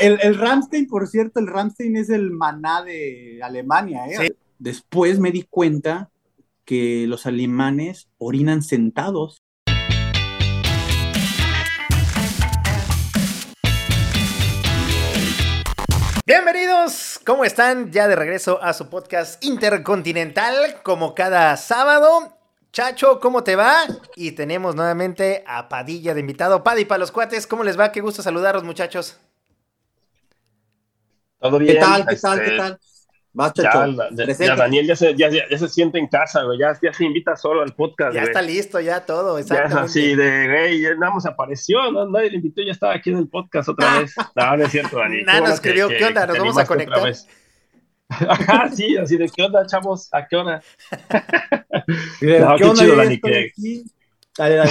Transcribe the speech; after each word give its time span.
el, 0.00 0.18
el 0.22 0.38
Ramstein, 0.38 0.86
por 0.86 1.06
cierto, 1.06 1.40
el 1.40 1.46
Ramstein 1.46 1.96
es 1.96 2.10
el 2.10 2.30
maná 2.30 2.82
de 2.82 3.40
Alemania, 3.42 4.06
¿eh? 4.06 4.36
Después 4.58 5.18
me 5.18 5.30
di 5.30 5.42
cuenta 5.42 6.10
que 6.64 7.06
los 7.06 7.26
alemanes 7.26 8.08
orinan 8.18 8.62
sentados. 8.62 9.42
Bienvenidos, 16.26 17.20
¿cómo 17.24 17.44
están? 17.44 17.92
Ya 17.92 18.08
de 18.08 18.16
regreso 18.16 18.60
a 18.62 18.72
su 18.72 18.88
podcast 18.88 19.44
intercontinental, 19.44 20.54
como 20.82 21.14
cada 21.14 21.56
sábado. 21.56 22.36
Chacho, 22.72 23.20
¿cómo 23.20 23.44
te 23.44 23.56
va? 23.56 23.84
Y 24.16 24.32
tenemos 24.32 24.74
nuevamente 24.74 25.44
a 25.46 25.68
Padilla 25.68 26.14
de 26.14 26.20
invitado. 26.20 26.64
Paddy 26.64 26.84
para 26.84 26.98
los 26.98 27.12
cuates, 27.12 27.46
¿cómo 27.46 27.62
les 27.62 27.78
va? 27.78 27.92
Qué 27.92 28.00
gusto 28.00 28.22
saludaros, 28.22 28.64
muchachos. 28.64 29.18
Todo 31.48 31.58
bien. 31.58 31.74
¿Qué 31.74 31.80
tal? 31.80 32.06
¿Qué 32.06 32.16
tal? 32.16 32.38
este, 32.40 32.50
¿Qué 32.50 32.56
tal? 32.56 32.78
Vas, 33.32 33.52
Ya, 33.54 33.70
ya- 34.26 34.46
ya 34.46 34.56
Daniel 34.56 34.86
ya 34.86 34.96
se, 34.96 35.14
ya, 35.14 35.28
ya- 35.28 35.46
ya 35.50 35.58
se 35.58 35.68
siente 35.68 35.98
en 35.98 36.06
casa, 36.06 36.42
güey. 36.44 36.58
Ya, 36.58 36.72
ya 36.82 36.90
se 36.94 37.04
invita 37.04 37.36
solo 37.36 37.60
al 37.62 37.74
podcast, 37.74 38.14
Ya 38.14 38.20
güey. 38.22 38.30
está 38.30 38.40
listo, 38.40 38.80
ya 38.80 39.00
todo, 39.04 39.34
Ya 39.38 39.40
es 39.44 39.50
exactamente. 39.50 39.90
así 39.90 40.14
de, 40.14 40.48
güey, 40.48 40.80
ya 40.80 40.94
nada 40.94 41.12
más 41.12 41.26
apareció, 41.26 41.90
no, 41.92 42.08
nadie 42.08 42.30
le 42.30 42.36
invitó, 42.36 42.62
ya 42.62 42.72
estaba 42.72 42.94
aquí 42.94 43.10
en 43.10 43.18
el 43.18 43.28
podcast 43.28 43.68
otra 43.68 43.98
vez. 44.00 44.14
No, 44.36 44.56
no 44.56 44.64
es 44.64 44.70
cierto, 44.72 44.96
Dani. 44.98 45.22
Nada, 45.22 45.40
nos 45.40 45.50
escribió, 45.50 45.88
¿qué 45.88 46.02
onda? 46.06 46.26
¿Nos 46.26 46.38
vamos 46.38 46.56
a 46.58 46.64
conectar? 46.64 47.12
Ajá, 48.08 48.70
sí, 48.74 48.96
así 48.96 49.18
de, 49.18 49.28
¿qué 49.28 49.42
onda, 49.42 49.66
chavos? 49.66 50.08
¿A 50.12 50.26
qué 50.26 50.36
hora? 50.36 50.62
¿Qué 52.20 52.40
No, 52.40 52.56
qué 52.56 52.64
onda? 52.64 52.82
chido, 52.82 52.96
Ya 52.96 53.02
Dani, 53.02 53.20
que-. 53.20 53.52
Dale, 54.38 54.54
dale. 54.56 54.70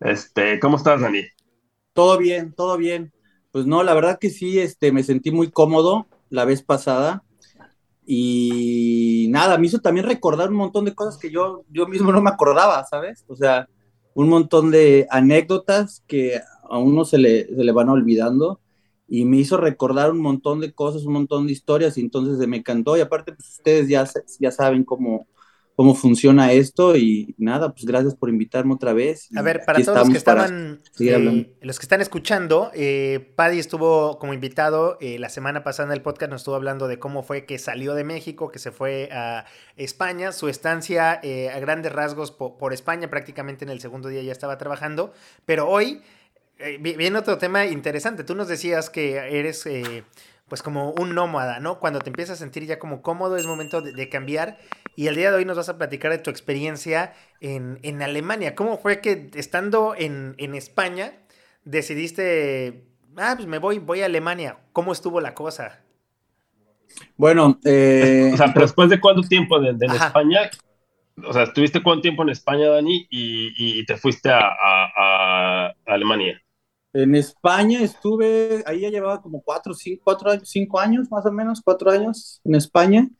Este, 0.00 0.60
¿cómo 0.60 0.76
estás, 0.76 1.00
Dani? 1.00 1.22
Todo 1.94 2.18
bien, 2.18 2.52
todo 2.52 2.76
bien. 2.76 3.12
Pues 3.54 3.66
no, 3.66 3.84
la 3.84 3.94
verdad 3.94 4.18
que 4.18 4.30
sí, 4.30 4.58
este, 4.58 4.90
me 4.90 5.04
sentí 5.04 5.30
muy 5.30 5.48
cómodo 5.48 6.08
la 6.28 6.44
vez 6.44 6.64
pasada 6.64 7.22
y 8.04 9.28
nada, 9.30 9.58
me 9.58 9.68
hizo 9.68 9.78
también 9.78 10.06
recordar 10.06 10.48
un 10.48 10.56
montón 10.56 10.84
de 10.84 10.92
cosas 10.92 11.18
que 11.18 11.30
yo, 11.30 11.62
yo 11.70 11.86
mismo 11.86 12.10
no 12.10 12.20
me 12.20 12.30
acordaba, 12.30 12.82
¿sabes? 12.82 13.24
O 13.28 13.36
sea, 13.36 13.68
un 14.12 14.28
montón 14.28 14.72
de 14.72 15.06
anécdotas 15.08 16.02
que 16.08 16.40
a 16.68 16.78
uno 16.78 17.04
se 17.04 17.16
le, 17.16 17.46
se 17.46 17.62
le 17.62 17.70
van 17.70 17.90
olvidando 17.90 18.58
y 19.06 19.24
me 19.24 19.36
hizo 19.36 19.56
recordar 19.56 20.10
un 20.10 20.20
montón 20.20 20.58
de 20.58 20.72
cosas, 20.72 21.04
un 21.04 21.12
montón 21.12 21.46
de 21.46 21.52
historias 21.52 21.96
y 21.96 22.00
entonces 22.00 22.44
me 22.48 22.56
encantó 22.56 22.96
y 22.96 23.02
aparte 23.02 23.34
pues 23.34 23.50
ustedes 23.50 23.88
ya, 23.88 24.04
ya 24.40 24.50
saben 24.50 24.82
cómo, 24.82 25.28
cómo 25.76 25.94
funciona 25.94 26.52
esto 26.52 26.96
y 26.96 27.34
nada, 27.36 27.72
pues 27.72 27.84
gracias 27.84 28.14
por 28.14 28.28
invitarme 28.28 28.74
otra 28.74 28.92
vez. 28.92 29.28
A 29.36 29.42
ver, 29.42 29.64
para 29.64 29.78
todos 29.84 29.98
los 29.98 30.10
que 30.10 30.18
estaban, 30.18 30.80
eh, 31.00 31.56
los 31.62 31.78
que 31.80 31.84
están 31.84 32.00
escuchando, 32.00 32.70
eh, 32.74 33.32
Paddy 33.34 33.58
estuvo 33.58 34.18
como 34.18 34.34
invitado 34.34 34.98
eh, 35.00 35.18
la 35.18 35.28
semana 35.28 35.64
pasada 35.64 35.88
en 35.88 35.92
el 35.92 36.02
podcast, 36.02 36.30
nos 36.30 36.42
estuvo 36.42 36.54
hablando 36.54 36.86
de 36.86 36.98
cómo 36.98 37.22
fue 37.24 37.44
que 37.44 37.58
salió 37.58 37.94
de 37.94 38.04
México, 38.04 38.50
que 38.52 38.58
se 38.60 38.70
fue 38.70 39.08
a 39.12 39.46
España, 39.76 40.30
su 40.30 40.48
estancia 40.48 41.18
eh, 41.22 41.50
a 41.50 41.58
grandes 41.58 41.92
rasgos 41.92 42.30
po- 42.30 42.56
por, 42.56 42.72
España, 42.72 43.10
prácticamente 43.10 43.64
en 43.64 43.70
el 43.70 43.80
segundo 43.80 44.08
día 44.08 44.22
ya 44.22 44.32
estaba 44.32 44.58
trabajando, 44.58 45.12
pero 45.44 45.68
hoy 45.68 46.02
vi- 46.80 46.94
viene 46.94 47.18
otro 47.18 47.36
tema 47.38 47.66
interesante. 47.66 48.22
Tú 48.22 48.34
nos 48.36 48.46
decías 48.48 48.90
que 48.90 49.16
eres 49.16 49.66
eh, 49.66 50.04
pues 50.54 50.62
como 50.62 50.92
un 50.92 51.14
nómada, 51.16 51.58
¿no? 51.60 51.80
Cuando 51.80 51.98
te 51.98 52.10
empiezas 52.10 52.38
a 52.38 52.44
sentir 52.44 52.64
ya 52.64 52.78
como 52.78 53.02
cómodo 53.02 53.36
es 53.36 53.44
momento 53.46 53.82
de, 53.82 53.92
de 53.92 54.08
cambiar 54.08 54.58
y 54.94 55.08
el 55.08 55.16
día 55.16 55.30
de 55.32 55.36
hoy 55.38 55.44
nos 55.44 55.56
vas 55.56 55.68
a 55.68 55.78
platicar 55.78 56.12
de 56.12 56.18
tu 56.18 56.30
experiencia 56.30 57.12
en, 57.40 57.80
en 57.82 58.02
Alemania. 58.02 58.54
¿Cómo 58.54 58.78
fue 58.78 59.00
que 59.00 59.30
estando 59.34 59.94
en, 59.96 60.34
en 60.38 60.54
España 60.54 61.12
decidiste, 61.64 62.84
ah, 63.16 63.34
pues 63.36 63.48
me 63.48 63.58
voy, 63.58 63.80
voy 63.80 64.02
a 64.02 64.06
Alemania? 64.06 64.58
¿Cómo 64.72 64.92
estuvo 64.92 65.20
la 65.20 65.34
cosa? 65.34 65.80
Bueno, 67.16 67.58
eh, 67.64 68.30
O 68.32 68.36
sea, 68.36 68.52
pero 68.52 68.66
después 68.66 68.90
de 68.90 69.00
cuánto 69.00 69.22
tiempo 69.26 69.60
de, 69.60 69.72
de. 69.74 69.96
España, 69.96 70.50
o 71.26 71.32
sea, 71.34 71.44
estuviste 71.44 71.82
cuánto 71.82 72.02
tiempo 72.02 72.24
en 72.24 72.30
España, 72.30 72.68
Dani, 72.70 73.06
y, 73.10 73.80
y 73.80 73.86
te 73.86 73.98
fuiste 73.98 74.30
a, 74.30 74.40
a- 74.40 75.68
a 75.68 75.74
Alemania. 75.86 76.42
En 76.94 77.14
España 77.16 77.82
estuve, 77.82 78.62
ahí 78.66 78.80
ya 78.80 78.90
llevaba 78.90 79.20
como 79.20 79.42
cuatro, 79.42 79.74
cinco, 79.74 80.02
cuatro 80.04 80.30
años, 80.30 80.48
cinco 80.48 80.80
años 80.80 81.10
más 81.10 81.26
o 81.26 81.32
menos, 81.32 81.60
cuatro 81.62 81.90
años 81.90 82.40
en 82.44 82.54
España. 82.54 83.10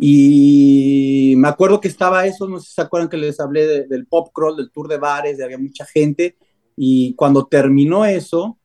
Y 0.00 1.34
me 1.38 1.48
acuerdo 1.48 1.80
que 1.80 1.88
estaba 1.88 2.26
eso, 2.26 2.48
no 2.48 2.60
sé 2.60 2.68
si 2.68 2.74
se 2.74 2.82
acuerdan 2.82 3.08
que 3.08 3.16
les 3.16 3.40
hablé 3.40 3.66
de- 3.66 3.86
del 3.88 4.06
pop 4.06 4.28
crawl, 4.32 4.56
del 4.56 4.70
tour 4.70 4.88
de 4.88 4.98
bares, 4.98 5.38
de 5.38 5.44
había 5.44 5.58
mucha 5.58 5.84
gente. 5.86 6.36
Y 6.76 7.14
cuando 7.14 7.46
terminó 7.46 8.04
eso, 8.04 8.58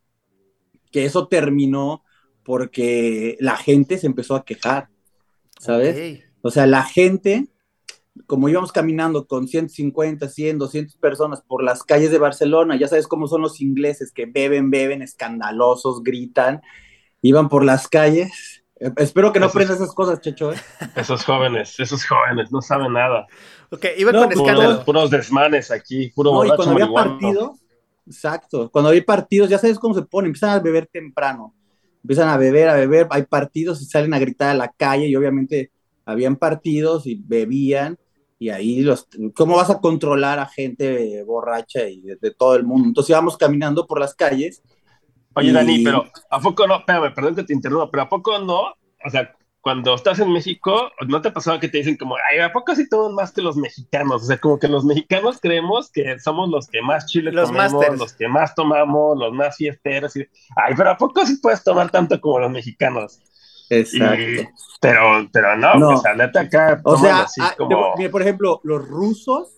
que 0.91 1.05
eso 1.05 1.27
terminó 1.27 2.03
porque 2.43 3.37
la 3.39 3.57
gente 3.57 3.97
se 3.97 4.07
empezó 4.07 4.35
a 4.35 4.45
quejar, 4.45 4.89
¿sabes? 5.59 5.95
Ok. 5.95 6.23
O 6.43 6.51
sea, 6.51 6.67
la 6.67 6.83
gente, 6.83 7.47
como 8.27 8.47
íbamos 8.47 8.71
caminando 8.71 9.25
con 9.27 9.47
150, 9.47 10.29
100, 10.29 10.57
200 10.59 10.95
personas 10.97 11.41
por 11.41 11.63
las 11.63 11.83
calles 11.83 12.11
de 12.11 12.19
Barcelona, 12.19 12.77
ya 12.77 12.87
sabes 12.87 13.07
cómo 13.07 13.27
son 13.27 13.41
los 13.41 13.59
ingleses 13.59 14.11
que 14.11 14.25
beben, 14.25 14.69
beben, 14.69 15.01
escandalosos, 15.01 16.03
gritan, 16.03 16.61
iban 17.21 17.49
por 17.49 17.63
las 17.65 17.87
calles. 17.87 18.63
Eh, 18.79 18.91
espero 18.97 19.33
que 19.33 19.39
no 19.39 19.47
aprendas 19.47 19.77
esas 19.77 19.93
cosas, 19.95 20.21
Checho. 20.21 20.53
¿eh? 20.53 20.57
Esos 20.95 21.23
jóvenes, 21.23 21.79
esos 21.79 22.05
jóvenes, 22.05 22.51
no 22.51 22.61
saben 22.61 22.93
nada. 22.93 23.25
Ok, 23.71 23.85
iba 23.97 24.11
No, 24.11 24.19
con 24.19 24.27
pues, 24.27 24.39
Puros, 24.39 24.53
escándalo. 24.53 24.85
puros 24.85 25.09
desmanes 25.09 25.71
aquí, 25.71 26.11
puro 26.13 26.31
No, 26.33 26.45
y 26.45 26.55
cuando 26.55 26.73
había 26.75 26.91
partidos, 26.93 27.59
exacto, 28.05 28.69
cuando 28.69 28.89
había 28.89 29.03
partidos, 29.03 29.49
ya 29.49 29.57
sabes 29.57 29.79
cómo 29.79 29.95
se 29.95 30.03
ponen, 30.03 30.27
empiezan 30.27 30.51
a 30.51 30.59
beber 30.59 30.85
temprano, 30.87 31.55
empiezan 32.03 32.29
a 32.29 32.37
beber, 32.37 32.69
a 32.69 32.75
beber, 32.75 33.07
hay 33.09 33.23
partidos 33.23 33.81
y 33.81 33.85
salen 33.85 34.13
a 34.13 34.19
gritar 34.19 34.49
a 34.49 34.53
la 34.53 34.71
calle 34.71 35.07
y 35.07 35.15
obviamente 35.15 35.71
habían 36.05 36.35
partidos 36.35 37.07
y 37.07 37.15
bebían 37.15 37.97
y 38.43 38.49
ahí 38.49 38.81
los, 38.81 39.07
¿cómo 39.35 39.55
vas 39.57 39.69
a 39.69 39.79
controlar 39.79 40.39
a 40.39 40.45
gente 40.47 41.23
borracha 41.23 41.87
y 41.87 42.01
de, 42.01 42.15
de 42.17 42.31
todo 42.31 42.55
el 42.55 42.63
mundo? 42.63 42.87
Entonces 42.89 43.09
íbamos 43.11 43.37
caminando 43.37 43.87
por 43.87 43.99
las 43.99 44.13
calles. 44.15 44.61
Oye, 45.35 45.49
y- 45.49 45.53
Dani, 45.53 45.83
pero 45.83 46.05
¿a 46.29 46.39
poco 46.39 46.67
no? 46.67 46.77
Espérame, 46.79 47.13
perdón 47.13 47.35
que 47.35 47.43
te 47.43 47.53
interrumpa, 47.53 47.89
pero 47.91 48.03
¿a 48.03 48.09
poco 48.09 48.37
no? 48.39 48.73
O 49.05 49.09
sea, 49.09 49.35
cuando 49.61 49.95
estás 49.95 50.19
en 50.19 50.29
México, 50.31 50.91
¿no 51.07 51.21
te 51.21 51.29
ha 51.29 51.33
pasado 51.33 51.57
que 51.59 51.69
te 51.69 51.77
dicen 51.77 51.95
como, 51.95 52.15
ay, 52.31 52.39
¿a 52.39 52.51
poco 52.51 52.75
sí 52.75 52.89
toman 52.89 53.15
más 53.15 53.31
que 53.31 53.41
los 53.41 53.55
mexicanos? 53.55 54.23
O 54.23 54.25
sea, 54.25 54.37
como 54.37 54.59
que 54.59 54.67
los 54.67 54.83
mexicanos 54.83 55.39
creemos 55.41 55.89
que 55.89 56.19
somos 56.19 56.49
los 56.49 56.67
que 56.67 56.81
más 56.81 57.05
chile 57.07 57.31
Los 57.31 57.47
comemos, 57.49 57.71
masters. 57.73 57.97
los 57.99 58.13
que 58.13 58.27
más 58.27 58.53
tomamos, 58.55 59.17
los 59.17 59.31
más 59.31 59.55
fiesteros. 59.55 60.15
Y, 60.17 60.27
ay, 60.57 60.73
pero 60.75 60.89
¿a 60.91 60.97
poco 60.97 61.25
sí 61.25 61.37
puedes 61.41 61.63
tomar 61.63 61.89
tanto 61.89 62.19
como 62.19 62.39
los 62.39 62.51
mexicanos? 62.51 63.19
Exacto. 63.69 64.21
Y- 64.21 64.47
pero, 64.81 65.29
pero 65.31 65.55
no, 65.57 65.75
No. 65.75 65.89
o 65.89 65.97
sea, 65.97 66.13
neta 66.13 66.41
acá 66.41 66.81
O 66.83 66.97
sea, 66.97 67.21
así 67.21 67.41
ah, 67.41 67.53
como... 67.57 67.93
mira, 67.97 68.11
por 68.11 68.21
ejemplo, 68.21 68.59
los 68.63 68.85
rusos, 68.87 69.57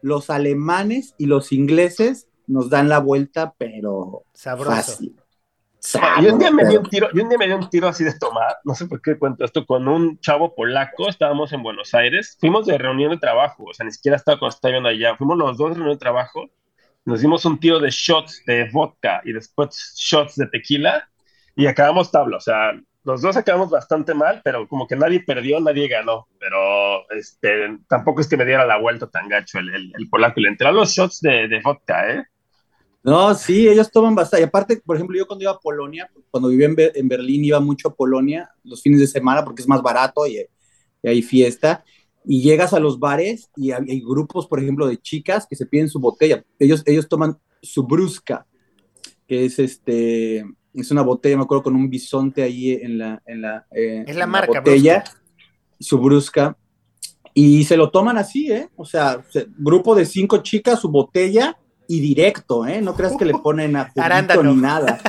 los 0.00 0.30
alemanes 0.30 1.14
y 1.18 1.26
los 1.26 1.52
ingleses 1.52 2.26
nos 2.46 2.70
dan 2.70 2.88
la 2.88 2.98
vuelta, 2.98 3.54
pero 3.58 4.24
Sabroso. 4.32 4.70
fácil. 4.70 5.16
Yo 6.22 6.32
un, 6.32 6.38
día 6.38 6.52
me 6.52 6.64
di 6.64 6.76
un 6.76 6.84
tiro, 6.84 7.08
yo 7.12 7.24
un 7.24 7.28
día 7.28 7.38
me 7.38 7.46
di 7.48 7.52
un 7.52 7.68
tiro 7.68 7.88
así 7.88 8.04
de 8.04 8.16
tomar, 8.16 8.56
no 8.62 8.72
sé 8.74 8.86
por 8.86 9.02
qué 9.02 9.18
cuento 9.18 9.44
esto, 9.44 9.66
con 9.66 9.88
un 9.88 10.16
chavo 10.20 10.54
polaco, 10.54 11.08
estábamos 11.08 11.52
en 11.52 11.64
Buenos 11.64 11.92
Aires, 11.92 12.36
fuimos 12.40 12.66
de 12.66 12.78
reunión 12.78 13.10
de 13.10 13.18
trabajo, 13.18 13.64
o 13.64 13.74
sea, 13.74 13.84
ni 13.84 13.90
siquiera 13.90 14.16
estaba 14.16 14.38
cuando 14.38 14.54
estaba 14.54 14.72
viendo 14.72 14.88
allá, 14.88 15.16
fuimos 15.16 15.36
los 15.36 15.58
dos 15.58 15.70
de 15.70 15.74
reunión 15.74 15.96
de 15.96 15.98
trabajo, 15.98 16.48
nos 17.04 17.20
dimos 17.20 17.44
un 17.46 17.58
tiro 17.58 17.80
de 17.80 17.90
shots 17.90 18.44
de 18.46 18.70
vodka 18.72 19.22
y 19.24 19.32
después 19.32 19.94
shots 19.96 20.36
de 20.36 20.46
tequila 20.46 21.08
y 21.56 21.66
acabamos 21.66 22.12
tabla, 22.12 22.36
o 22.36 22.40
sea, 22.40 22.72
los 23.04 23.22
dos 23.22 23.36
acabamos 23.36 23.70
bastante 23.70 24.14
mal, 24.14 24.40
pero 24.44 24.68
como 24.68 24.86
que 24.86 24.96
nadie 24.96 25.24
perdió, 25.24 25.60
nadie 25.60 25.88
ganó, 25.88 26.28
pero 26.38 27.10
este, 27.10 27.78
tampoco 27.88 28.20
es 28.20 28.28
que 28.28 28.36
me 28.36 28.44
diera 28.44 28.66
la 28.66 28.78
vuelta 28.78 29.08
tan 29.08 29.28
gacho 29.28 29.58
el, 29.58 29.74
el, 29.74 29.92
el 29.98 30.08
polaco, 30.08 30.40
le 30.40 30.48
entraron 30.48 30.76
los 30.76 30.92
shots 30.92 31.20
de, 31.20 31.60
vodka, 31.64 32.14
¿eh? 32.14 32.24
No, 33.04 33.34
sí, 33.34 33.68
ellos 33.68 33.90
toman 33.90 34.14
bastante. 34.14 34.42
Y 34.42 34.46
aparte, 34.46 34.80
por 34.84 34.94
ejemplo, 34.94 35.18
yo 35.18 35.26
cuando 35.26 35.42
iba 35.42 35.50
a 35.50 35.58
Polonia, 35.58 36.08
cuando 36.30 36.48
vivía 36.48 36.66
en, 36.66 36.76
Be- 36.76 36.92
en 36.94 37.08
Berlín, 37.08 37.44
iba 37.44 37.58
mucho 37.58 37.88
a 37.88 37.94
Polonia 37.94 38.48
los 38.62 38.80
fines 38.80 39.00
de 39.00 39.08
semana 39.08 39.44
porque 39.44 39.62
es 39.62 39.66
más 39.66 39.82
barato 39.82 40.24
y, 40.26 40.38
y 41.02 41.08
hay 41.08 41.20
fiesta. 41.20 41.84
Y 42.24 42.40
llegas 42.42 42.72
a 42.72 42.78
los 42.78 43.00
bares 43.00 43.50
y 43.56 43.72
hay, 43.72 43.82
hay 43.88 44.00
grupos, 44.00 44.46
por 44.46 44.60
ejemplo, 44.60 44.86
de 44.86 44.98
chicas 44.98 45.48
que 45.50 45.56
se 45.56 45.66
piden 45.66 45.88
su 45.88 45.98
botella. 45.98 46.44
Ellos, 46.60 46.84
ellos 46.86 47.08
toman 47.08 47.36
su 47.60 47.82
brusca, 47.84 48.46
que 49.26 49.46
es 49.46 49.58
este, 49.58 50.44
es 50.74 50.90
una 50.90 51.02
botella, 51.02 51.36
me 51.36 51.42
acuerdo, 51.44 51.64
con 51.64 51.76
un 51.76 51.88
bisonte 51.90 52.42
ahí 52.42 52.72
en 52.72 52.98
la, 52.98 53.22
en 53.26 53.42
la, 53.42 53.66
eh, 53.70 54.04
Es 54.06 54.16
la 54.16 54.24
en 54.24 54.30
marca, 54.30 54.60
botella, 54.60 54.98
Brusca. 55.00 55.20
su 55.80 55.98
brusca. 55.98 56.56
Y 57.34 57.64
se 57.64 57.76
lo 57.76 57.90
toman 57.90 58.18
así, 58.18 58.50
¿eh? 58.52 58.68
O 58.76 58.84
sea, 58.84 59.22
se- 59.30 59.46
grupo 59.56 59.94
de 59.94 60.04
cinco 60.04 60.38
chicas, 60.38 60.80
su 60.80 60.90
botella 60.90 61.56
y 61.88 62.00
directo, 62.00 62.66
¿eh? 62.66 62.80
No 62.82 62.94
creas 62.94 63.16
que 63.16 63.24
le 63.24 63.32
ponen 63.42 63.76
a 63.76 63.90
ni 64.42 64.54
nada. 64.56 65.00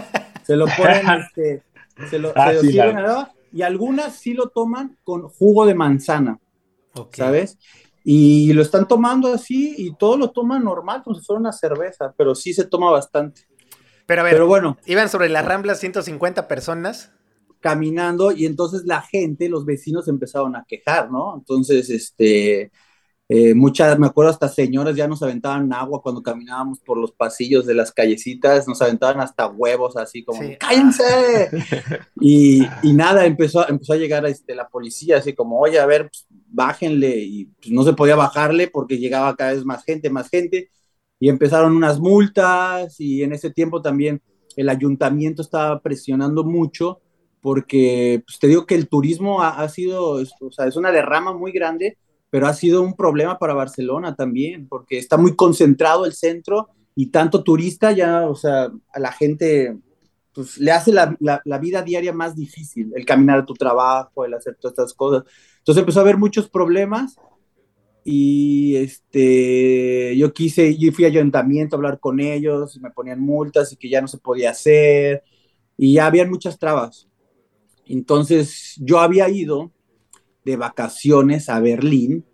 Se 0.45 0.55
lo 0.55 0.65
ponen, 0.77 1.05
este, 1.19 1.63
se 2.09 2.19
lo, 2.19 2.31
Ah, 2.35 2.49
se 2.49 2.53
lo 2.55 2.61
sí, 2.61 2.71
sirven 2.71 3.03
la- 3.03 3.19
al- 3.21 3.31
y 3.51 3.61
algunas 3.61 4.15
sí 4.15 4.33
lo 4.33 4.49
toman 4.49 4.97
con 5.03 5.27
jugo 5.29 5.65
de 5.65 5.75
manzana, 5.75 6.39
Ok. 6.95 7.15
¿sabes? 7.15 7.57
Y 8.03 8.51
lo 8.53 8.61
están 8.63 8.87
tomando 8.87 9.31
así 9.33 9.75
y 9.77 9.95
todo 9.95 10.17
lo 10.17 10.31
toman 10.31 10.63
normal, 10.63 11.03
como 11.03 11.15
si 11.15 11.23
fuera 11.25 11.39
una 11.39 11.51
cerveza, 11.53 12.13
pero 12.17 12.33
sí 12.35 12.53
se 12.53 12.65
toma 12.65 12.89
bastante. 12.91 13.43
Pero 14.05 14.21
a 14.21 14.23
ver, 14.25 14.33
Pero 14.33 14.47
bueno, 14.47 14.77
iban 14.85 15.09
sobre 15.09 15.29
la 15.29 15.41
Rambla 15.41 15.75
150 15.75 16.47
personas. 16.47 17.11
caminando 17.59 18.31
y 18.33 18.45
entonces 18.45 18.83
la 18.85 19.01
gente, 19.01 19.47
los 19.49 19.65
vecinos 19.65 20.07
empezaron 20.09 20.55
a 20.55 20.65
quejar, 20.67 21.09
¿no? 21.11 21.35
Entonces, 21.37 21.89
este, 21.89 22.71
eh, 23.29 23.53
muchas, 23.55 23.97
me 23.99 24.07
acuerdo 24.07 24.31
hasta 24.31 24.49
señoras 24.49 24.95
ya 24.97 25.07
nos 25.07 25.23
aventaban 25.23 25.71
agua 25.73 26.01
cuando 26.01 26.21
caminábamos 26.21 26.79
por 26.81 26.97
los 26.97 27.13
pasillos 27.13 27.65
de 27.65 27.73
las 27.75 27.91
callecitas, 27.93 28.67
nos 28.67 28.81
aventaban 28.81 29.21
hasta 29.21 29.47
huevos 29.47 29.95
así 29.97 30.25
como, 30.25 30.41
Sí. 30.41 30.57
¡cállense! 30.59 31.49
y, 32.19 32.63
y 32.83 32.93
nada, 32.93 33.25
empezó, 33.25 33.67
empezó 33.67 33.93
a 33.93 33.97
llegar 33.97 34.25
este, 34.25 34.55
la 34.55 34.67
policía 34.67 35.17
así 35.17 35.33
como, 35.33 35.59
oye, 35.59 35.79
a 35.79 35.85
ver, 35.85 36.09
pues, 36.09 36.25
bájenle 36.29 37.17
y 37.17 37.45
pues, 37.45 37.71
no 37.71 37.83
se 37.83 37.93
podía 37.93 38.15
bajarle 38.17 38.67
porque 38.67 38.97
llegaba 38.99 39.35
cada 39.35 39.53
vez 39.53 39.65
más 39.65 39.83
gente, 39.85 40.09
más 40.09 40.29
gente 40.29 40.69
y 41.19 41.29
empezaron 41.29 41.75
unas 41.75 41.99
multas 41.99 42.99
y 42.99 43.23
en 43.23 43.33
ese 43.33 43.49
tiempo 43.51 43.81
también 43.81 44.21
el 44.55 44.69
ayuntamiento 44.69 45.41
estaba 45.41 45.79
presionando 45.79 46.43
mucho 46.43 47.01
porque 47.41 48.23
pues, 48.25 48.39
te 48.39 48.47
digo 48.47 48.65
que 48.65 48.75
el 48.75 48.87
turismo 48.87 49.41
ha, 49.41 49.67
sido, 49.67 50.21
o 50.39 50.51
sea, 50.51 50.65
es 50.67 50.75
una 50.77 50.91
derrama 50.91 51.33
muy 51.33 51.51
grande, 51.51 51.97
pero 52.29 52.47
ha 52.47 52.53
sido 52.53 52.81
un 52.81 52.95
problema 52.95 53.37
para 53.37 53.53
Barcelona 53.53 54.15
también, 54.15 54.67
porque 54.67 54.97
está 54.97 55.17
muy 55.17 55.35
concentrado 55.35 56.05
el 56.05 56.13
centro 56.13 56.69
y 56.95 57.07
tanto 57.07 57.43
turista 57.43 57.91
ya, 57.91 58.27
o 58.29 58.35
sea, 58.35 58.71
a 58.93 58.99
la 58.99 59.11
gente 59.11 59.77
pues, 60.33 60.57
le 60.57 60.71
hace 60.71 60.91
la, 60.93 61.15
la- 61.19 61.41
la 61.43 61.57
vida 61.57 61.81
diaria 61.81 62.13
más 62.13 62.35
difícil, 62.35 62.91
el 62.95 63.05
caminar 63.05 63.39
a 63.39 63.45
tu 63.45 63.53
trabajo, 63.53 64.25
el 64.25 64.33
hacer 64.33 64.55
todas 64.59 64.73
estas 64.73 64.93
cosas. 64.93 65.23
Entonces 65.59 65.81
empezó 65.81 65.99
a 65.99 66.03
haber 66.03 66.17
muchos 66.17 66.49
problemas 66.49 67.17
y 68.03 68.75
este, 68.75 70.15
yo 70.17 70.33
quise, 70.33 70.77
yo 70.77 70.91
fui 70.91 71.05
a 71.05 71.07
ayuntamiento 71.07 71.75
a 71.75 71.77
hablar 71.77 71.99
con 71.99 72.19
ellos, 72.19 72.75
y 72.75 72.79
me 72.79 72.91
ponían 72.91 73.19
multas 73.19 73.71
y 73.71 73.77
que 73.77 73.89
ya 73.89 74.01
no 74.01 74.07
se 74.07 74.17
podía 74.17 74.51
hacer, 74.51 75.23
y 75.77 75.93
ya 75.93 76.05
habían 76.07 76.29
muchas 76.29 76.59
trabas. 76.59 77.07
Entonces 77.85 78.75
yo 78.79 78.99
había 78.99 79.29
ido 79.29 79.71
de 80.45 80.55
vacaciones 80.57 81.49
a 81.49 81.59
Berlín, 81.59 82.25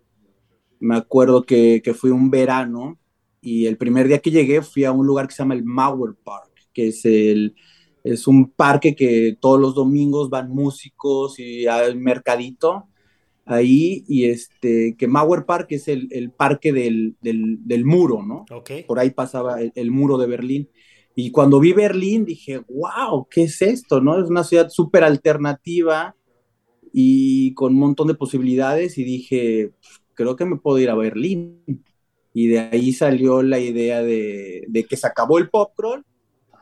me 0.80 0.96
acuerdo 0.96 1.44
que, 1.44 1.82
que 1.82 1.94
fui 1.94 2.10
un 2.10 2.30
verano, 2.30 2.98
y 3.40 3.66
el 3.66 3.76
primer 3.76 4.08
día 4.08 4.18
que 4.18 4.30
llegué 4.30 4.62
fui 4.62 4.84
a 4.84 4.92
un 4.92 5.06
lugar 5.06 5.26
que 5.26 5.34
se 5.34 5.42
llama 5.42 5.54
el 5.54 5.64
Mauer 5.64 6.14
Park, 6.22 6.52
que 6.72 6.88
es 6.88 7.04
el... 7.04 7.54
Es 8.02 8.26
un 8.26 8.50
parque 8.50 8.96
que 8.96 9.36
todos 9.38 9.60
los 9.60 9.74
domingos 9.74 10.30
van 10.30 10.48
músicos 10.48 11.38
y 11.38 11.66
hay 11.66 11.94
mercadito 11.94 12.88
ahí 13.50 14.04
y 14.08 14.24
este, 14.24 14.96
que 14.96 15.08
Mauer 15.08 15.44
Park 15.44 15.68
es 15.70 15.88
el, 15.88 16.08
el 16.10 16.30
parque 16.30 16.72
del, 16.72 17.16
del, 17.20 17.58
del, 17.60 17.84
muro, 17.84 18.22
¿no? 18.22 18.44
Ok. 18.50 18.70
Por 18.86 18.98
ahí 18.98 19.10
pasaba 19.10 19.60
el, 19.60 19.72
el, 19.74 19.90
muro 19.90 20.18
de 20.18 20.26
Berlín. 20.26 20.68
Y 21.14 21.30
cuando 21.30 21.60
vi 21.60 21.72
Berlín 21.72 22.24
dije, 22.24 22.62
wow, 22.68 23.26
¿qué 23.30 23.44
es 23.44 23.60
esto? 23.62 24.00
¿no? 24.00 24.22
Es 24.22 24.30
una 24.30 24.44
ciudad 24.44 24.68
súper 24.68 25.04
alternativa 25.04 26.14
y 26.92 27.54
con 27.54 27.74
un 27.74 27.80
montón 27.80 28.08
de 28.08 28.14
posibilidades 28.14 28.98
y 28.98 29.04
dije, 29.04 29.72
creo 30.14 30.36
que 30.36 30.44
me 30.44 30.56
puedo 30.56 30.78
ir 30.78 30.90
a 30.90 30.94
Berlín. 30.94 31.62
Y 32.32 32.46
de 32.46 32.60
ahí 32.60 32.92
salió 32.92 33.42
la 33.42 33.58
idea 33.58 34.02
de, 34.02 34.64
de 34.68 34.84
que 34.84 34.96
se 34.96 35.06
acabó 35.06 35.38
el 35.38 35.50
pop 35.50 35.72
crawl 35.76 36.04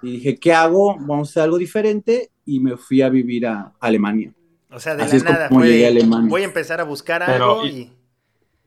y 0.02 0.12
dije, 0.12 0.36
¿qué 0.38 0.52
hago? 0.52 0.96
Vamos 0.96 1.28
a 1.28 1.30
hacer 1.30 1.42
algo 1.42 1.58
diferente 1.58 2.30
y 2.44 2.60
me 2.60 2.76
fui 2.76 3.02
a 3.02 3.08
vivir 3.08 3.46
a 3.46 3.74
Alemania. 3.80 4.32
O 4.70 4.80
sea, 4.80 4.94
de 4.96 5.04
Así 5.04 5.18
la 5.20 5.30
nada 5.30 5.48
fue 5.48 5.92
voy 6.28 6.42
a 6.42 6.44
empezar 6.44 6.80
a 6.80 6.84
buscar 6.84 7.22
algo 7.22 7.62
Pero, 7.62 7.66
y... 7.66 7.80
y... 7.80 7.92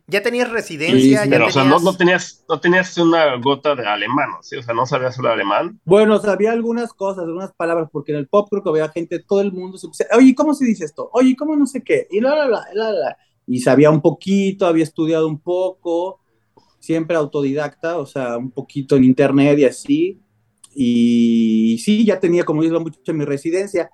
¿Ya 0.08 0.22
tenías 0.22 0.50
residencia? 0.50 1.00
Sí, 1.00 1.12
¿Ya 1.12 1.22
pero, 1.24 1.46
tenías... 1.46 1.50
o 1.56 1.60
sea, 1.60 1.64
no, 1.64 1.80
no, 1.80 1.96
tenías, 1.96 2.44
no 2.50 2.60
tenías 2.60 2.98
una 2.98 3.38
gota 3.38 3.76
de 3.76 3.86
alemán, 3.88 4.30
¿sí? 4.42 4.58
O 4.58 4.64
sea, 4.64 4.74
no 4.74 4.86
sabías 4.86 5.18
hablar 5.18 5.34
alemán. 5.34 5.80
Bueno, 5.86 6.20
sabía 6.20 6.52
algunas 6.52 6.92
cosas, 6.92 7.24
algunas 7.24 7.54
palabras, 7.54 7.88
porque 7.92 8.12
en 8.12 8.18
el 8.18 8.28
pop 8.28 8.48
creo 8.50 8.62
que 8.62 8.70
había 8.70 8.90
gente, 8.90 9.20
todo 9.20 9.40
el 9.40 9.54
mundo 9.54 9.78
se 9.78 9.88
oye, 10.14 10.36
¿cómo 10.36 10.54
se 10.54 10.66
dice 10.66 10.84
esto? 10.84 11.10
Oye, 11.14 11.36
¿cómo 11.38 11.56
no 11.56 11.66
sé 11.66 11.82
qué? 11.82 12.08
Y 12.12 12.20
la, 12.20 12.36
la, 12.36 12.48
la, 12.48 12.66
la, 12.74 12.92
la. 12.92 13.18
Y 13.48 13.60
sabía 13.60 13.90
un 13.90 14.02
poquito, 14.02 14.66
había 14.66 14.84
estudiado 14.84 15.28
un 15.28 15.40
poco, 15.40 16.20
siempre 16.80 17.16
autodidacta, 17.16 17.98
o 17.98 18.06
sea, 18.06 18.38
un 18.38 18.52
poquito 18.52 18.98
en 18.98 19.06
internet 19.06 19.60
y 19.60 19.66
así. 19.66 20.22
Y 20.76 21.78
sí, 21.84 22.06
ya 22.06 22.20
tenía, 22.20 22.44
como 22.44 22.64
digo, 22.64 22.80
mucho 22.80 23.00
en 23.06 23.18
mi 23.18 23.26
residencia. 23.26 23.90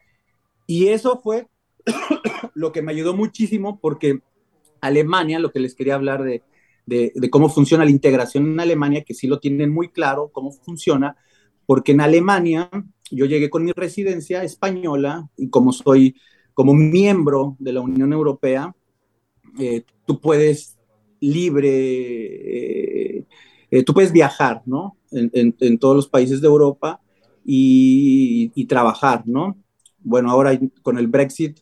Y 0.66 0.88
eso 0.88 1.20
fue 1.24 1.48
lo 2.54 2.72
que 2.72 2.82
me 2.82 2.92
ayudó 2.92 3.16
muchísimo 3.16 3.80
porque 3.80 4.20
Alemania, 4.82 5.40
lo 5.40 5.52
que 5.52 5.60
les 5.60 5.76
quería 5.76 5.96
hablar 5.96 6.24
de, 6.24 6.44
cómo 7.30 7.50
funciona 7.50 7.86
la 7.86 7.92
integración 7.92 8.46
en 8.46 8.60
Alemania, 8.60 9.04
que 9.04 9.14
sí 9.14 9.28
lo 9.28 9.40
tienen 9.40 9.72
muy 9.72 9.90
claro 9.90 10.30
cómo 10.32 10.52
funciona, 10.52 11.16
porque 11.66 11.92
en 11.92 12.02
Alemania 12.02 12.70
yo 13.12 13.26
llegué 13.26 13.50
con 13.50 13.64
mi 13.64 13.72
residencia 13.72 14.44
española 14.44 15.30
y 15.38 15.50
como 15.50 15.72
soy 15.72 16.16
como 16.54 16.74
miembro 16.74 17.56
de 17.60 17.74
la 17.74 17.82
Unión 17.82 18.14
Europea, 18.14 18.76
eh, 19.60 19.84
tú 20.06 20.20
puedes 20.20 20.78
libre, 21.20 21.70
eh, 23.20 23.26
eh, 23.70 23.84
tú 23.84 23.94
puedes 23.94 24.12
viajar, 24.12 24.64
¿no? 24.66 24.98
En, 25.12 25.78
todos 25.78 25.96
los 25.96 26.08
países 26.08 26.42
de 26.42 26.48
Europa 26.48 27.00
y 27.46 28.66
trabajar, 28.66 29.24
¿no? 29.26 29.56
Bueno, 30.08 30.32
ahora 30.32 30.58
con 30.82 30.98
el 30.98 31.08
Brexit 31.08 31.60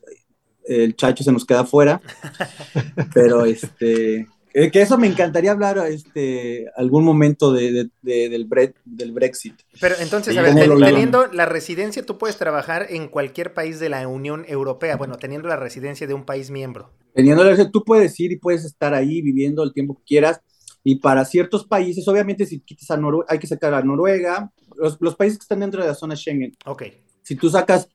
el 0.64 0.96
chacho 0.96 1.24
se 1.24 1.32
nos 1.32 1.44
queda 1.44 1.64
fuera, 1.64 2.00
pero 3.14 3.44
este, 3.44 4.26
que 4.52 4.82
eso 4.82 4.98
me 4.98 5.06
encantaría 5.06 5.52
hablar 5.52 5.78
este, 5.88 6.66
algún 6.76 7.04
momento 7.04 7.52
de, 7.52 7.72
de, 7.72 7.90
de, 8.02 8.28
del, 8.28 8.46
bre 8.46 8.74
del, 8.84 9.12
Brexit. 9.12 9.54
Pero 9.80 9.94
entonces, 10.00 10.36
a 10.36 10.42
ver, 10.42 10.54
ten, 10.54 10.78
teniendo 10.78 11.26
la 11.26 11.46
residencia, 11.46 12.04
tú 12.04 12.18
puedes 12.18 12.36
trabajar 12.36 12.86
en 12.90 13.08
cualquier 13.08 13.54
país 13.54 13.78
de 13.78 13.88
la 13.88 14.06
Unión 14.08 14.44
Europea, 14.48 14.96
bueno, 14.96 15.16
teniendo 15.16 15.48
la 15.48 15.56
residencia 15.56 16.06
de 16.06 16.14
un 16.14 16.24
país 16.24 16.50
miembro. 16.50 16.90
Teniendo 17.14 17.44
la 17.44 17.50
residencia, 17.50 17.72
tú 17.72 17.84
puedes 17.84 18.18
ir 18.18 18.32
y 18.32 18.38
puedes 18.38 18.64
estar 18.64 18.94
ahí 18.94 19.22
viviendo 19.22 19.62
el 19.62 19.72
tiempo 19.72 19.96
que 19.96 20.04
quieras, 20.04 20.40
y 20.82 20.96
para 20.96 21.24
ciertos 21.24 21.66
países, 21.66 22.06
obviamente 22.06 22.46
si 22.46 22.60
quitas 22.60 22.90
a 22.92 22.96
Noruega, 22.96 23.26
hay 23.28 23.40
que 23.40 23.48
sacar 23.48 23.74
a 23.74 23.82
Noruega, 23.82 24.52
los, 24.76 24.96
los 25.00 25.16
países 25.16 25.38
que 25.38 25.42
están 25.42 25.60
dentro 25.60 25.82
de 25.82 25.88
la 25.88 25.94
zona 25.94 26.14
Schengen. 26.14 26.52
Ok. 26.64 26.84
Si 27.22 27.34
tú 27.34 27.50
sacas 27.50 27.88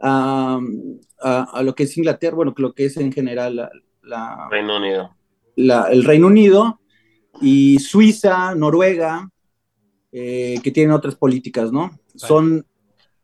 a, 0.00 0.60
a, 1.20 1.42
a, 1.42 1.62
lo 1.62 1.74
que 1.74 1.84
es 1.84 1.96
Inglaterra, 1.96 2.36
bueno, 2.36 2.54
lo 2.56 2.72
que 2.72 2.86
es 2.86 2.96
en 2.96 3.12
general 3.12 3.56
la, 3.56 3.70
la 4.02 4.48
Reino 4.50 4.76
Unido. 4.76 5.16
La, 5.56 5.84
el 5.90 6.04
Reino 6.04 6.26
Unido 6.26 6.80
y 7.40 7.78
Suiza, 7.78 8.54
Noruega, 8.54 9.30
eh, 10.12 10.60
que 10.62 10.70
tienen 10.70 10.92
otras 10.92 11.14
políticas, 11.16 11.72
¿no? 11.72 11.88
Vale. 11.88 11.98
Son... 12.14 12.66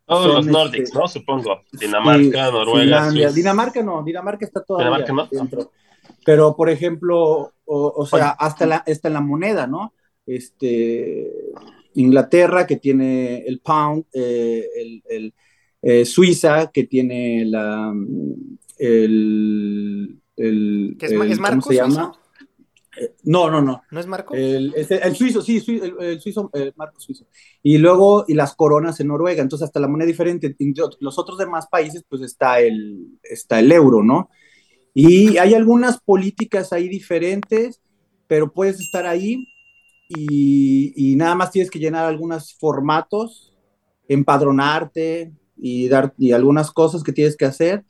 Todos 0.05 0.25
son, 0.25 0.35
los 0.35 0.47
nórdicos, 0.47 0.89
este, 0.89 0.99
¿no? 0.99 1.07
Supongo. 1.07 1.61
Dinamarca, 1.71 2.47
sí, 2.47 2.53
Noruega. 2.53 2.81
Finlandia. 2.81 3.29
Suiza. 3.29 3.37
Dinamarca 3.37 3.83
no, 3.83 4.03
Dinamarca 4.03 4.45
está 4.45 4.65
todavía 4.65 5.05
Dinamarca 5.05 5.35
no. 5.35 5.39
dentro. 5.39 5.71
Pero, 6.25 6.57
por 6.57 6.69
ejemplo, 6.69 7.53
o, 7.65 7.93
o 7.97 8.07
sea, 8.07 8.31
hasta 8.31 8.67
la, 8.67 8.77
hasta 8.79 9.09
la 9.09 9.21
moneda, 9.21 9.69
¿no? 9.69 9.95
Este, 10.27 11.31
Inglaterra, 11.95 12.67
que 12.67 12.77
tiene 12.77 13.39
el 13.47 13.61
pound, 13.61 14.05
eh, 14.13 14.67
el, 14.77 15.03
el 15.09 15.35
eh, 15.83 16.05
Suiza, 16.05 16.71
que 16.73 16.85
tiene 16.85 17.45
la, 17.47 17.93
el, 18.79 20.21
el, 20.37 20.97
¿Qué 20.99 21.07
es, 21.07 21.13
el, 21.13 21.33
¿es 21.33 21.39
Marco 21.39 21.61
¿cómo 21.61 21.73
se 21.73 21.75
llama? 21.75 22.13
Eh, 23.01 23.15
no, 23.25 23.51
no, 23.51 23.63
no. 23.63 23.83
¿No 23.91 24.01
es 24.01 24.07
Marco? 24.07 24.35
El, 24.35 24.75
el, 24.75 25.17
suizo, 25.17 25.43
sí, 25.43 25.63
el, 25.67 25.95
el 26.01 26.21
suizo, 26.21 26.51
el 26.53 26.73
marco 26.77 26.99
suizo. 27.01 27.27
Y 27.63 27.79
luego, 27.79 28.25
y 28.27 28.35
las 28.35 28.55
coronas 28.55 28.99
en 29.01 29.09
Noruega, 29.09 29.43
entonces 29.43 29.67
hasta 29.67 29.81
la 29.81 29.89
moneda 29.89 30.07
diferente. 30.07 30.55
En 30.59 30.75
los 31.01 31.19
otros 31.19 31.39
demás 31.39 31.67
países, 31.71 32.05
pues 32.09 32.23
está 32.23 32.61
el, 32.61 33.19
está 33.23 33.61
el 33.61 33.71
euro, 33.71 34.03
¿no? 34.03 34.29
Y 34.93 35.39
hay 35.39 35.55
algunas 35.55 36.01
políticas 36.01 36.73
ahí 36.73 36.89
diferentes, 36.89 37.81
pero 38.27 38.53
puedes 38.53 38.81
estar 38.81 39.07
ahí 39.07 39.47
y, 40.09 40.93
y 40.97 41.17
nada 41.17 41.37
más 41.37 41.53
tienes 41.53 41.71
que 41.71 41.79
llenar 41.79 42.07
algunos 42.07 42.55
formatos, 42.55 43.55
empadronarte, 44.09 45.33
y 45.61 45.89
dar 45.89 46.15
y 46.19 46.33
algunas 46.33 46.71
cosas 46.71 47.03
que 47.03 47.13
tienes 47.13 47.37
que 47.37 47.45
hacer 47.45 47.85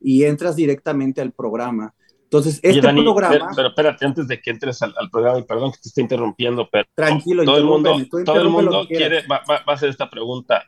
y 0.00 0.24
entras 0.24 0.56
directamente 0.56 1.20
al 1.20 1.32
programa. 1.32 1.94
Entonces, 2.24 2.56
este 2.56 2.70
Oye, 2.70 2.80
Dani, 2.80 3.02
programa. 3.02 3.34
Pero, 3.34 3.46
pero, 3.54 3.68
espérate, 3.68 4.04
antes 4.04 4.28
de 4.28 4.40
que 4.40 4.50
entres 4.50 4.82
al, 4.82 4.92
al, 4.98 5.10
programa, 5.10 5.38
y 5.38 5.44
perdón 5.44 5.70
que 5.70 5.78
te 5.78 5.88
esté 5.88 6.00
interrumpiendo, 6.00 6.68
pero. 6.70 6.84
Tranquilo, 6.94 7.44
todo 7.44 7.58
el 7.58 7.64
mundo, 7.64 7.96
todo 8.24 8.40
el 8.40 8.48
mundo 8.48 8.84
quiere, 8.88 9.24
va, 9.26 9.42
va, 9.48 9.58
va, 9.58 9.72
a 9.72 9.74
hacer 9.74 9.88
esta 9.88 10.10
pregunta. 10.10 10.64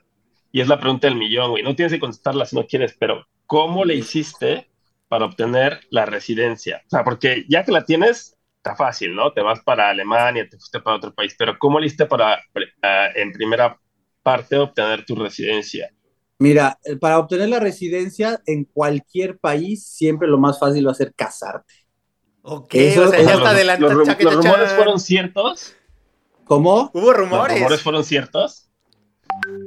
Y 0.53 0.61
es 0.61 0.69
la 0.69 0.79
pregunta 0.79 1.09
del 1.09 1.17
millón, 1.17 1.51
güey. 1.51 1.63
No 1.63 1.75
tienes 1.75 1.93
que 1.93 2.01
contestarla 2.01 2.47
si 2.47 2.57
no 2.57 2.67
quieres, 2.67 2.97
pero 2.99 3.27
¿cómo 3.47 3.85
le 3.85 3.97
hiciste 3.97 4.69
para 5.09 5.25
obtener 5.25 5.81
la 5.91 6.07
residencia? 6.07 6.83
O 6.87 6.91
sea, 6.91 7.05
porque 7.05 7.45
ya 7.49 7.65
que 7.65 7.73
la 7.73 7.85
tienes, 7.85 8.37
está 8.57 8.77
fácil, 8.77 9.15
¿no? 9.15 9.33
Te 9.33 9.43
vas 9.43 9.61
para 9.61 9.91
Alemania, 9.91 10.49
te 10.49 10.57
fuiste 10.57 10.81
para 10.81 10.97
otro 10.97 11.13
país, 11.13 11.35
pero 11.39 11.59
¿cómo 11.59 11.81
le 11.81 11.87
hiciste 11.87 12.07
para, 12.07 12.37
uh, 12.37 13.19
en 13.19 13.33
primera 13.33 13.79
parte, 14.23 14.57
obtener 14.57 15.05
tu 15.05 15.17
residencia? 15.17 15.91
Mira, 16.39 16.79
para 17.01 17.19
obtener 17.19 17.49
la 17.49 17.59
residencia 17.59 18.41
en 18.47 18.65
cualquier 18.65 19.39
país, 19.39 19.85
siempre 19.85 20.29
lo 20.29 20.39
más 20.39 20.59
fácil 20.59 20.87
va 20.87 20.93
a 20.93 20.95
ser 20.95 21.13
casarte. 21.15 21.75
Ok, 22.43 22.75
Eso, 22.75 23.05
o 23.05 23.09
sea, 23.09 23.21
ya 23.21 23.35
está 23.35 23.51
adelante. 23.51 23.83
¿Los, 23.83 24.23
los 24.23 24.35
rumores 24.37 24.73
fueron 24.73 25.01
ciertos? 25.01 25.75
¿Cómo? 26.45 26.91
Hubo 26.95 27.13
rumores. 27.13 27.55
¿Los 27.55 27.59
rumores 27.61 27.83
fueron 27.83 28.05
ciertos? 28.05 28.71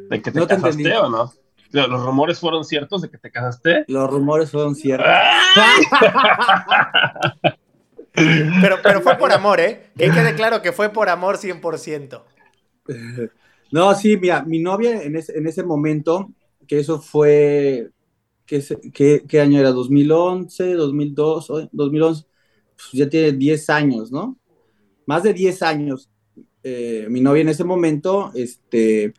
¿De 0.10 0.22
que 0.22 0.32
te 0.32 0.48
casaste 0.48 0.98
o 0.98 1.10
no? 1.10 1.34
¿Los 1.72 2.04
rumores 2.04 2.40
fueron 2.40 2.66
ciertos 2.66 3.02
de 3.02 3.10
que 3.10 3.18
te 3.18 3.32
casaste? 3.32 3.86
Los 3.88 4.10
rumores 4.10 4.52
fueron 4.52 4.76
ciertos. 4.76 5.08
pero, 8.14 8.78
pero 8.82 9.02
fue 9.02 9.16
por 9.18 9.32
amor, 9.32 9.60
¿eh? 9.60 9.92
Que 9.98 10.10
quede 10.12 10.36
claro 10.36 10.62
que 10.62 10.72
fue 10.72 10.90
por 10.90 11.10
amor 11.10 11.38
100%. 11.38 12.24
No, 13.74 13.96
sí, 13.96 14.18
mira, 14.18 14.44
mi 14.44 14.60
novia 14.60 15.02
en 15.02 15.16
ese, 15.16 15.38
en 15.38 15.48
ese 15.48 15.64
momento, 15.64 16.30
que 16.72 16.80
eso 16.80 17.02
fue, 17.02 17.92
¿qué, 18.46 18.64
qué, 18.94 19.26
qué 19.28 19.42
año 19.42 19.60
era? 19.60 19.74
¿2011, 19.74 20.78
2002, 20.78 21.70
2011? 21.70 22.24
Pues 22.78 22.90
ya 22.94 23.10
tiene 23.10 23.34
10 23.34 23.70
años, 23.70 24.10
¿no? 24.10 24.38
Más 25.06 25.24
de 25.24 25.34
10 25.34 25.64
años. 25.64 26.10
Eh, 26.64 27.08
mi 27.10 27.20
novia 27.20 27.42
en 27.42 27.50
ese 27.50 27.66
momento, 27.66 28.32
este, 28.36 29.14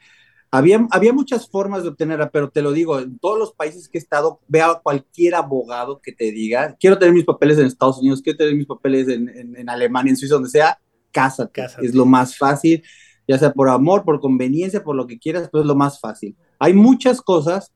había, 0.50 0.88
había 0.90 1.12
muchas 1.12 1.46
formas 1.46 1.82
de 1.82 1.90
obtenerla, 1.90 2.30
pero 2.30 2.48
te 2.48 2.62
lo 2.62 2.72
digo, 2.72 2.98
en 2.98 3.18
todos 3.18 3.38
los 3.38 3.52
países 3.52 3.86
que 3.86 3.98
he 3.98 4.00
estado, 4.00 4.40
vea 4.48 4.70
a 4.70 4.80
cualquier 4.80 5.34
abogado 5.34 6.00
que 6.00 6.12
te 6.12 6.32
diga, 6.32 6.74
quiero 6.80 6.98
tener 6.98 7.12
mis 7.12 7.26
papeles 7.26 7.58
en 7.58 7.66
Estados 7.66 7.98
Unidos, 7.98 8.22
quiero 8.22 8.38
tener 8.38 8.54
mis 8.54 8.66
papeles 8.66 9.08
en, 9.08 9.28
en, 9.28 9.68
Alemania, 9.68 10.08
en 10.08 10.16
Suiza, 10.16 10.36
donde 10.36 10.48
sea, 10.48 10.78
cásate. 11.10 11.52
Es 11.82 11.94
lo 11.94 12.06
más 12.06 12.34
fácil, 12.34 12.82
ya 13.28 13.36
sea 13.36 13.52
por 13.52 13.68
amor, 13.68 14.04
por 14.06 14.20
conveniencia, 14.20 14.82
por 14.82 14.96
lo 14.96 15.06
que 15.06 15.18
quieras, 15.18 15.50
pero 15.52 15.60
es 15.60 15.68
lo 15.68 15.74
más 15.74 16.00
fácil. 16.00 16.34
Hay 16.62 16.74
muchas 16.74 17.20
cosas, 17.20 17.72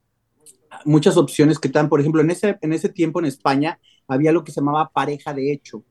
muchas 0.84 1.16
opciones 1.16 1.58
que 1.58 1.66
están, 1.66 1.88
por 1.88 1.98
ejemplo, 1.98 2.20
en 2.20 2.30
ese, 2.30 2.56
en 2.60 2.72
ese 2.72 2.88
tiempo 2.88 3.18
en 3.18 3.26
España 3.26 3.80
había 4.06 4.30
lo 4.30 4.44
que 4.44 4.52
se 4.52 4.60
llamaba 4.60 4.92
pareja 4.94 5.34
de 5.34 5.50
hecho, 5.52 5.82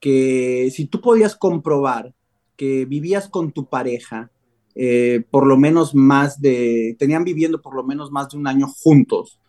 que 0.00 0.68
si 0.70 0.84
tú 0.84 1.00
podías 1.00 1.34
comprobar 1.34 2.14
que 2.58 2.84
vivías 2.84 3.26
con 3.26 3.52
tu 3.52 3.70
pareja, 3.70 4.30
eh, 4.74 5.24
por 5.30 5.46
lo 5.46 5.56
menos 5.56 5.94
más 5.94 6.42
de, 6.42 6.94
tenían 6.98 7.24
viviendo 7.24 7.62
por 7.62 7.74
lo 7.74 7.84
menos 7.84 8.10
más 8.10 8.28
de 8.28 8.36
un 8.36 8.46
año 8.46 8.66
juntos 8.68 9.40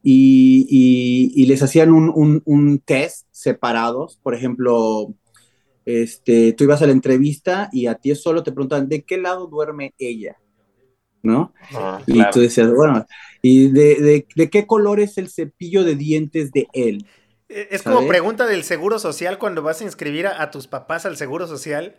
y, 0.00 1.44
les 1.48 1.60
hacían 1.60 1.90
un, 1.92 2.82
test 2.84 3.26
separados, 3.32 4.20
por 4.22 4.36
ejemplo, 4.36 5.12
este, 5.84 6.52
tú 6.52 6.62
ibas 6.62 6.82
a 6.82 6.86
la 6.86 6.92
entrevista 6.92 7.68
y 7.72 7.88
a 7.88 7.96
ti 7.96 8.14
solo 8.14 8.44
te 8.44 8.52
preguntaban, 8.52 8.88
¿de 8.88 9.02
qué 9.02 9.18
lado 9.18 9.48
duerme 9.48 9.92
ella? 9.98 10.36
¿No? 11.22 11.52
Ah, 11.72 12.02
y 12.06 12.22
tú 12.30 12.40
decías, 12.40 12.72
bueno, 12.74 13.06
¿y 13.42 13.68
de, 13.68 14.26
qué 14.50 14.66
color 14.66 14.98
es 15.00 15.18
el 15.18 15.28
cepillo 15.28 15.84
de 15.84 15.94
dientes 15.94 16.50
de 16.52 16.66
él? 16.72 17.06
Eh, 17.48 17.68
es 17.70 17.82
como 17.82 18.06
pregunta 18.08 18.46
del 18.46 18.64
seguro 18.64 18.98
social 18.98 19.38
cuando 19.38 19.62
vas 19.62 19.80
a 19.80 19.84
inscribir 19.84 20.26
a 20.26 20.50
tus 20.50 20.66
papás 20.66 21.06
al 21.06 21.16
seguro 21.16 21.46
social 21.46 21.94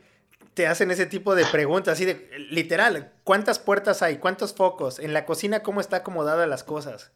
te 0.54 0.68
hacen 0.68 0.92
ese 0.92 1.06
tipo 1.06 1.36
de 1.36 1.46
preguntas, 1.46 1.94
así 1.94 2.06
de, 2.06 2.30
literal, 2.50 3.12
¿cuántas 3.24 3.60
puertas 3.60 4.02
hay? 4.02 4.18
¿Cuántos 4.18 4.54
focos? 4.54 5.00
En 5.00 5.14
la 5.14 5.26
cocina, 5.26 5.64
¿cómo 5.64 5.82
está 5.82 5.98
acomodada 5.98 6.46
las 6.48 6.64
cosas? 6.64 7.12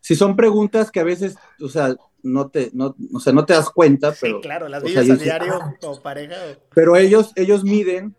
Si 0.00 0.14
son 0.14 0.36
preguntas 0.36 0.90
que 0.90 1.00
a 1.00 1.04
veces, 1.04 1.36
o 1.60 1.68
sea, 1.68 1.94
no 2.22 2.48
te, 2.48 2.70
no, 2.72 2.96
o 3.12 3.20
sea, 3.20 3.32
no 3.32 3.44
te 3.44 3.52
das 3.52 3.70
cuenta, 3.70 4.14
pero... 4.20 4.36
Sí, 4.36 4.42
claro, 4.42 4.68
las 4.68 4.82
vives 4.82 5.10
a 5.10 5.16
diario 5.16 5.60
ah". 5.60 5.74
o 5.82 6.02
pareja. 6.02 6.34
Pero 6.74 6.96
ellos, 6.96 7.32
ellos 7.36 7.64
miden 7.64 8.16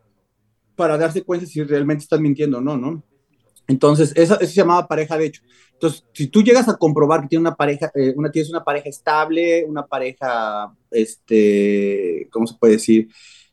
para 0.80 0.98
darse 0.98 1.24
cuenta 1.24 1.46
si 1.46 1.62
realmente 1.62 2.04
están 2.04 2.22
mintiendo 2.22 2.60
o 2.60 2.62
no, 2.62 2.78
¿no? 2.78 3.04
Entonces, 3.68 4.14
eso, 4.16 4.38
se 4.40 4.48
llamaba 4.48 4.88
pareja 4.88 5.18
de 5.18 5.26
hecho. 5.26 5.42
Entonces, 5.74 6.06
si 6.14 6.28
tú 6.28 6.42
llegas 6.42 6.70
a 6.70 6.78
comprobar 6.78 7.22
que 7.22 7.28
tiene 7.28 7.42
una 7.42 7.56
pareja, 7.56 7.92
eh, 7.94 8.14
una, 8.16 8.32
tienes 8.32 8.50
una 8.50 8.64
pareja 8.64 8.88
estable, 8.88 9.66
una 9.68 9.86
pareja, 9.86 10.74
este, 10.90 12.30
¿cómo 12.32 12.48
se 12.48 12.56
puede 12.58 12.74
decir? 12.74 13.10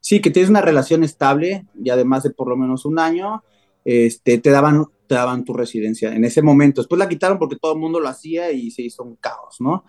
sí, 0.06 0.20
que 0.20 0.30
tienes 0.30 0.50
una 0.50 0.60
relación 0.60 1.02
estable 1.02 1.66
y 1.82 1.90
además 1.90 2.22
de 2.22 2.30
por 2.30 2.48
lo 2.48 2.56
menos 2.56 2.84
un 2.84 3.00
año, 3.00 3.42
este, 3.84 4.38
te, 4.38 4.50
daban, 4.50 4.84
te 5.08 5.16
daban 5.16 5.44
tu 5.44 5.52
residencia 5.52 6.14
en 6.14 6.24
ese 6.24 6.42
momento. 6.42 6.80
Después 6.80 7.00
la 7.00 7.08
quitaron 7.08 7.40
porque 7.40 7.56
todo 7.56 7.72
el 7.72 7.80
mundo 7.80 7.98
lo 7.98 8.08
hacía 8.08 8.52
y 8.52 8.70
se 8.70 8.82
hizo 8.82 9.02
un 9.02 9.16
caos, 9.16 9.56
¿no? 9.58 9.84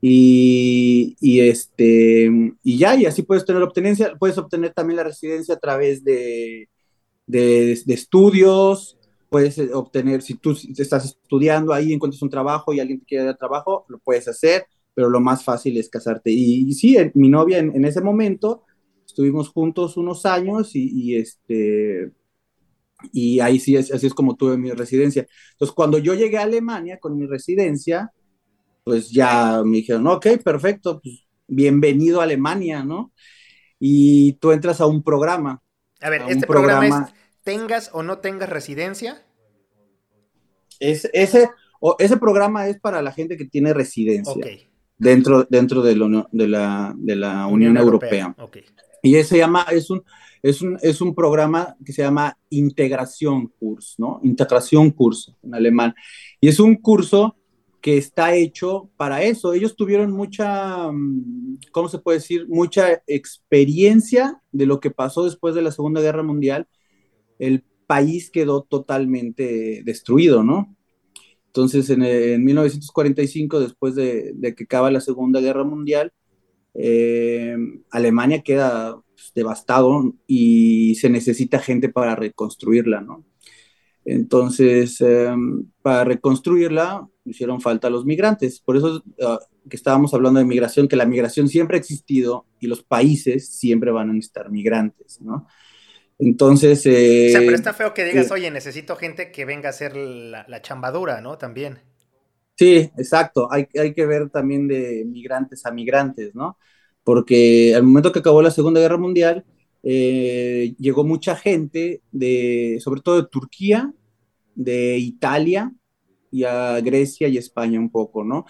Y, 0.00 1.16
y, 1.20 1.40
este, 1.40 2.30
y 2.62 2.78
ya, 2.78 2.94
y 2.94 3.06
así 3.06 3.22
puedes 3.22 3.44
tener 3.44 3.62
obtenencia, 3.62 4.14
puedes 4.18 4.38
obtener 4.38 4.72
también 4.72 4.98
la 4.98 5.04
residencia 5.04 5.54
a 5.54 5.58
través 5.58 6.04
de, 6.04 6.68
de, 7.26 7.72
estudios, 7.88 8.96
puedes 9.28 9.58
obtener, 9.72 10.22
si 10.22 10.34
tú 10.34 10.56
estás 10.76 11.04
estudiando 11.04 11.72
ahí, 11.72 11.92
encuentras 11.92 12.22
un 12.22 12.30
trabajo 12.30 12.72
y 12.72 12.80
alguien 12.80 13.00
te 13.00 13.06
quiere 13.06 13.24
dar 13.24 13.36
trabajo, 13.36 13.84
lo 13.88 13.98
puedes 13.98 14.28
hacer, 14.28 14.66
pero 14.94 15.10
lo 15.10 15.20
más 15.20 15.44
fácil 15.44 15.76
es 15.76 15.88
casarte. 15.88 16.30
Y, 16.30 16.72
sí, 16.74 16.96
mi 17.14 17.28
novia 17.28 17.58
en, 17.58 17.74
en, 17.74 17.84
ese 17.84 18.00
momento 18.00 18.64
estuvimos 19.04 19.48
juntos 19.48 19.96
unos 19.96 20.24
años 20.26 20.70
y, 20.74 21.16
este, 21.16 22.12
y 23.12 23.40
ahí 23.40 23.58
sí, 23.58 23.76
así 23.76 24.06
es 24.06 24.14
como 24.14 24.36
tuve 24.36 24.56
mi 24.56 24.70
residencia. 24.70 25.26
Entonces, 25.52 25.74
cuando 25.74 25.98
yo 25.98 26.14
llegué 26.14 26.38
a 26.38 26.42
Alemania 26.42 26.98
con 27.00 27.16
mi 27.16 27.26
residencia, 27.26 28.12
pues 28.88 29.10
ya 29.10 29.62
me 29.66 29.76
dijeron, 29.76 30.06
ok, 30.06 30.38
perfecto, 30.42 30.98
pues 31.02 31.26
bienvenido 31.46 32.20
a 32.20 32.24
Alemania, 32.24 32.82
¿no? 32.82 33.12
Y 33.78 34.32
tú 34.40 34.50
entras 34.50 34.80
a 34.80 34.86
un 34.86 35.02
programa. 35.02 35.60
A 36.00 36.08
ver, 36.08 36.22
¿este 36.26 36.46
programa, 36.46 36.86
es 36.86 36.94
tengas 37.44 37.90
o 37.92 38.02
no 38.02 38.20
tengas 38.20 38.48
residencia? 38.48 39.22
Es, 40.80 41.06
ese, 41.12 41.50
ese 41.98 42.16
programa 42.16 42.66
es 42.66 42.80
para 42.80 43.02
la 43.02 43.12
gente 43.12 43.36
que 43.36 43.44
tiene 43.44 43.74
residencia. 43.74 44.42
Dentro, 44.96 45.44
dentro 45.44 45.82
de, 45.82 45.92
de, 46.32 46.48
la, 46.48 46.94
de 46.96 47.16
la 47.16 47.46
Unión, 47.46 47.76
Europea. 47.76 48.34
Okay. 48.38 48.64
Y 49.02 49.16
ese 49.16 49.28
se 49.28 49.36
llama, 49.36 49.66
es 49.70 49.90
un, 49.90 50.02
es 50.42 50.62
un, 50.62 50.78
es 50.80 51.02
un 51.02 51.14
programa 51.14 51.76
que 51.84 51.92
se 51.92 52.00
llama 52.00 52.38
Integración 52.48 53.48
Kurs, 53.48 53.96
¿no? 53.98 54.18
Integración 54.22 54.92
Kurs 54.92 55.34
en 55.42 55.54
alemán. 55.54 55.94
Y 56.40 56.48
es 56.48 56.58
un 56.58 56.76
curso 56.76 57.37
que 57.80 57.96
está 57.96 58.34
hecho 58.34 58.90
para 58.96 59.22
eso. 59.22 59.52
Ellos 59.52 59.76
tuvieron 59.76 60.12
mucha, 60.12 60.90
mm, 60.90 61.58
¿cómo 61.72 61.88
se 61.88 61.98
puede 61.98 62.18
decir? 62.18 62.48
Mucha 62.48 63.02
experiencia 63.06 64.40
de 64.52 64.66
lo 64.66 64.80
que 64.80 64.90
pasó 64.90 65.24
después 65.24 65.54
de 65.54 65.62
la 65.62 65.72
Segunda 65.72 66.00
Guerra 66.00 66.22
Mundial. 66.22 66.68
El 67.38 67.64
país 67.86 68.30
quedó 68.30 68.62
totalmente 68.62 69.82
destruido, 69.84 70.42
¿no? 70.42 70.76
Entonces, 71.46 71.90
en, 71.90 72.02
en 72.04 72.44
1945, 72.44 73.60
después 73.60 73.94
de, 73.94 74.34
que 74.56 74.64
acaba 74.64 74.90
la 74.90 75.00
Segunda 75.00 75.40
Guerra 75.40 75.64
Mundial, 75.64 76.12
eh, 76.74 77.56
Alemania 77.90 78.42
queda 78.42 79.00
pues, 79.14 79.32
devastado 79.34 80.14
y 80.26 80.94
se 80.96 81.10
necesita 81.10 81.58
gente 81.58 81.88
para 81.88 82.14
reconstruirla, 82.14 83.00
¿no? 83.00 83.24
Entonces, 84.10 85.02
em, 85.02 85.66
para 85.82 86.04
reconstruirla, 86.04 87.06
hicieron 87.26 87.60
falta 87.60 87.90
los 87.90 88.06
migrantes. 88.06 88.58
Por 88.58 88.78
eso 88.78 89.04
ah, 89.22 89.38
que 89.68 89.76
estábamos 89.76 90.14
hablando 90.14 90.40
de 90.40 90.46
migración, 90.46 90.88
que 90.88 90.96
la 90.96 91.04
migración 91.04 91.46
siempre 91.48 91.76
ha 91.76 91.80
existido 91.80 92.46
y 92.58 92.68
los 92.68 92.82
países 92.82 93.50
siempre 93.50 93.90
van 93.90 94.08
a 94.08 94.12
necesitar 94.14 94.50
migrantes, 94.50 95.20
¿no? 95.20 95.46
Entonces... 96.18 96.86
Eh, 96.86 97.26
o 97.28 97.32
sea, 97.32 97.40
pero 97.40 97.54
está 97.54 97.74
feo 97.74 97.92
que 97.92 98.04
digas, 98.04 98.30
eh, 98.30 98.34
oye, 98.34 98.50
necesito 98.50 98.96
gente 98.96 99.30
que 99.30 99.44
venga 99.44 99.68
a 99.68 99.70
hacer 99.70 99.94
la, 99.94 100.46
la 100.48 100.62
chambadura, 100.62 101.20
¿no? 101.20 101.36
También. 101.36 101.78
Sí, 102.56 102.90
exacto. 102.96 103.52
Hay, 103.52 103.68
hay 103.78 103.92
que 103.92 104.06
ver 104.06 104.30
también 104.30 104.66
de 104.68 105.04
migrantes 105.06 105.66
a 105.66 105.70
migrantes, 105.70 106.34
¿no? 106.34 106.56
Porque 107.04 107.74
al 107.76 107.82
momento 107.82 108.10
que 108.10 108.20
acabó 108.20 108.40
la 108.40 108.50
Segunda 108.50 108.80
Guerra 108.80 108.96
Mundial, 108.96 109.44
eh, 109.82 110.74
llegó 110.78 111.04
mucha 111.04 111.36
gente, 111.36 112.02
de, 112.10 112.78
sobre 112.80 113.00
todo 113.00 113.22
de 113.22 113.28
Turquía, 113.28 113.92
de 114.58 114.98
Italia 114.98 115.72
y 116.30 116.44
a 116.44 116.80
Grecia 116.80 117.28
y 117.28 117.38
España 117.38 117.78
un 117.78 117.90
poco, 117.90 118.24
¿no? 118.24 118.44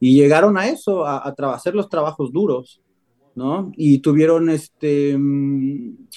Y 0.00 0.14
llegaron 0.14 0.56
a 0.56 0.68
eso, 0.68 1.04
a, 1.04 1.18
a 1.18 1.54
hacer 1.54 1.74
los 1.74 1.88
trabajos 1.88 2.32
duros, 2.32 2.80
¿no? 3.34 3.72
Y 3.76 3.98
tuvieron 3.98 4.48
este, 4.48 5.16
mm, 5.18 6.08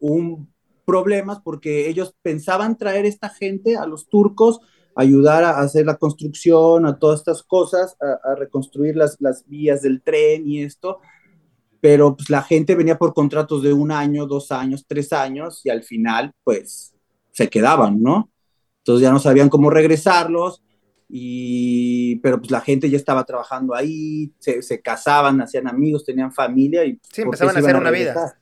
un 0.00 0.50
problemas 0.84 1.40
porque 1.40 1.88
ellos 1.88 2.14
pensaban 2.20 2.76
traer 2.76 3.06
esta 3.06 3.28
gente 3.28 3.76
a 3.76 3.86
los 3.86 4.08
turcos 4.08 4.60
ayudar 4.96 5.44
a 5.44 5.60
hacer 5.60 5.86
la 5.86 5.96
construcción, 5.96 6.86
a 6.86 6.98
todas 6.98 7.20
estas 7.20 7.42
cosas, 7.42 7.96
a, 8.00 8.34
reconstruir 8.34 8.96
las, 8.96 9.16
las, 9.20 9.46
vías 9.46 9.82
del 9.82 10.02
tren 10.02 10.46
y 10.46 10.62
esto, 10.62 11.00
pero 11.80 12.16
pues 12.16 12.28
la 12.28 12.42
gente 12.42 12.74
venía 12.74 12.98
por 12.98 13.14
contratos 13.14 13.62
de 13.62 13.72
un 13.72 13.90
año, 13.92 14.26
dos 14.26 14.52
años, 14.52 14.84
tres 14.86 15.12
años 15.12 15.64
y 15.64 15.70
al 15.70 15.82
final 15.82 16.32
pues 16.44 16.94
se 17.32 17.48
quedaban, 17.48 18.02
¿no? 18.02 18.30
Entonces 18.80 19.02
ya 19.02 19.12
no 19.12 19.18
sabían 19.18 19.48
cómo 19.48 19.70
regresarlos, 19.70 20.62
y, 21.08 22.16
pero 22.16 22.38
pues 22.38 22.50
la 22.50 22.60
gente 22.60 22.88
ya 22.88 22.96
estaba 22.96 23.24
trabajando 23.24 23.74
ahí, 23.74 24.32
se, 24.38 24.62
se 24.62 24.80
casaban, 24.80 25.40
hacían 25.40 25.66
amigos, 25.66 26.04
tenían 26.04 26.32
familia 26.32 26.84
y... 26.84 27.00
Sí, 27.12 27.22
empezaban 27.22 27.56
a 27.56 27.58
hacer 27.58 27.76
una 27.76 27.90
vida. 27.90 28.34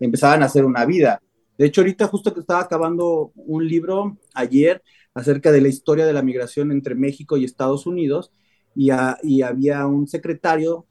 Empezaban 0.00 0.42
a 0.42 0.46
hacer 0.46 0.64
una 0.64 0.84
vida. 0.86 1.22
De 1.56 1.66
hecho, 1.66 1.82
ahorita 1.82 2.08
justo 2.08 2.32
que 2.32 2.40
estaba 2.40 2.60
acabando 2.60 3.32
un 3.36 3.66
libro 3.66 4.16
ayer, 4.34 4.82
acerca 5.14 5.52
de 5.52 5.60
la 5.60 5.68
historia 5.68 6.06
de 6.06 6.12
la 6.12 6.22
migración 6.22 6.72
entre 6.72 6.94
México 6.94 7.36
y 7.36 7.44
Estados 7.44 7.86
Unidos 7.86 8.32
y, 8.74 8.90
había 8.90 9.86
un 9.86 10.06
secretario 10.06 10.86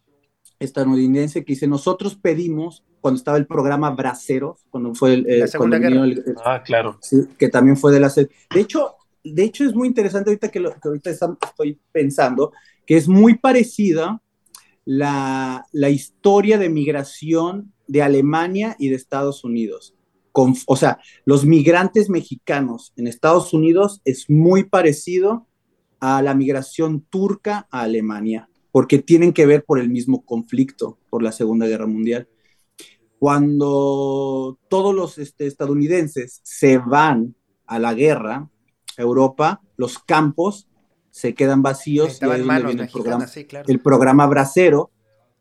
estadounidense 0.59 1.45
que 1.45 1.53
dice, 1.53 1.67
nosotros 1.67 2.15
pedimos 2.15 2.83
cuando 3.01 3.17
estaba 3.17 3.37
el 3.37 3.47
programa 3.47 3.91
Braceros, 3.91 4.65
cuando 4.69 4.93
fue 4.93 5.13
el... 5.15 5.39
La 5.39 5.47
Segunda 5.47 5.77
Guerra. 5.77 6.03
ah, 6.45 6.63
claro. 6.63 6.97
Sí, 7.01 7.17
que 7.37 7.49
también 7.49 7.77
fue 7.77 7.91
de 7.91 7.99
la... 7.99 8.09
De 8.09 8.59
hecho, 8.59 8.95
de 9.23 9.43
hecho 9.43 9.63
es 9.65 9.73
muy 9.73 9.87
interesante 9.87 10.29
ahorita 10.29 10.49
que, 10.49 10.59
lo, 10.59 10.71
que 10.71 10.87
ahorita 10.87 11.09
estoy 11.09 11.79
pensando, 11.91 12.51
que 12.85 12.97
es 12.97 13.07
muy 13.07 13.35
parecida 13.35 14.21
la, 14.85 15.65
la 15.71 15.89
historia 15.89 16.57
de 16.57 16.69
migración 16.69 17.73
de 17.87 18.01
Alemania 18.01 18.75
y 18.79 18.89
de 18.89 18.95
Estados 18.95 19.43
Unidos. 19.43 19.95
Con, 20.31 20.55
o 20.67 20.75
sea, 20.75 20.99
los 21.25 21.45
migrantes 21.45 22.09
mexicanos 22.09 22.93
en 22.95 23.07
Estados 23.07 23.53
Unidos 23.53 24.01
es 24.05 24.29
muy 24.29 24.63
parecido 24.63 25.47
a 25.99 26.21
la 26.21 26.33
migración 26.33 27.01
turca 27.01 27.67
a 27.71 27.81
Alemania, 27.81 28.49
porque 28.71 28.99
tienen 28.99 29.33
que 29.33 29.45
ver 29.45 29.65
por 29.65 29.79
el 29.79 29.89
mismo 29.89 30.23
conflicto, 30.23 30.97
por 31.09 31.23
la 31.23 31.31
Segunda 31.31 31.67
Guerra 31.67 31.87
Mundial. 31.87 32.27
Cuando 33.19 34.57
todos 34.69 34.95
los 34.95 35.17
este, 35.17 35.45
estadounidenses 35.45 36.39
se 36.43 36.77
van 36.77 37.35
a 37.67 37.77
la 37.77 37.93
guerra, 37.93 38.49
Europa, 38.97 39.61
los 39.77 39.99
campos 39.99 40.67
se 41.11 41.33
quedan 41.33 41.61
vacíos 41.61 42.19
y 42.21 42.25
ahí 42.25 42.41
viene 42.41 42.83
el 42.83 42.89
programa, 42.89 43.25
el 43.67 43.79
programa 43.81 44.25
Bracero 44.27 44.91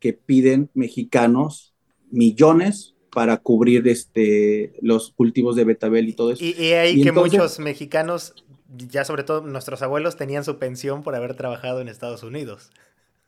que 0.01 0.13
piden 0.13 0.71
mexicanos 0.75 1.75
millones 2.11 2.95
para 3.13 3.39
cubrir 3.39 3.87
este, 3.89 4.75
los 4.81 5.13
cultivos 5.13 5.57
de 5.57 5.65
betabel 5.65 6.09
y 6.09 6.13
todo 6.13 6.33
eso. 6.33 6.45
Y, 6.45 6.53
y 6.53 6.73
ahí 6.73 7.03
que 7.03 7.13
muchos 7.13 7.59
mexicanos, 7.59 8.45
ya 8.69 9.05
sobre 9.05 9.25
todo 9.25 9.41
nuestros 9.41 9.83
abuelos, 9.83 10.17
tenían 10.17 10.45
su 10.45 10.59
pensión 10.59 11.03
por 11.03 11.15
haber 11.15 11.35
trabajado 11.35 11.81
en 11.81 11.89
Estados 11.89 12.23
Unidos. 12.23 12.71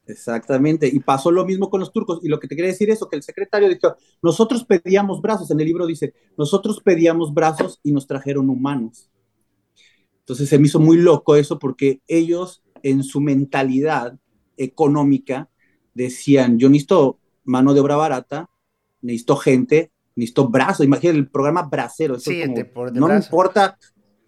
Exactamente, 0.06 0.88
y 0.88 0.98
pasó 1.00 1.30
lo 1.30 1.44
mismo 1.44 1.70
con 1.70 1.80
los 1.80 1.92
turcos. 1.92 2.20
Y 2.22 2.28
lo 2.28 2.40
que 2.40 2.48
te 2.48 2.56
quería 2.56 2.70
decir 2.70 2.90
es 2.90 3.00
que 3.08 3.16
el 3.16 3.22
secretario 3.22 3.68
dijo, 3.68 3.94
nosotros 4.22 4.64
pedíamos 4.64 5.20
brazos, 5.20 5.50
en 5.50 5.60
el 5.60 5.66
libro 5.66 5.86
dice, 5.86 6.14
nosotros 6.36 6.80
pedíamos 6.82 7.32
brazos 7.32 7.78
y 7.82 7.92
nos 7.92 8.06
trajeron 8.06 8.50
humanos. 8.50 9.10
Entonces 10.20 10.48
se 10.48 10.58
me 10.58 10.66
hizo 10.66 10.80
muy 10.80 10.96
loco 10.96 11.36
eso 11.36 11.58
porque 11.58 12.02
ellos 12.06 12.62
en 12.82 13.02
su 13.02 13.20
mentalidad 13.20 14.18
económica 14.56 15.48
decían, 15.94 16.58
yo 16.58 16.68
necesito 16.68 17.18
mano 17.44 17.74
de 17.74 17.80
obra 17.80 17.96
barata, 17.96 18.48
necesito 19.02 19.36
gente, 19.36 19.92
necesito 20.14 20.48
brazos. 20.48 20.86
Imagínate 20.86 21.18
el 21.18 21.30
programa 21.30 21.62
bracero. 21.62 22.18
Sí, 22.18 22.42
no 22.92 23.08
me 23.08 23.16
importa, 23.16 23.78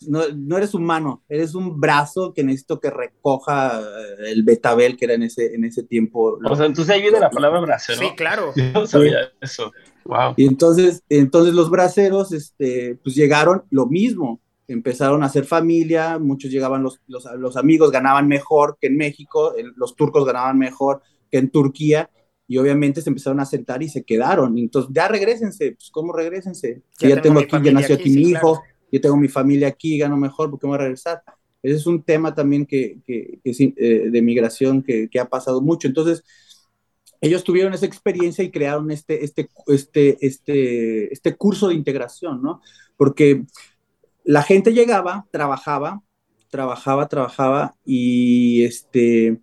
no, 0.09 0.57
eres 0.57 0.75
humano, 0.75 1.23
eres 1.29 1.55
un 1.55 1.81
brazo 1.81 2.33
que 2.33 2.45
necesito 2.45 2.81
que 2.81 2.91
recoja 2.91 3.81
eh, 3.81 4.31
el 4.33 4.43
betabel 4.43 4.97
que 4.97 5.07
era 5.07 5.15
en 5.15 5.25
ese, 5.25 5.55
en 5.55 5.65
ese 5.65 5.83
tiempo. 5.83 6.39
O 6.45 6.57
sea, 6.57 6.67
entonces 6.67 6.95
ahí 6.95 7.03
viene 7.03 7.21
la 7.21 7.31
palabra 7.31 7.61
bracero. 7.61 7.99
Sí, 7.99 8.11
claro. 8.17 8.53
Yo 8.57 8.73
no 8.73 8.87
sabía 8.87 9.31
eso. 9.41 9.73
Wow. 10.05 10.35
Y 10.37 10.47
entonces, 10.47 11.03
entonces 11.09 11.55
los 11.55 11.71
braceros, 11.71 12.33
este, 12.33 12.99
pues 13.03 13.15
llegaron 13.15 13.65
lo 13.71 13.87
mismo 13.87 14.41
empezaron 14.69 15.23
a 15.23 15.27
hacer 15.27 15.45
familia, 15.45 16.19
muchos 16.19 16.51
llegaban 16.51 16.83
los, 16.83 17.01
los, 17.07 17.57
amigos, 17.57 17.91
ganaban 17.91 18.27
mejor 18.27 18.79
que 18.81 18.87
en 18.87 18.97
México, 18.97 19.55
los 19.77 19.95
turcos 19.97 20.25
ganaban 20.25 20.59
mejor 20.59 21.03
que 21.31 21.39
en 21.39 21.51
Turquía, 21.51 22.11
y 22.47 22.59
obviamente 22.59 23.01
se 23.01 23.09
empezaron 23.09 23.41
a 23.41 23.47
sentar 23.47 23.83
y 23.83 23.89
se 23.89 24.05
quedaron. 24.05 24.59
Entonces, 24.59 24.91
ya 24.93 25.09
regresense, 25.09 25.73
pues 25.73 25.91
¿cómo 25.91 26.13
regresense? 26.13 26.83
Ya, 26.99 27.11
ya 27.11 27.23
tengo, 27.23 27.41
aquí, 27.41 27.57
ya 27.63 27.73
nació 27.73 27.95
aquí, 27.95 28.11
mi 28.11 28.23
hijo, 28.23 28.63
yo 28.93 29.01
tengo 29.01 29.17
mi 29.17 29.29
familia 29.29 29.69
aquí, 29.69 29.99
gano 29.99 30.17
mejor, 30.17 30.51
¿por 30.51 30.61
qué 30.61 30.67
voy 30.69 30.77
a 30.77 30.83
regresar? 30.83 31.23
Ese 31.63 31.77
es 31.77 31.87
un 31.87 32.03
tema 32.03 32.35
también 32.35 32.67
que, 32.67 33.01
que, 33.05 33.41
es 33.43 33.61
eh, 33.61 34.11
de 34.11 34.23
migración 34.23 34.83
que, 34.83 35.09
que 35.09 35.19
ha 35.19 35.29
pasado 35.29 35.61
mucho. 35.61 35.89
Entonces, 35.89 36.23
ellos 37.23 37.45
tuvieron 37.45 37.73
esa 37.73 37.87
experiencia 37.87 38.43
y 38.43 38.51
crearon 38.51 38.91
este, 38.91 39.25
este, 39.25 39.49
este, 39.69 40.27
este, 40.27 41.13
este 41.13 41.37
curso 41.37 41.69
de 41.69 41.75
integración, 41.75 42.43
¿no? 42.43 42.61
Porque 42.97 43.45
la 44.25 44.43
gente 44.43 44.73
llegaba, 44.73 45.27
trabajaba, 45.31 46.03
trabajaba, 46.51 47.09
trabajaba 47.09 47.77
y 47.85 48.65
este, 48.65 49.41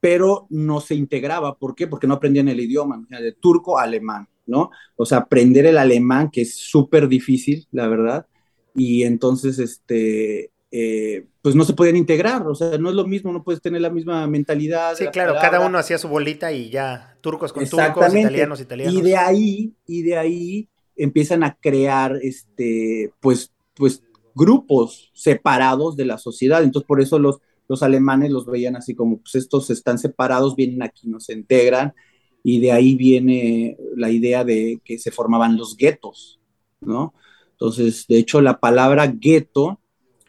pero 0.00 0.46
no 0.48 0.80
se 0.80 0.94
integraba. 0.94 1.58
¿Por 1.58 1.74
qué? 1.74 1.86
Porque 1.86 2.06
no 2.06 2.14
aprendían 2.14 2.48
el 2.48 2.60
idioma, 2.60 3.06
de 3.08 3.32
turco 3.32 3.78
a 3.78 3.82
alemán, 3.82 4.26
¿no? 4.46 4.70
O 4.96 5.04
sea, 5.04 5.18
aprender 5.18 5.66
el 5.66 5.76
alemán, 5.76 6.30
que 6.30 6.42
es 6.42 6.56
súper 6.56 7.08
difícil, 7.08 7.68
la 7.72 7.88
verdad. 7.88 8.26
Y 8.74 9.02
entonces, 9.02 9.58
este, 9.58 10.50
eh, 10.70 11.26
pues 11.42 11.54
no 11.54 11.64
se 11.64 11.72
podían 11.72 11.96
integrar, 11.96 12.46
o 12.46 12.54
sea, 12.54 12.78
no 12.78 12.90
es 12.90 12.94
lo 12.94 13.06
mismo, 13.06 13.32
no 13.32 13.42
puedes 13.42 13.60
tener 13.60 13.80
la 13.80 13.90
misma 13.90 14.26
mentalidad. 14.26 14.94
Sí, 14.96 15.06
claro, 15.08 15.34
cada 15.40 15.66
uno 15.66 15.78
hacía 15.78 15.98
su 15.98 16.08
bolita 16.08 16.52
y 16.52 16.70
ya, 16.70 17.16
turcos 17.20 17.52
con 17.52 17.66
turcos, 17.68 18.14
italianos, 18.14 18.60
italianos. 18.60 18.94
Y 18.94 19.02
de 19.02 19.16
ahí, 19.16 19.72
y 19.86 20.02
de 20.02 20.16
ahí 20.16 20.68
empiezan 20.96 21.42
a 21.42 21.54
crear, 21.54 22.18
este, 22.22 23.12
pues, 23.20 23.52
pues 23.74 24.02
grupos 24.34 25.10
separados 25.12 25.96
de 25.96 26.04
la 26.04 26.18
sociedad. 26.18 26.62
Entonces, 26.62 26.86
por 26.86 27.00
eso 27.00 27.18
los, 27.18 27.38
los 27.68 27.82
alemanes 27.82 28.30
los 28.30 28.46
veían 28.46 28.76
así 28.76 28.94
como, 28.94 29.18
pues 29.18 29.34
estos 29.34 29.70
están 29.70 29.98
separados, 29.98 30.54
vienen 30.56 30.82
aquí, 30.82 31.08
no 31.08 31.20
se 31.20 31.32
integran, 31.32 31.94
y 32.42 32.60
de 32.60 32.72
ahí 32.72 32.94
viene 32.94 33.76
la 33.96 34.10
idea 34.10 34.44
de 34.44 34.80
que 34.84 34.98
se 34.98 35.10
formaban 35.10 35.56
los 35.56 35.76
guetos, 35.76 36.38
¿no? 36.80 37.12
Entonces, 37.60 38.06
de 38.08 38.18
hecho, 38.18 38.40
la 38.40 38.58
palabra 38.58 39.06
gueto 39.06 39.80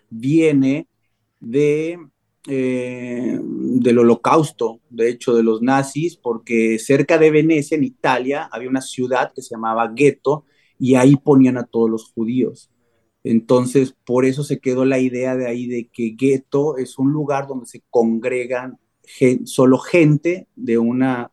viene 0.10 0.88
de, 1.40 1.98
eh, 2.46 3.40
del 3.42 4.00
holocausto, 4.00 4.82
de 4.90 5.10
hecho, 5.10 5.34
de 5.34 5.44
los 5.44 5.62
nazis, 5.62 6.18
porque 6.18 6.78
cerca 6.78 7.18
de 7.18 7.32
Venecia, 7.32 7.78
en 7.78 7.86
Italia, 7.86 8.50
había 8.52 8.68
una 8.68 8.82
ciudad 8.82 9.32
que 9.34 9.42
se 9.42 9.56
llamaba 9.56 9.94
gueto, 9.96 10.44
y 10.78 10.96
ahí 10.96 11.16
ponían 11.16 11.58
a 11.58 11.64
todos 11.64 11.90
los 11.90 12.12
judíos. 12.12 12.70
Entonces, 13.24 13.96
por 14.04 14.26
eso 14.26 14.44
se 14.44 14.60
quedó 14.60 14.84
la 14.84 15.00
idea 15.00 15.38
de 15.38 15.48
ahí 15.48 15.68
de 15.68 15.88
que 15.88 16.16
gueto 16.18 16.76
es 16.78 17.00
un 17.00 17.14
lugar 17.14 17.48
donde 17.48 17.66
se 17.66 17.82
congregan 17.90 18.78
solo 19.46 19.78
gente 19.78 20.48
de 20.56 20.78
una 20.78 21.32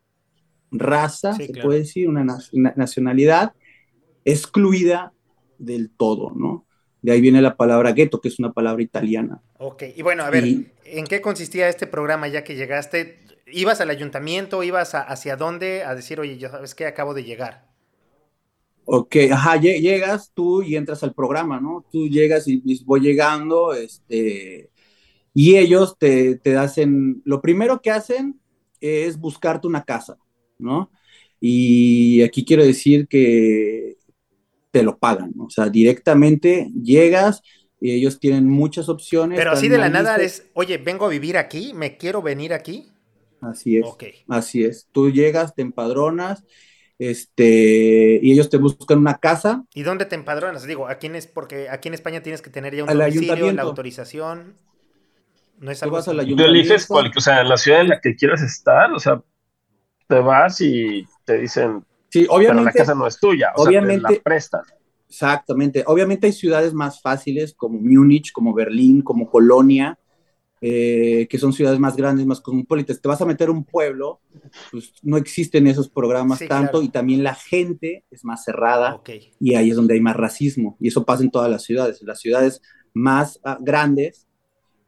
raza, 0.71 1.33
se 1.33 1.53
puede 1.63 1.81
decir, 1.81 2.09
una, 2.09 2.25
nacionalidad 2.77 3.55
excluida 4.25 5.13
del 5.59 5.91
todo, 5.91 6.33
¿no? 6.35 6.67
De 7.03 7.13
ahí 7.13 7.21
viene 7.21 7.41
la 7.43 7.57
palabra 7.57 7.93
gueto, 7.93 8.21
que 8.21 8.29
es 8.29 8.39
una 8.39 8.53
palabra 8.53 8.83
italiana. 8.83 9.41
Ok, 9.59 9.85
y 9.97 10.03
bueno, 10.03 10.25
a 10.25 10.31
ver, 10.31 10.45
¿en 10.85 11.07
qué 11.07 11.21
consistía 11.21 11.69
este 11.69 11.87
programa 11.87 12.29
ya 12.29 12.43
que 12.43 12.57
llegaste? 12.57 13.21
¿Ibas 13.47 13.81
al 13.81 13.91
ayuntamiento? 13.91 14.63
¿Ibas 14.63 14.95
hacia 14.95 15.37
dónde 15.37 15.85
a 15.85 15.95
decir, 15.95 16.21
oye, 16.21 16.39
ya 16.39 16.51
sabes 16.51 16.75
que 16.75 16.87
acabo 16.87 17.15
de 17.15 17.25
llegar? 17.25 17.69
Ok, 18.85 19.17
ajá, 19.31 19.61
llegas 19.61 20.33
tú 20.35 20.63
y 20.63 20.75
entras 20.75 21.03
al 21.03 21.13
programa, 21.13 21.61
¿no? 21.61 21.85
Tú 21.93 22.09
llegas 22.09 22.49
y 22.49 22.63
voy 22.85 23.01
llegando, 23.01 23.75
este, 23.75 24.71
y 25.35 25.57
ellos 25.57 25.99
te, 25.99 26.37
te 26.37 26.57
hacen, 26.57 27.21
lo 27.25 27.43
primero 27.43 27.83
que 27.83 27.91
hacen 27.91 28.41
es 28.81 29.19
buscarte 29.19 29.67
una 29.67 29.85
casa, 29.85 30.17
¿no? 30.59 30.91
Y 31.39 32.23
aquí 32.23 32.45
quiero 32.47 32.65
decir 32.65 33.07
que 33.09 33.98
te 34.79 34.85
lo 34.85 34.97
pagan, 34.97 35.33
¿no? 35.35 35.47
o 35.47 35.51
sea, 35.51 35.69
directamente 35.69 36.71
llegas 36.81 37.43
y 37.81 37.91
ellos 37.91 38.21
tienen 38.21 38.49
muchas 38.49 38.89
opciones. 38.89 39.37
Pero 39.37 39.51
así 39.51 39.69
de 39.69 39.77
la 39.77 39.89
nada 39.89 40.15
es, 40.19 40.49
oye, 40.55 40.79
vengo 40.79 41.05
a 41.05 41.09
vivir 41.09 41.37
aquí, 41.37 41.75
me 41.75 41.97
quiero 41.97 42.23
venir 42.23 42.53
aquí. 42.53 42.93
Así 43.41 43.77
es. 43.77 43.85
Ok. 43.85 44.05
Así 44.29 44.63
es. 44.63 44.87
Tú 44.93 45.11
llegas, 45.11 45.57
te 45.57 45.63
empadronas 45.63 46.45
este, 46.97 48.21
y 48.23 48.33
ellos 48.33 48.51
te 48.51 48.57
buscan 48.59 48.99
una 48.99 49.19
casa. 49.19 49.65
¿Y 49.75 49.83
dónde 49.83 50.05
te 50.05 50.15
empadronas? 50.15 50.65
Digo, 50.65 50.87
aquí 50.87 51.09
en, 51.09 51.17
es, 51.17 51.27
porque 51.27 51.69
aquí 51.69 51.89
en 51.89 51.95
España 51.95 52.23
tienes 52.23 52.41
que 52.41 52.51
tener 52.51 52.73
ya 52.77 52.85
un 52.85 52.97
domicilio, 52.97 53.51
la 53.51 53.63
autorización. 53.63 54.55
No 55.59 55.73
es 55.73 55.83
algo 55.83 55.97
vas 55.97 56.07
al 56.07 56.25
Tú 56.25 56.45
eliges 56.45 56.87
cual, 56.87 57.11
o 57.17 57.21
sea, 57.21 57.43
la 57.43 57.57
ciudad 57.57 57.81
en 57.81 57.89
la 57.89 58.01
que 58.01 58.15
quieras 58.15 58.43
estar, 58.43 58.93
o 58.93 59.01
sea, 59.01 59.21
te 60.07 60.21
vas 60.21 60.61
y 60.61 61.05
te 61.25 61.39
dicen, 61.39 61.85
sí, 62.09 62.27
obviamente, 62.29 62.65
la 62.65 62.73
casa 62.73 62.95
no 62.95 63.07
es 63.07 63.19
tuya, 63.19 63.53
o 63.57 63.63
obviamente, 63.63 64.01
sea, 64.01 64.09
te 64.09 64.15
la 64.17 64.23
prestan. 64.23 64.63
Exactamente. 65.09 65.85
Obviamente 65.87 66.27
hay 66.27 66.33
ciudades 66.33 66.75
más 66.75 67.01
fáciles 67.01 67.55
como 67.55 67.79
Múnich, 67.81 68.31
como 68.33 68.53
Berlín, 68.53 69.01
como 69.01 69.31
Colonia, 69.31 69.99
eh, 70.61 71.27
que 71.31 71.39
son 71.39 71.53
ciudades 71.53 71.79
más 71.79 71.97
grandes, 71.97 72.27
más 72.27 72.41
cosmopolitas. 72.41 73.01
Te 73.01 73.09
vas 73.09 73.21
a 73.23 73.27
meter 73.27 73.49
un 73.49 73.65
pueblo, 73.65 74.21
pues 74.71 74.93
no 75.03 75.17
existen 75.17 75.67
esos 75.67 75.89
programas 75.89 76.41
tanto 76.47 76.83
y 76.83 76.91
también 76.91 77.23
la 77.23 77.35
gente 77.35 78.05
es 78.11 78.25
más 78.25 78.45
cerrada 78.45 79.01
y 79.41 79.55
ahí 79.55 79.71
es 79.71 79.77
donde 79.77 79.95
hay 79.95 80.01
más 80.01 80.17
racismo 80.17 80.77
y 80.81 80.89
eso 80.89 81.05
pasa 81.05 81.23
en 81.23 81.31
todas 81.31 81.51
las 81.51 81.63
ciudades. 81.63 82.03
las 82.03 82.21
ciudades 82.21 82.61
más 82.93 83.41
ah, 83.45 83.59
grandes, 83.61 84.28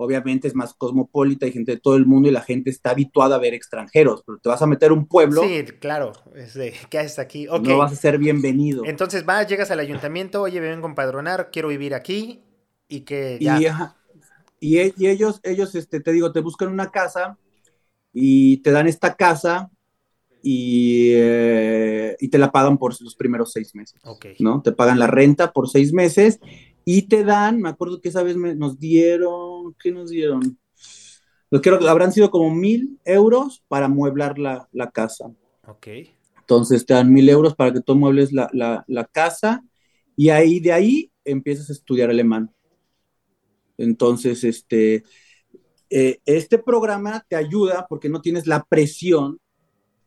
obviamente 0.01 0.49
es 0.49 0.55
más 0.55 0.75
cosmopolita, 0.75 1.47
hay 1.47 1.53
gente 1.53 1.73
de 1.73 1.81
todo 1.81 1.97
el 1.97 2.07
mundo 2.07 2.29
y 2.29 2.33
la 2.33 2.41
gente 2.41 2.71
está 2.71 2.91
habituada 2.91 3.37
a 3.37 3.39
ver 3.39 3.55
extranjeros, 3.55 4.23
pero 4.27 4.39
te 4.39 4.49
vas 4.49 4.63
a 4.63 4.67
meter 4.67 4.93
un 4.93 5.07
pueblo. 5.07 5.43
Sí, 5.43 5.65
claro, 5.79 6.13
¿qué 6.89 6.99
haces 6.99 7.19
aquí? 7.19 7.47
No 7.47 7.79
vas 7.79 7.93
a 7.93 7.97
ser 7.97 8.19
bienvenido. 8.19 8.83
Entonces 8.87 9.25
vas, 9.27 9.47
llegas 9.47 9.71
al 9.71 9.81
ayuntamiento, 9.81 10.43
oye, 10.43 10.61
me 10.61 10.69
vengo 10.69 10.87
a 10.87 10.91
empadronar, 10.91 11.51
quiero 11.53 11.69
vivir 11.69 11.95
aquí 11.95 12.43
y 12.89 13.03
que 13.03 13.39
ya... 13.41 13.97
Y, 14.63 14.79
e, 14.79 14.95
y, 14.99 15.07
ellos, 15.09 15.41
ellos 15.43 15.75
este, 15.75 16.01
te 16.01 16.13
digo, 16.13 16.33
te 16.33 16.41
buscan 16.41 16.69
una 16.69 16.91
casa 16.91 17.39
y 18.13 18.59
te 18.59 18.71
dan 18.73 18.89
esta 18.89 19.15
casa 19.15 19.71
y, 20.43 21.13
eh, 21.15 22.17
y 22.19 22.29
te 22.29 22.39
la 22.39 22.51
pagan 22.51 22.79
por 22.79 22.95
los 23.01 23.15
primeros 23.15 23.53
seis 23.53 23.75
meses, 23.75 24.01
Ok. 24.05 24.27
¿no? 24.39 24.63
Te 24.63 24.73
pagan 24.73 24.99
la 24.99 25.07
renta 25.07 25.53
por 25.53 25.69
seis 25.69 25.93
meses 25.93 26.41
y 26.85 27.03
te 27.03 27.25
dan, 27.25 27.61
me 27.61 27.69
acuerdo 27.69 28.01
que 28.01 28.09
esa 28.09 28.23
vez 28.23 28.37
me- 28.37 28.55
nos 28.55 28.79
dieron, 28.79 29.60
¿qué 29.83 29.91
nos 29.93 30.11
dieron? 30.11 30.59
Yo 31.51 31.61
creo 31.61 31.79
que 31.79 31.89
habrán 31.89 32.13
sido 32.13 32.31
como 32.31 32.55
mil 32.55 32.99
euros 33.05 33.63
para 33.69 33.89
mueblar 33.89 34.39
la, 34.39 34.69
la 34.73 34.91
casa. 34.91 35.33
Ok. 35.67 35.87
Entonces 36.41 36.85
te 36.87 36.95
dan 36.95 37.13
mil 37.13 37.29
euros 37.29 37.55
para 37.55 37.73
que 37.73 37.81
tú 37.81 37.95
muebles 37.97 38.33
la, 38.33 38.49
la- 38.53 38.85
la 38.89 39.05
casa 39.05 39.63
y 40.17 40.31
ahí 40.31 40.61
de 40.61 40.73
ahí 40.73 41.13
empiezas 41.25 41.71
a 41.71 41.73
estudiar 41.73 42.11
alemán. 42.11 42.51
Entonces, 43.79 44.45
este, 44.45 45.05
eh, 45.89 46.19
este 46.27 46.59
programa 46.59 47.25
te 47.29 47.37
ayuda 47.37 47.87
porque 47.89 48.09
no 48.09 48.21
tienes 48.21 48.47
la 48.47 48.65
presión 48.65 49.39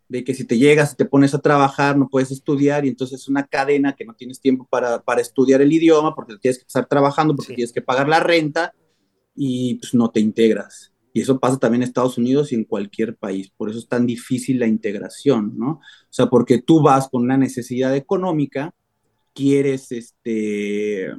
de 0.08 0.24
que 0.24 0.34
si 0.36 0.46
te 0.46 0.58
llegas 0.58 0.94
y 0.94 0.96
te 0.96 1.06
pones 1.06 1.34
a 1.34 1.40
trabajar 1.40 1.98
no 1.98 2.08
puedes 2.08 2.30
estudiar 2.30 2.86
y 2.86 2.90
entonces 2.90 3.22
es 3.22 3.28
una 3.28 3.48
cadena 3.48 3.96
que 3.96 4.06
no 4.06 4.14
tienes 4.14 4.40
tiempo 4.40 4.68
para, 4.70 5.02
para 5.02 5.22
estudiar 5.22 5.62
el 5.62 5.72
idioma 5.74 6.14
porque 6.14 6.38
tienes 6.38 6.60
que 6.60 6.66
estar 6.68 6.86
trabajando, 6.88 7.36
porque 7.36 7.54
Sí. 7.54 7.56
tienes 7.56 7.74
que 7.74 7.82
pagar 7.82 8.08
la 8.08 8.20
renta 8.20 8.74
y 9.36 9.76
pues 9.76 9.94
no 9.94 10.12
te 10.12 10.20
integras. 10.20 10.94
Y 11.14 11.22
eso 11.22 11.40
pasa 11.40 11.58
también 11.60 11.84
en 11.84 11.88
Estados 11.90 12.18
Unidos 12.18 12.52
y 12.52 12.56
en 12.56 12.64
cualquier 12.66 13.16
país. 13.16 13.52
Por 13.56 13.70
eso 13.70 13.80
es 13.80 13.88
tan 13.88 14.06
difícil 14.08 14.60
la 14.60 14.68
integración, 14.68 15.54
¿no? 15.58 15.72
O 15.74 15.82
sea, 16.10 16.28
porque 16.28 16.62
tú 16.62 16.82
vas 16.82 17.08
con 17.10 17.24
una 17.24 17.38
necesidad 17.38 17.96
económica, 17.96 18.74
quieres, 19.34 19.92
este, 19.92 21.12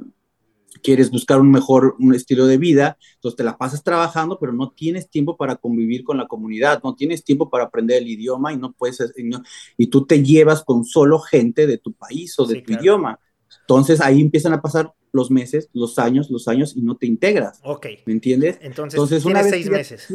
quieres 0.83 1.09
buscar 1.11 1.39
un 1.39 1.51
mejor 1.51 1.95
un 1.99 2.13
estilo 2.13 2.45
de 2.47 2.57
vida, 2.57 2.97
entonces 3.15 3.37
te 3.37 3.43
la 3.43 3.57
pasas 3.57 3.83
trabajando, 3.83 4.37
pero 4.39 4.53
no 4.53 4.71
tienes 4.71 5.09
tiempo 5.09 5.37
para 5.37 5.55
convivir 5.55 6.03
con 6.03 6.17
la 6.17 6.27
comunidad, 6.27 6.81
no 6.83 6.95
tienes 6.95 7.23
tiempo 7.23 7.49
para 7.49 7.65
aprender 7.65 8.01
el 8.01 8.09
idioma 8.09 8.53
y 8.53 8.57
no 8.57 8.73
puedes, 8.73 8.99
y, 9.17 9.23
no- 9.23 9.41
y 9.77 9.87
tú 9.87 10.05
te 10.05 10.21
llevas 10.23 10.63
con 10.63 10.83
solo 10.85 11.19
gente 11.19 11.67
de 11.67 11.77
tu 11.77 11.93
país 11.93 12.37
o 12.39 12.45
de 12.45 12.55
Sí, 12.55 12.61
tu 12.61 12.67
claro. 12.67 12.81
idioma. 12.81 13.19
Entonces 13.67 13.99
ahí 13.99 14.21
empiezan 14.21 14.53
a 14.53 14.61
pasar 14.61 14.93
los 15.11 15.31
meses, 15.31 15.69
los 15.73 15.97
años, 15.97 16.29
los 16.29 16.47
años 16.47 16.75
y 16.75 16.81
no 16.81 16.97
te 16.97 17.07
integras, 17.07 17.59
Ok. 17.63 17.87
¿me 18.05 18.13
entiendes? 18.13 18.59
Entonces, 18.61 18.93
Entonces, 18.93 19.23
tienes 19.23 19.43
vez 19.43 19.51
seis 19.51 19.65
que 19.65 19.71
meses. 19.71 20.07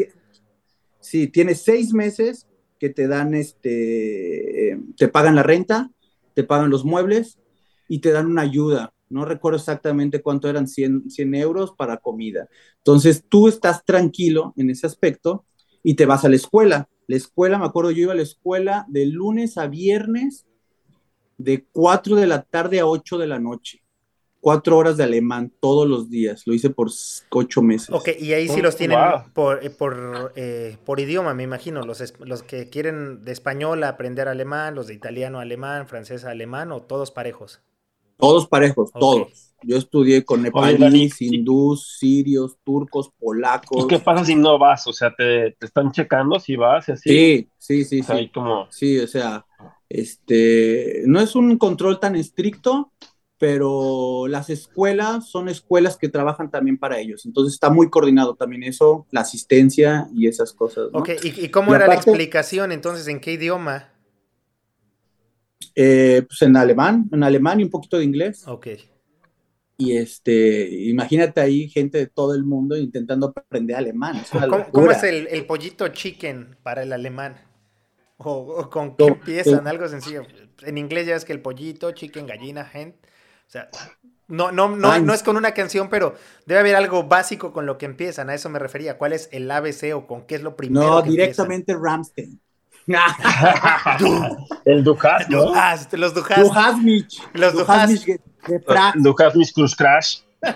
Sí, 1.00 1.26
tienes 1.26 1.62
seis 1.62 1.92
meses 1.92 2.46
que 2.78 2.90
te 2.90 3.08
dan 3.08 3.34
este, 3.34 4.72
eh, 4.72 4.80
te 4.96 5.08
pagan 5.08 5.34
la 5.34 5.42
renta, 5.42 5.90
te 6.34 6.44
pagan 6.44 6.70
los 6.70 6.84
muebles 6.84 7.38
y 7.88 7.98
te 7.98 8.12
dan 8.12 8.26
una 8.26 8.42
ayuda. 8.42 8.92
No 9.08 9.24
recuerdo 9.24 9.58
exactamente 9.58 10.22
cuánto 10.22 10.48
eran, 10.48 10.68
100, 10.68 11.10
100 11.10 11.34
euros 11.34 11.72
para 11.76 11.96
comida. 11.96 12.48
Entonces 12.76 13.24
tú 13.28 13.48
estás 13.48 13.84
tranquilo 13.84 14.54
en 14.56 14.70
ese 14.70 14.86
aspecto 14.86 15.44
y 15.82 15.94
te 15.94 16.06
vas 16.06 16.24
a 16.24 16.28
la 16.28 16.36
escuela. 16.36 16.88
La 17.08 17.16
escuela, 17.16 17.58
me 17.58 17.64
acuerdo, 17.64 17.90
yo 17.90 18.02
iba 18.02 18.12
a 18.12 18.16
la 18.16 18.22
escuela 18.22 18.86
de 18.88 19.06
lunes 19.06 19.58
a 19.58 19.66
viernes 19.66 20.46
de 21.44 21.66
4 21.72 22.16
de 22.16 22.26
la 22.26 22.42
tarde 22.42 22.80
a 22.80 22.86
8 22.86 23.18
de 23.18 23.26
la 23.26 23.38
noche. 23.38 23.82
Cuatro 24.40 24.78
horas 24.78 24.96
de 24.98 25.04
alemán 25.04 25.52
todos 25.60 25.88
los 25.88 26.10
días. 26.10 26.42
Lo 26.46 26.54
hice 26.54 26.70
por 26.70 26.88
ocho 27.30 27.62
meses. 27.62 27.90
Ok, 27.92 28.08
y 28.20 28.32
ahí 28.34 28.48
sí 28.48 28.60
Oh, 28.60 28.62
los 28.62 28.76
tienen 28.76 28.98
wow. 28.98 29.24
por, 29.34 29.64
eh, 29.64 29.70
por, 29.70 30.32
eh, 30.36 30.76
por 30.84 31.00
idioma, 31.00 31.34
me 31.34 31.42
imagino. 31.42 31.82
Los, 31.84 32.00
es- 32.00 32.18
los 32.20 32.42
que 32.42 32.68
quieren 32.70 33.24
de 33.24 33.32
español 33.32 33.82
aprender 33.84 34.28
alemán, 34.28 34.74
los 34.76 34.86
de 34.86 34.94
italiano 34.94 35.40
alemán, 35.40 35.88
francés 35.88 36.24
alemán, 36.24 36.70
o 36.72 36.82
todos 36.82 37.10
parejos. 37.10 37.60
Todos 38.16 38.46
parejos, 38.48 38.94
todos. 38.98 39.54
Yo 39.62 39.76
estudié 39.76 40.24
con 40.24 40.42
nepalíes, 40.42 41.20
hindús, 41.20 41.96
sirios, 41.98 42.56
turcos, 42.64 43.10
polacos. 43.18 43.84
¿Y 43.84 43.86
qué 43.86 43.98
pasa 43.98 44.24
si 44.24 44.34
no 44.34 44.58
vas? 44.58 44.86
O 44.86 44.92
sea, 44.92 45.14
te, 45.14 45.52
te 45.58 45.66
están 45.66 45.92
checando 45.92 46.38
si 46.38 46.56
vas 46.56 46.88
y 46.88 46.92
así. 46.92 47.26
Sí, 47.26 47.50
sí, 47.58 47.84
sí, 47.84 48.02
O 48.02 48.04
sea, 48.04 48.16
sí. 48.16 48.30
como, 48.32 48.68
Sí, 48.68 48.98
o 49.00 49.06
sea, 49.08 49.44
este, 49.90 51.02
no 51.06 51.20
es 51.20 51.34
un 51.34 51.58
control 51.58 51.98
tan 51.98 52.14
estricto, 52.16 52.92
pero 53.38 54.28
las 54.28 54.48
escuelas 54.50 55.28
son 55.28 55.48
escuelas 55.48 55.96
que 55.96 56.08
trabajan 56.08 56.50
también 56.50 56.78
para 56.78 57.00
ellos. 57.00 57.26
Entonces 57.26 57.54
está 57.54 57.70
muy 57.70 57.90
coordinado 57.90 58.36
también 58.36 58.62
eso, 58.62 59.06
la 59.10 59.22
asistencia 59.22 60.08
y 60.14 60.28
esas 60.28 60.52
cosas. 60.52 60.90
¿no? 60.92 61.00
Ok, 61.00 61.10
¿y, 61.22 61.46
y 61.46 61.48
cómo 61.48 61.72
Y 61.72 61.74
era 61.74 61.88
la 61.88 61.94
explicación 61.94 62.70
entonces? 62.70 63.08
¿En 63.08 63.18
qué 63.18 63.32
idioma? 63.32 63.88
Eh, 65.74 66.22
pues 66.28 66.42
en 66.42 66.56
alemán, 66.56 67.08
en 67.12 67.22
alemán 67.24 67.60
y 67.60 67.64
un 67.64 67.70
poquito 67.70 67.98
de 67.98 68.04
inglés. 68.04 68.46
Ok. 68.46 68.68
Y 69.78 69.96
este, 69.96 70.68
imagínate 70.88 71.40
ahí 71.40 71.68
gente 71.68 71.98
de 71.98 72.06
todo 72.06 72.34
el 72.34 72.44
mundo 72.44 72.76
intentando 72.76 73.32
aprender 73.34 73.76
alemán. 73.76 74.16
Es 74.16 74.32
una 74.34 74.46
¿Cómo, 74.46 74.58
locura. 74.58 74.72
cómo 74.72 74.90
es 74.90 75.02
el, 75.02 75.26
el 75.28 75.46
pollito 75.46 75.88
chicken 75.88 76.56
para 76.62 76.82
el 76.82 76.92
alemán? 76.92 77.49
¿O, 78.22 78.32
o 78.32 78.70
con 78.70 78.96
qué 78.96 79.04
No, 79.06 79.14
empiezan? 79.14 79.66
eh. 79.66 79.70
Algo 79.70 79.88
sencillo. 79.88 80.22
En 80.62 80.76
inglés 80.78 81.06
ya 81.06 81.16
es 81.16 81.24
que 81.24 81.32
el 81.32 81.40
pollito, 81.40 81.90
chicken, 81.92 82.26
gallina, 82.26 82.68
hen. 82.72 82.96
O 83.46 83.50
sea, 83.50 83.68
no, 84.28 84.52
no, 84.52 84.68
no, 84.76 84.92
Ay. 84.92 85.02
no 85.02 85.12
es 85.14 85.22
con 85.22 85.36
una 85.36 85.52
canción, 85.54 85.88
pero 85.88 86.14
debe 86.46 86.60
haber 86.60 86.76
algo 86.76 87.04
básico 87.04 87.52
con 87.52 87.66
lo 87.66 87.78
que 87.78 87.86
empiezan. 87.86 88.30
A 88.30 88.34
eso 88.34 88.48
me 88.48 88.58
refería. 88.58 88.98
¿Cuál 88.98 89.12
es 89.14 89.28
el 89.32 89.50
ABC 89.50 89.92
o 89.94 90.06
con 90.06 90.26
qué 90.26 90.34
es 90.36 90.42
lo 90.42 90.54
primero? 90.54 90.86
No, 90.96 91.02
que 91.02 91.10
directamente 91.10 91.74
Ramstein. 91.80 92.40
el 94.64 94.82
Dujas? 94.84 95.28
¿no? 95.28 95.46
Duhast, 95.46 95.92
los 95.94 96.14
Du 96.14 96.20
Duhast. 96.22 96.52
hast 96.54 96.78
mich. 96.82 97.20
Los 97.34 97.52
Du 97.52 97.60
Du 97.60 97.64
hast 97.66 97.82
hast. 97.84 97.90
mich 97.92 98.04
ge- 98.04 98.20
gefragt. 98.46 98.96
Dujas 98.98 99.34
Miss 99.36 99.52
Cruz 99.52 99.74
Crash. 99.74 100.20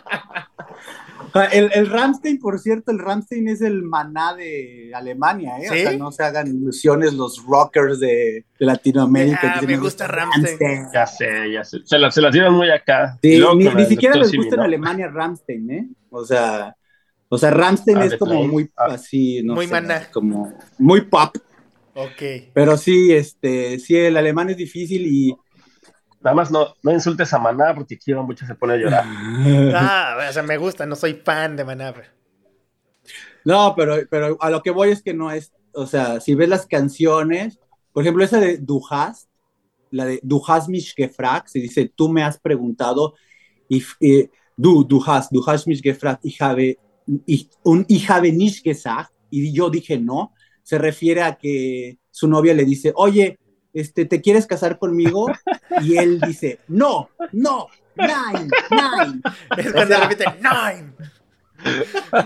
El, 1.52 1.70
el 1.74 1.86
Ramstein, 1.88 2.38
por 2.38 2.58
cierto, 2.60 2.92
el 2.92 2.98
Ramstein 3.00 3.48
es 3.48 3.60
el 3.60 3.82
maná 3.82 4.34
de 4.34 4.92
Alemania, 4.94 5.58
¿eh? 5.58 5.68
O 5.68 5.72
sea, 5.74 5.96
no 5.96 6.12
se 6.12 6.22
hagan 6.22 6.46
ilusiones 6.46 7.12
los 7.14 7.44
rockers 7.44 7.98
de, 8.00 8.44
Latinoamérica. 8.58 9.54
Ah, 9.56 9.62
me 9.66 9.76
gusta 9.76 10.06
Rammstein". 10.06 10.86
Ya 10.94 11.06
sé, 11.06 11.52
ya 11.52 11.64
sé. 11.64 11.78
Se, 11.84 11.98
la- 11.98 12.10
se 12.10 12.20
las 12.20 12.32
dieron 12.32 12.54
muy 12.54 12.70
acá. 12.70 13.18
Sí, 13.22 13.42
ni, 13.56 13.64
ni 13.68 13.84
siquiera 13.86 14.16
les 14.16 14.32
gusta 14.32 14.54
en. 14.54 14.60
Alemania 14.60 15.08
Ramstein, 15.08 15.70
¿eh? 15.70 15.88
O 16.10 16.24
sea, 16.24 16.76
o 17.28 17.36
sea, 17.36 17.50
Ramstein 17.50 17.98
Ah, 17.98 18.04
es 18.04 18.16
como 18.16 18.32
play. 18.38 18.48
muy 18.48 18.70
Ah. 18.76 18.86
así, 18.92 19.42
no 19.42 19.54
Muy 19.54 19.66
sé, 19.66 19.72
maná. 19.72 20.08
como 20.12 20.52
muy 20.78 21.00
pop. 21.02 21.36
Ok. 21.94 22.50
Pero 22.52 22.76
sí, 22.76 23.12
este, 23.12 23.78
sí, 23.80 23.96
el 23.96 24.16
alemán 24.16 24.50
es 24.50 24.56
difícil 24.56 25.06
y 25.06 25.34
Nada 26.24 26.34
más 26.34 26.50
no, 26.50 26.74
no 26.82 26.90
insultes 26.90 27.32
a 27.34 27.38
Maná 27.38 27.74
porque 27.74 27.96
aquí 27.96 28.14
mucho 28.14 28.46
se 28.46 28.54
pone 28.54 28.72
a 28.74 28.76
llorar. 28.78 29.04
Ah, 29.74 30.26
o 30.28 30.32
sea, 30.32 30.42
me 30.42 30.56
gusta, 30.56 30.86
no 30.86 30.96
soy 30.96 31.14
fan 31.22 31.54
de 31.54 31.64
Maná. 31.64 31.92
pero- 31.92 32.08
No, 33.44 33.74
pero, 33.76 33.96
pero 34.10 34.36
a 34.40 34.48
lo 34.50 34.62
que 34.62 34.70
voy 34.70 34.88
es 34.90 35.02
que 35.02 35.12
no 35.12 35.30
es, 35.30 35.52
o 35.74 35.86
sea, 35.86 36.20
si 36.20 36.34
ves 36.34 36.48
las 36.48 36.66
canciones, 36.66 37.58
por 37.92 38.02
ejemplo, 38.02 38.24
esa 38.24 38.40
de 38.40 38.56
Du 38.56 38.80
hast, 38.90 39.28
la 39.90 40.06
de 40.06 40.18
Du 40.22 40.42
hast 40.48 40.68
mich 40.68 40.94
gefragt, 40.96 41.48
se 41.48 41.58
dice, 41.60 41.92
tú 41.94 42.08
me 42.08 42.22
has 42.22 42.38
preguntado, 42.38 43.14
y, 43.68 43.82
eh, 44.00 44.30
du, 44.56 44.82
du 44.84 45.02
hast, 45.06 45.30
du 45.30 45.42
hast 45.46 45.66
mich 45.66 45.82
gefragt, 45.82 46.24
ich 46.24 46.40
habe, 46.40 46.78
ich, 47.26 47.50
un, 47.62 47.84
ich 47.86 48.08
habe 48.08 48.32
nicht 48.32 48.64
gesagt, 48.64 49.12
y 49.30 49.52
yo 49.52 49.68
dije 49.68 49.98
no, 49.98 50.32
se 50.62 50.78
refiere 50.78 51.22
a 51.22 51.34
que 51.36 51.98
su 52.10 52.26
novia 52.28 52.54
le 52.54 52.64
dice, 52.64 52.92
oye, 52.96 53.38
este, 53.74 54.06
¿te 54.06 54.20
quieres 54.22 54.46
casar 54.46 54.78
conmigo? 54.78 55.26
Y 55.82 55.96
él 55.98 56.20
dice, 56.20 56.60
no, 56.68 57.10
no, 57.32 57.66
nein, 57.96 58.48
nein. 58.70 59.22
Es 59.58 59.66
O 59.68 59.72
cuando 59.72 59.94
sea- 59.94 60.06
repite 60.08 60.24
nine. 60.40 60.92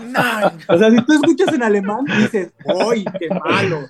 Nine. 0.01 0.65
O 0.67 0.77
sea, 0.77 0.89
si 0.91 0.97
tú 1.05 1.13
escuchas 1.13 1.53
en 1.53 1.63
alemán, 1.63 2.05
dices, 2.17 2.51
¡ay, 2.89 3.05
qué 3.19 3.29
malo! 3.29 3.81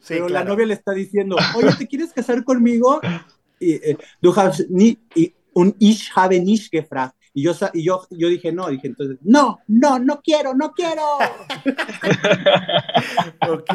Sí, 0.00 0.14
pero 0.14 0.26
claro. 0.26 0.44
la 0.44 0.50
novia 0.50 0.66
le 0.66 0.74
está 0.74 0.92
diciendo, 0.92 1.36
oye, 1.54 1.70
¿te 1.78 1.86
quieres 1.86 2.12
casar 2.12 2.44
conmigo? 2.44 3.00
Y, 3.58 3.72
eh, 3.74 3.98
du 4.20 4.32
hast 4.38 4.60
ni, 4.68 4.98
y 5.14 5.34
un 5.54 5.74
ich 5.78 6.10
habe 6.14 6.38
nicht 6.40 6.70
gefragt. 6.70 7.14
Y 7.34 7.42
yo, 7.42 7.52
y 7.74 7.82
yo, 7.84 8.06
yo 8.10 8.28
dije, 8.28 8.50
no, 8.52 8.68
dije 8.68 8.86
entonces, 8.86 9.18
no, 9.22 9.58
no, 9.66 9.98
no 9.98 10.20
quiero, 10.22 10.54
no 10.54 10.72
quiero. 10.72 11.02
Ok. 13.48 13.70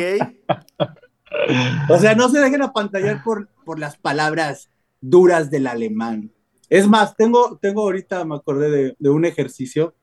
O 1.89 1.97
sea, 1.97 2.15
no 2.15 2.29
se 2.29 2.39
dejen 2.39 2.61
apantallar 2.61 3.23
por, 3.23 3.47
por 3.65 3.79
las 3.79 3.97
palabras 3.97 4.69
duras 4.99 5.49
del 5.49 5.67
alemán. 5.67 6.31
Es 6.69 6.87
más, 6.87 7.15
tengo, 7.15 7.57
tengo 7.61 7.81
ahorita, 7.81 8.23
me 8.25 8.35
acordé 8.35 8.69
de, 8.69 8.95
de 8.97 9.09
un 9.09 9.25
ejercicio. 9.25 9.95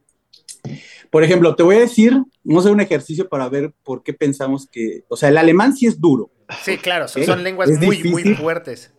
Por 1.11 1.25
ejemplo, 1.25 1.55
te 1.55 1.63
voy 1.63 1.77
a 1.77 1.81
decir, 1.81 2.23
no 2.45 2.61
sé, 2.61 2.71
un 2.71 2.81
ejercicio 2.81 3.29
para 3.29 3.49
ver 3.49 3.73
por 3.83 4.03
qué 4.03 4.13
pensamos 4.13 4.67
que, 4.71 5.05
o 5.09 5.17
sea, 5.17 5.31
el 5.31 5.39
alemán 5.39 5.75
sí 5.77 5.87
es 5.87 6.01
duro. 6.01 6.31
Sí, 6.65 6.77
claro, 6.79 7.09
son, 7.09 7.43
lenguas 7.43 7.71
Es 7.71 7.79
muy, 7.79 8.03
muy 8.05 8.35
fuertes. 8.35 8.93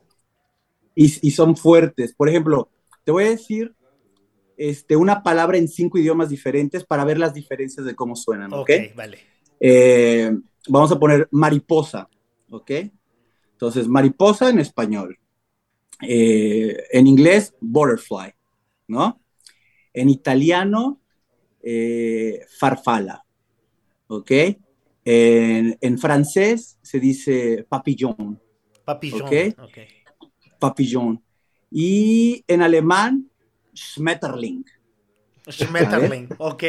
y, 0.95 1.27
y 1.27 1.31
son 1.31 1.55
fuertes. 1.55 2.13
Por 2.13 2.29
ejemplo, 2.29 2.69
te 3.03 3.11
voy 3.11 3.25
a 3.25 3.29
decir 3.29 3.73
este, 4.57 4.95
una 4.95 5.23
palabra 5.23 5.57
en 5.57 5.67
cinco 5.67 5.97
idiomas 5.97 6.29
diferentes 6.29 6.83
para 6.83 7.05
ver 7.05 7.17
las 7.17 7.33
diferencias 7.33 7.85
de 7.85 7.95
cómo 7.95 8.15
suenan, 8.15 8.53
¿ok? 8.53 8.59
Ok, 8.59 8.71
vale. 8.95 9.19
Eh, 9.59 10.31
vamos 10.67 10.91
a 10.91 10.99
poner 10.99 11.27
mariposa, 11.31 12.09
¿ok? 12.49 12.71
Entonces, 13.51 13.87
mariposa 13.87 14.49
en 14.49 14.59
español. 14.59 15.19
Eh, 16.01 16.77
en 16.91 17.07
inglés, 17.07 17.53
butterfly, 17.59 18.33
¿no? 18.87 19.21
En 19.93 20.09
italiano, 20.09 21.01
eh, 21.61 22.45
farfala, 22.57 23.25
¿ok? 24.07 24.31
En, 25.03 25.77
en 25.81 25.97
francés 25.97 26.77
se 26.81 26.99
dice 26.99 27.65
papillon. 27.67 28.39
Papillon. 28.85 29.55
¿ok? 29.59 29.77
Papillon. 30.57 31.23
Y 31.71 32.43
en 32.47 32.61
alemán, 32.61 33.29
Schmetterling. 33.75 34.63
Schmetterling, 35.47 36.29
ok. 36.37 36.63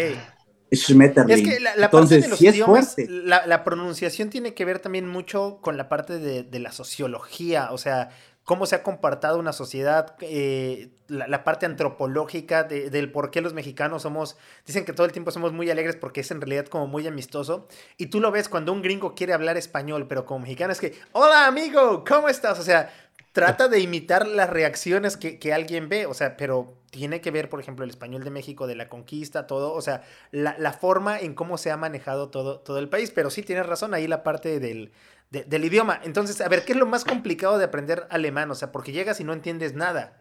Schmetterling. 0.72 1.30
Es 1.36 1.42
que 1.42 1.60
la, 1.60 1.76
la 1.76 1.86
Entonces, 1.86 2.18
parte 2.18 2.22
de 2.24 2.28
los 2.28 2.38
sí 2.38 2.46
es 2.48 2.54
idiomas, 2.54 2.94
fuerte. 2.94 3.10
la, 3.12 3.46
la 3.46 3.64
pronunciación 3.64 4.30
tiene 4.30 4.54
que 4.54 4.64
ver 4.64 4.78
también 4.80 5.08
mucho 5.08 5.58
con 5.60 5.76
la 5.76 5.88
parte 5.88 6.18
de, 6.18 6.42
de 6.42 6.58
la 6.60 6.72
sociología, 6.72 7.68
o 7.72 7.78
sea, 7.78 8.10
cómo 8.44 8.66
se 8.66 8.74
ha 8.74 8.82
comportado 8.82 9.38
una 9.38 9.52
sociedad, 9.52 10.16
eh, 10.22 10.90
la, 11.08 11.28
la 11.28 11.44
parte 11.44 11.66
antropológica 11.66 12.64
de- 12.64 12.90
del 12.90 13.12
por 13.12 13.30
qué 13.30 13.40
los 13.42 13.52
mexicanos 13.54 14.02
somos, 14.02 14.36
dicen 14.66 14.84
que 14.84 14.92
todo 14.92 15.06
el 15.06 15.12
tiempo 15.12 15.30
somos 15.30 15.52
muy 15.52 15.70
alegres 15.70 15.96
porque 15.96 16.20
es 16.22 16.30
en 16.30 16.40
realidad 16.40 16.66
como 16.66 16.86
muy 16.86 17.06
amistoso, 17.06 17.68
y 17.96 18.06
tú 18.06 18.20
lo 18.20 18.30
ves 18.30 18.48
cuando 18.48 18.72
un 18.72 18.82
gringo 18.82 19.14
quiere 19.14 19.34
hablar 19.34 19.56
español, 19.56 20.06
pero 20.08 20.24
como 20.24 20.40
mexicano 20.40 20.72
es 20.72 20.80
que, 20.80 20.94
hola 21.12 21.46
amigo, 21.46 22.04
¿cómo 22.08 22.28
estás? 22.28 22.58
O 22.58 22.62
sea, 22.62 22.92
trata 23.32 23.68
de 23.68 23.80
imitar 23.80 24.26
las 24.26 24.50
reacciones 24.50 25.16
que, 25.16 25.38
que 25.38 25.52
alguien 25.52 25.88
ve, 25.88 26.06
o 26.06 26.14
sea, 26.14 26.36
pero 26.36 26.76
tiene 26.90 27.20
que 27.20 27.30
ver, 27.30 27.48
por 27.48 27.60
ejemplo, 27.60 27.84
el 27.84 27.90
español 27.90 28.24
de 28.24 28.30
México, 28.30 28.66
de 28.66 28.74
la 28.74 28.88
conquista, 28.88 29.46
todo, 29.46 29.72
o 29.74 29.80
sea, 29.82 30.02
la, 30.32 30.56
la 30.58 30.72
forma 30.72 31.18
en 31.18 31.34
cómo 31.34 31.56
se 31.58 31.70
ha 31.70 31.76
manejado 31.76 32.30
todo, 32.30 32.60
todo 32.60 32.78
el 32.78 32.88
país, 32.88 33.10
pero 33.12 33.30
sí 33.30 33.42
tienes 33.42 33.66
razón, 33.66 33.94
ahí 33.94 34.06
la 34.08 34.22
parte 34.24 34.58
del, 34.60 34.92
de- 35.30 35.44
del 35.44 35.64
idioma. 35.64 36.00
Entonces, 36.04 36.40
a 36.40 36.48
ver, 36.48 36.64
¿qué 36.64 36.72
es 36.72 36.78
lo 36.78 36.86
más 36.86 37.04
complicado 37.04 37.58
de 37.58 37.64
aprender 37.64 38.06
alemán? 38.10 38.50
O 38.50 38.54
sea, 38.54 38.72
porque 38.72 38.92
llegas 38.92 39.20
y 39.20 39.24
no 39.24 39.32
entiendes 39.32 39.74
nada. 39.74 40.18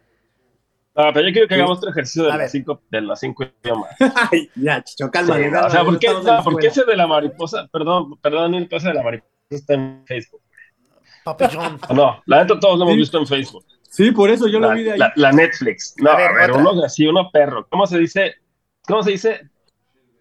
Ah, 0.95 1.11
pero 1.13 1.27
yo 1.27 1.33
quiero 1.33 1.47
que 1.47 1.53
hagamos 1.55 1.77
otro 1.77 1.91
ejercicio 1.91 2.25
de 2.25 2.33
las 2.33 2.51
cinco, 2.51 2.83
de 2.89 3.01
las 3.01 3.19
cinco 3.19 3.43
idiomas. 3.63 3.91
Ay, 4.31 4.49
ya, 4.55 4.83
Chicho. 4.83 5.13
Sí, 5.17 5.31
cálmate, 5.31 5.49
o 5.55 5.69
sea, 5.69 5.85
¿por 5.85 5.97
qué, 5.99 6.07
no, 6.23 6.43
¿por 6.43 6.57
qué 6.59 6.67
ese 6.67 6.83
de 6.83 6.97
la 6.97 7.07
mariposa? 7.07 7.67
Perdón, 7.71 8.17
perdón, 8.19 8.53
el 8.55 8.67
ese 8.69 8.89
de 8.89 8.93
la 8.95 9.03
mariposa 9.03 9.31
está 9.49 9.73
en 9.75 10.03
Facebook. 10.05 10.41
Papillón. 11.23 11.79
Ah, 11.81 11.87
No, 11.93 12.21
la 12.25 12.41
neta 12.43 12.59
todos 12.59 12.77
lo 12.77 12.83
hemos 12.85 12.93
Sí. 12.95 12.99
visto 12.99 13.17
en 13.19 13.27
Facebook. 13.27 13.65
Sí, 13.89 14.11
por 14.11 14.29
eso 14.29 14.47
yo 14.47 14.59
lo 14.59 14.67
La, 14.69 14.73
vi 14.75 14.83
de 14.83 14.91
ahí. 14.93 14.99
la- 14.99 15.13
la 15.15 15.31
Netflix. 15.31 15.95
No, 15.97 16.11
A 16.11 16.13
a 16.13 16.33
ver, 16.33 16.51
uno 16.51 16.83
así, 16.83 17.07
uno 17.07 17.29
perro. 17.31 17.67
¿Cómo 17.69 17.87
se 17.87 17.97
dice? 17.97 18.35
¿Cómo 18.87 19.01
se 19.03 19.11
dice? 19.11 19.49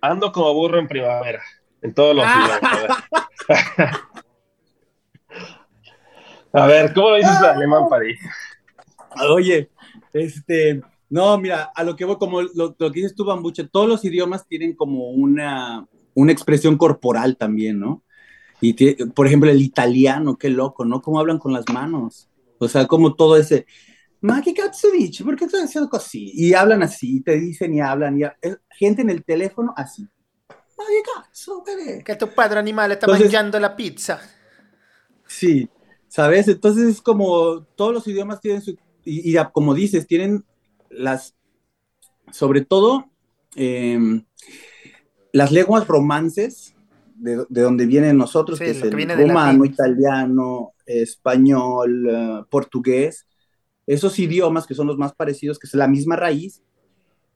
Ando 0.01 0.33
como 0.33 0.55
burro 0.55 0.79
en 0.79 0.89
primavera. 0.89 1.43
En 1.83 1.93
todos 1.95 2.17
los 2.17 2.25
Ah. 2.27 2.59
idiomas. 2.61 3.05
A 6.53 6.67
ver. 6.67 6.93
¿cómo 6.95 7.11
lo 7.11 7.17
dices 7.17 7.39
en 7.41 7.45
alemán, 7.45 7.89
Pari? 7.91 8.17
Oye, 9.31 9.71
este, 10.13 10.81
no, 11.11 11.37
mira, 11.39 11.71
a 11.75 11.85
lo 11.85 11.95
que 11.97 12.05
voy, 12.05 12.17
como 12.17 12.41
lo, 12.43 12.75
lo 12.79 12.91
que 12.93 13.01
dices 13.01 13.15
tú, 13.15 13.25
Bambuche, 13.25 13.65
todos 13.69 13.89
los 13.89 14.05
idiomas 14.05 14.47
tienen 14.47 14.75
como 14.75 15.11
una, 15.11 15.87
una 16.15 16.33
expresión 16.33 16.77
corporal 16.79 17.37
también, 17.37 17.79
¿no? 17.79 18.03
Y 18.61 18.75
tie- 18.75 19.13
por 19.13 19.27
ejemplo, 19.27 19.51
el 19.51 19.63
italiano, 19.63 20.37
qué 20.37 20.51
loco, 20.51 20.85
¿no? 20.85 21.01
Cómo 21.01 21.21
hablan 21.21 21.39
con 21.39 21.53
las 21.53 21.65
manos. 21.73 22.29
O 22.59 22.69
sea, 22.69 22.87
como 22.87 23.15
todo 23.15 23.37
ese, 23.37 23.67
ma 24.21 24.43
cazzo 24.57 24.91
dici? 24.91 25.23
¿Por 25.23 25.37
qué 25.37 25.45
estás 25.45 25.63
haciendo 25.65 25.89
así? 25.97 26.33
Y 26.35 26.55
hablan 26.55 26.83
así, 26.83 27.21
te 27.21 27.39
dicen 27.39 27.75
y 27.75 27.81
hablan, 27.81 28.19
y 28.19 28.25
ha- 28.25 28.37
gente 28.71 29.03
en 29.03 29.11
el 29.11 29.25
teléfono 29.25 29.73
así. 29.77 30.03
Ma 30.77 30.85
che 30.87 31.03
cazzo, 31.15 31.63
bebé? 31.65 32.03
Que 32.05 32.17
tu 32.17 32.29
padre 32.35 32.59
animal 32.59 32.91
está 32.93 33.07
Entonces- 33.07 33.27
mangiando 33.27 33.61
la 33.61 33.77
pizza. 33.77 34.21
Sí, 35.27 35.69
¿sabes? 36.09 36.49
Entonces 36.49 36.89
es 36.89 37.01
como 37.03 37.63
todos 37.77 37.93
los 37.93 38.07
idiomas 38.09 38.41
tienen 38.41 38.63
su, 38.63 38.73
y, 39.05 39.33
y 39.33 39.37
como 39.53 39.75
dices, 39.75 40.07
tienen 40.07 40.45
las, 40.91 41.35
sobre 42.33 42.65
todo, 42.65 43.11
em, 43.55 44.25
las 45.33 45.53
lenguas 45.53 45.87
romances, 45.87 46.75
de, 47.19 47.45
de 47.49 47.63
donde 47.63 47.87
vienen 47.87 48.17
nosotros, 48.17 48.59
Sí, 48.59 48.65
que 48.65 48.71
es 48.71 48.81
que 48.81 48.89
el 48.89 49.29
romano, 49.29 49.65
italiano, 49.65 50.73
español, 50.87 52.09
eh, 52.09 52.45
portugués, 52.51 53.27
esos 53.87 54.19
idiomas 54.19 54.67
que 54.67 54.75
son 54.75 54.87
los 54.87 54.99
más 54.99 55.15
parecidos, 55.15 55.59
que 55.59 55.67
es 55.67 55.75
la 55.75 55.89
misma 55.89 56.17
raíz, 56.17 56.63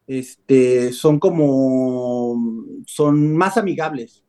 este, 0.06 0.92
son 0.92 1.18
como, 1.18 2.36
son 2.86 3.36
más 3.36 3.56
amigables, 3.56 4.24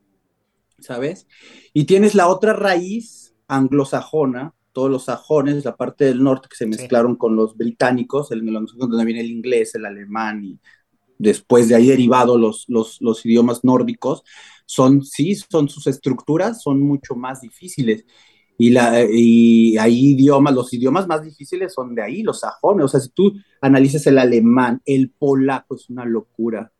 ¿sabes? 0.79 1.27
Y 1.73 1.85
tienes 1.85 2.15
la 2.15 2.27
otra 2.27 2.53
raíz 2.53 3.33
anglosajona, 3.47 4.53
todos 4.71 4.89
los 4.89 5.05
sajones, 5.05 5.65
la 5.65 5.75
parte 5.75 6.05
del 6.05 6.23
norte 6.23 6.47
que 6.49 6.55
se 6.55 6.65
mezclaron 6.65 7.15
con 7.15 7.35
los 7.35 7.55
británicos, 7.55 8.31
el, 8.31 8.45
donde 8.45 9.05
viene 9.05 9.21
el 9.21 9.29
inglés, 9.29 9.75
el 9.75 9.85
alemán 9.85 10.43
y 10.43 10.59
después 11.17 11.69
de 11.69 11.75
ahí 11.75 11.87
derivado 11.87 12.37
los, 12.37 12.65
los, 12.67 12.97
los 13.01 13.25
idiomas 13.25 13.63
nórdicos, 13.63 14.23
son, 14.65 15.03
sí, 15.03 15.35
son 15.35 15.69
sus 15.69 15.87
estructuras, 15.87 16.61
son 16.61 16.81
mucho 16.81 17.15
más 17.15 17.41
difíciles. 17.41 18.05
Y, 18.57 18.69
la, 18.69 19.03
y 19.09 19.77
hay 19.77 20.11
idiomas, 20.11 20.53
los 20.53 20.73
idiomas 20.73 21.07
más 21.07 21.23
difíciles 21.23 21.73
son 21.73 21.95
de 21.95 22.03
ahí, 22.03 22.21
los 22.23 22.39
sajones. 22.41 22.85
O 22.85 22.87
sea, 22.87 22.99
si 22.99 23.09
tú 23.09 23.33
analizas 23.61 24.05
el 24.07 24.17
alemán, 24.19 24.81
el 24.85 25.09
polaco 25.09 25.75
es 25.75 25.89
una 25.89 26.05
locura. 26.05 26.71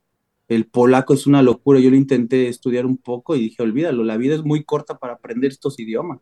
El 0.47 0.65
polaco 0.67 1.13
es 1.13 1.25
una 1.25 1.41
locura. 1.41 1.79
Yo 1.79 1.89
lo 1.89 1.95
intenté 1.95 2.47
estudiar 2.47 2.85
un 2.85 2.97
poco 2.97 3.35
y 3.35 3.39
dije, 3.41 3.63
olvídalo, 3.63 4.03
la 4.03 4.17
vida 4.17 4.35
es 4.35 4.43
muy 4.43 4.63
corta 4.63 4.99
para 4.99 5.13
aprender 5.13 5.51
estos 5.51 5.79
idiomas. 5.79 6.19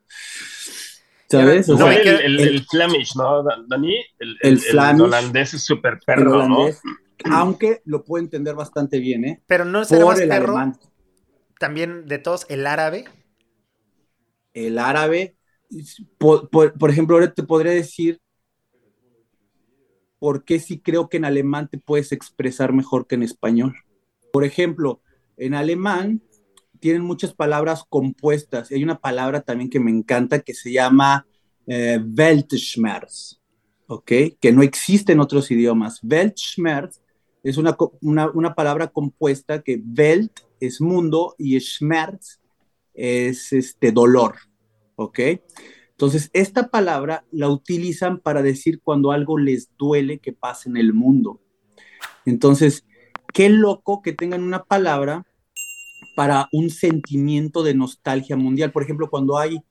¿Sabes? 1.29 1.69
O 1.69 1.77
No, 1.77 1.91
Igual 1.91 2.03
sea, 2.03 2.03
me 2.03 2.09
el, 2.09 2.21
el, 2.25 2.39
el- 2.39 2.47
el 2.55 2.65
Flemish, 2.65 3.15
¿no, 3.15 3.43
Dan- 3.43 3.67
Dani? 3.67 3.95
El, 4.19 4.59
holandés 5.01 5.53
es 5.53 5.63
súper 5.63 5.99
perro, 6.05 6.47
¿no? 6.47 6.67
Aunque 7.29 7.81
lo 7.85 8.03
puedo 8.03 8.23
entender 8.23 8.55
bastante 8.55 8.99
bien, 8.99 9.25
¿eh? 9.25 9.41
Pero 9.47 9.65
no 9.65 9.83
Por 9.85 10.21
el 10.21 10.29
perro 10.29 10.53
alemán. 10.53 10.77
también 11.59 12.05
de 12.07 12.17
todos 12.17 12.45
el 12.49 12.65
árabe. 12.67 13.05
el 14.53 14.79
árabe, 14.79 15.35
por, 16.17 16.49
por- 16.49 16.73
por 16.77 16.89
ejemplo, 16.89 17.15
ahora 17.15 17.33
te 17.33 17.43
podría 17.43 17.71
decir 17.73 18.19
por 20.19 20.43
qué 20.43 20.59
sí 20.59 20.79
creo 20.79 21.09
que 21.09 21.17
en 21.17 21.25
alemán 21.25 21.67
te 21.69 21.77
puedes 21.77 22.11
expresar 22.11 22.73
mejor 22.73 23.07
que 23.07 23.15
en 23.15 23.23
español. 23.23 23.75
Por 24.31 24.43
ejemplo, 24.43 25.01
en 25.37 25.53
alemán 25.55 26.21
tienen 26.79 27.01
muchas 27.03 27.33
palabras 27.33 27.83
compuestas 27.87 28.71
hay 28.71 28.83
una 28.83 28.99
palabra 28.99 29.41
también 29.41 29.69
que 29.69 29.79
me 29.79 29.91
encanta 29.91 30.39
que 30.41 30.53
se 30.53 30.71
llama 30.71 31.27
eh, 31.67 31.99
Weltschmerz, 32.17 33.39
¿ok? 33.87 34.11
Que 34.39 34.51
no 34.51 34.61
existe 34.63 35.13
en 35.13 35.19
otros 35.19 35.49
idiomas. 35.51 35.99
Weltschmerz 36.03 37.00
es 37.43 37.57
una, 37.57 37.75
una, 38.01 38.53
palabra 38.53 38.87
compuesta 38.87 39.61
que 39.61 39.81
Welt 39.97 40.41
es 40.59 40.79
mundo 40.79 41.35
y 41.37 41.59
Schmerz 41.59 42.39
es 42.93 43.51
este 43.51 43.91
dolor, 43.91 44.35
¿ok? 44.95 45.19
Entonces, 45.91 46.29
esta 46.33 46.69
palabra 46.69 47.25
la 47.31 47.49
utilizan 47.49 48.19
para 48.19 48.41
decir 48.41 48.81
cuando 48.81 49.11
algo 49.11 49.37
les 49.37 49.69
duele 49.77 50.19
que 50.19 50.33
pasa 50.33 50.69
en 50.69 50.77
el 50.77 50.93
mundo. 50.93 51.41
Entonces, 52.25 52.85
qué 53.33 53.49
loco 53.49 54.01
que 54.01 54.13
tengan 54.13 54.43
una 54.43 54.63
palabra 54.63 55.25
para 56.15 56.49
un 56.51 56.69
sentimiento 56.69 57.63
de 57.63 57.73
nostalgia 57.73 58.35
mundial. 58.35 58.71
Por 58.71 58.83
ejemplo, 58.83 59.09
cuando 59.09 59.37
hay, 59.37 59.63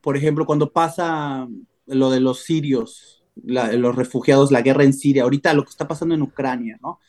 por 0.00 0.16
ejemplo, 0.16 0.46
cuando 0.46 0.72
pasa 0.72 1.48
lo 1.86 2.10
de 2.10 2.20
los 2.20 2.40
sirios, 2.40 3.24
los 3.44 3.96
refugiados, 3.96 4.50
la 4.50 4.62
guerra 4.62 4.84
en 4.84 4.92
Siria, 4.92 5.24
ahorita 5.24 5.54
lo 5.54 5.64
que 5.64 5.70
está 5.70 5.86
pasando 5.86 6.14
en 6.14 6.22
Ucrania, 6.22 6.78
¿no? 6.82 7.00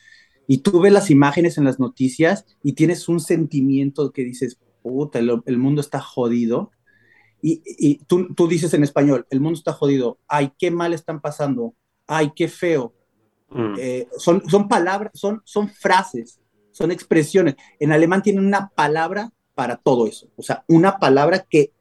Y 0.47 0.59
tú 0.59 0.79
ves 0.79 0.93
las 0.93 1.09
imágenes 1.11 1.57
en 1.57 1.65
las 1.65 1.79
noticias 1.79 2.45
y 2.63 2.73
tienes 2.73 3.09
un 3.09 3.19
sentimiento 3.19 4.11
que 4.11 4.23
dices, 4.23 4.57
puta, 4.81 5.19
el, 5.19 5.41
el 5.45 5.57
mundo 5.57 5.81
está 5.81 5.99
jodido. 5.99 6.71
Y, 7.41 7.61
y 7.65 7.97
tú, 8.05 8.33
tú 8.33 8.47
dices 8.47 8.73
en 8.73 8.83
español, 8.83 9.27
el 9.29 9.41
mundo 9.41 9.57
está 9.57 9.73
jodido, 9.73 10.19
ay, 10.27 10.53
qué 10.57 10.71
mal 10.71 10.93
están 10.93 11.21
pasando, 11.21 11.75
ay, 12.07 12.31
qué 12.35 12.47
feo. 12.47 12.93
Mm. 13.49 13.75
Eh, 13.77 14.07
son, 14.17 14.41
son 14.49 14.67
palabras, 14.67 15.11
son, 15.13 15.41
son 15.45 15.69
frases, 15.69 16.39
son 16.71 16.91
expresiones. 16.91 17.55
En 17.79 17.91
alemán 17.91 18.23
tienen 18.23 18.45
una 18.45 18.69
palabra 18.69 19.31
para 19.53 19.77
todo 19.77 20.07
eso, 20.07 20.29
o 20.35 20.43
sea, 20.43 20.63
una 20.67 20.97
palabra 20.97 21.45
que, 21.49 21.73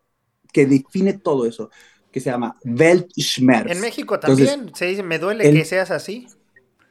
que 0.53 0.67
define 0.67 1.15
todo 1.15 1.47
eso, 1.47 1.71
que 2.11 2.21
se 2.21 2.31
llama 2.31 2.57
Weltschmerz. 2.65 3.71
En 3.71 3.81
México 3.81 4.15
Entonces, 4.15 4.49
también 4.49 4.75
se 4.75 4.87
dice, 4.87 5.03
me 5.03 5.19
duele 5.19 5.47
el- 5.49 5.55
que 5.55 5.65
seas 5.65 5.91
así. 5.91 6.27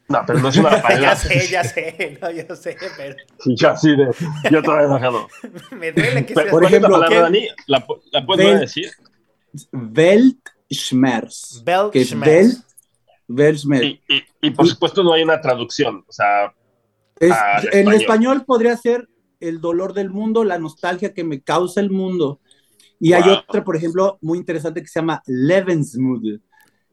No, 0.08 0.22
pero 0.28 0.40
no 0.40 0.50
es 0.50 0.58
una 0.58 0.70
ya 0.78 0.82
palabra. 0.84 1.16
sé, 1.16 1.48
ya 1.50 1.64
sé, 1.64 2.18
no, 2.22 2.30
yo 2.32 2.56
sé, 2.56 2.78
pero 2.96 3.16
Sí, 3.40 3.56
yo 3.56 3.70
así 3.70 3.90
de. 3.96 4.08
Yo 4.52 4.62
todavía 4.62 4.86
enojado. 4.88 5.28
me 5.72 5.92
duele 5.92 6.26
que 6.26 6.34
Pero, 6.34 6.42
seas 6.42 6.52
por 6.52 6.62
¿Cuál 6.62 6.66
es 6.66 6.72
la 6.72 6.78
ejemplo, 6.78 6.90
palabra. 7.00 7.22
Dani? 7.22 7.48
¿La, 7.68 7.86
la 8.12 8.20
volver 8.22 8.56
a 8.56 8.60
decir? 8.60 8.92
Weltschmerz. 9.72 11.64
Weltschmerz. 11.66 12.28
Welt, 12.28 12.58
Weltschmerz. 13.28 13.84
Y, 13.84 14.02
y, 14.10 14.24
y 14.42 14.52
por 14.52 14.68
supuesto 14.68 15.04
no 15.04 15.14
hay 15.14 15.24
una 15.24 15.42
traducción. 15.42 16.04
O 16.08 16.12
sea, 16.12 16.54
Es- 17.20 17.32
Ah, 17.32 17.60
en 17.72 17.88
español. 17.88 17.94
español 17.96 18.46
podría 18.46 18.78
ser 18.78 19.08
el 19.40 19.60
dolor 19.62 19.94
del 19.94 20.10
mundo, 20.10 20.44
la 20.44 20.60
nostalgia 20.60 21.14
que 21.14 21.24
me 21.24 21.42
causa 21.42 21.80
el 21.82 21.90
mundo. 21.92 22.40
Y 23.00 23.14
hay 23.14 23.24
Wow. 23.24 23.34
otra, 23.48 23.64
por 23.64 23.76
ejemplo, 23.76 24.18
muy 24.22 24.38
interesante 24.38 24.82
que 24.82 24.88
se 24.88 25.00
llama 25.00 25.22
Lebensmüde. 25.26 26.40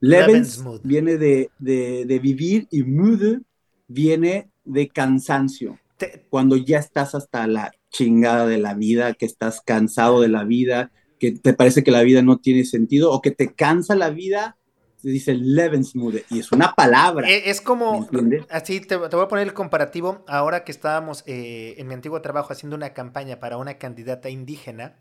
Lebensmüde. 0.02 0.80
viene 0.84 1.16
de, 1.16 1.50
de- 1.58 2.04
de 2.06 2.18
vivir 2.18 2.66
y 2.70 2.82
müde 2.82 3.40
viene 3.88 4.50
de 4.64 4.88
cansancio. 4.88 5.78
Te- 5.96 6.26
Cuando 6.28 6.56
ya 6.56 6.78
estás 6.78 7.14
hasta 7.14 7.46
la 7.46 7.72
chingada 7.90 8.46
de 8.46 8.58
la 8.58 8.74
vida, 8.74 9.14
que 9.14 9.26
estás 9.26 9.60
cansado 9.60 10.20
de 10.20 10.28
la 10.28 10.44
vida, 10.44 10.90
que 11.18 11.32
te 11.32 11.54
parece 11.54 11.84
que 11.84 11.90
la 11.90 12.02
vida 12.02 12.22
no 12.22 12.38
tiene 12.38 12.64
sentido 12.64 13.12
o 13.12 13.20
que 13.20 13.30
te 13.30 13.54
cansa 13.54 13.94
la 13.94 14.10
vida, 14.10 14.56
se 14.96 15.08
dice 15.10 15.34
Lebensmüde 15.34 16.24
y 16.30 16.40
es 16.40 16.52
una 16.52 16.74
palabra. 16.74 17.28
E, 17.28 17.50
es, 17.50 17.60
como, 17.60 18.08
así 18.50 18.80
te, 18.80 18.96
voy 18.96 19.08
a 19.20 19.28
poner 19.28 19.46
el 19.46 19.52
comparativo, 19.54 20.24
ahora 20.26 20.64
que 20.64 20.72
estábamos 20.72 21.24
eh, 21.26 21.74
en 21.78 21.88
mi 21.88 21.94
antiguo 21.94 22.20
trabajo 22.22 22.52
haciendo 22.52 22.76
una 22.76 22.92
campaña 22.92 23.38
para 23.40 23.56
una 23.56 23.78
candidata 23.78 24.30
indígena, 24.30 24.96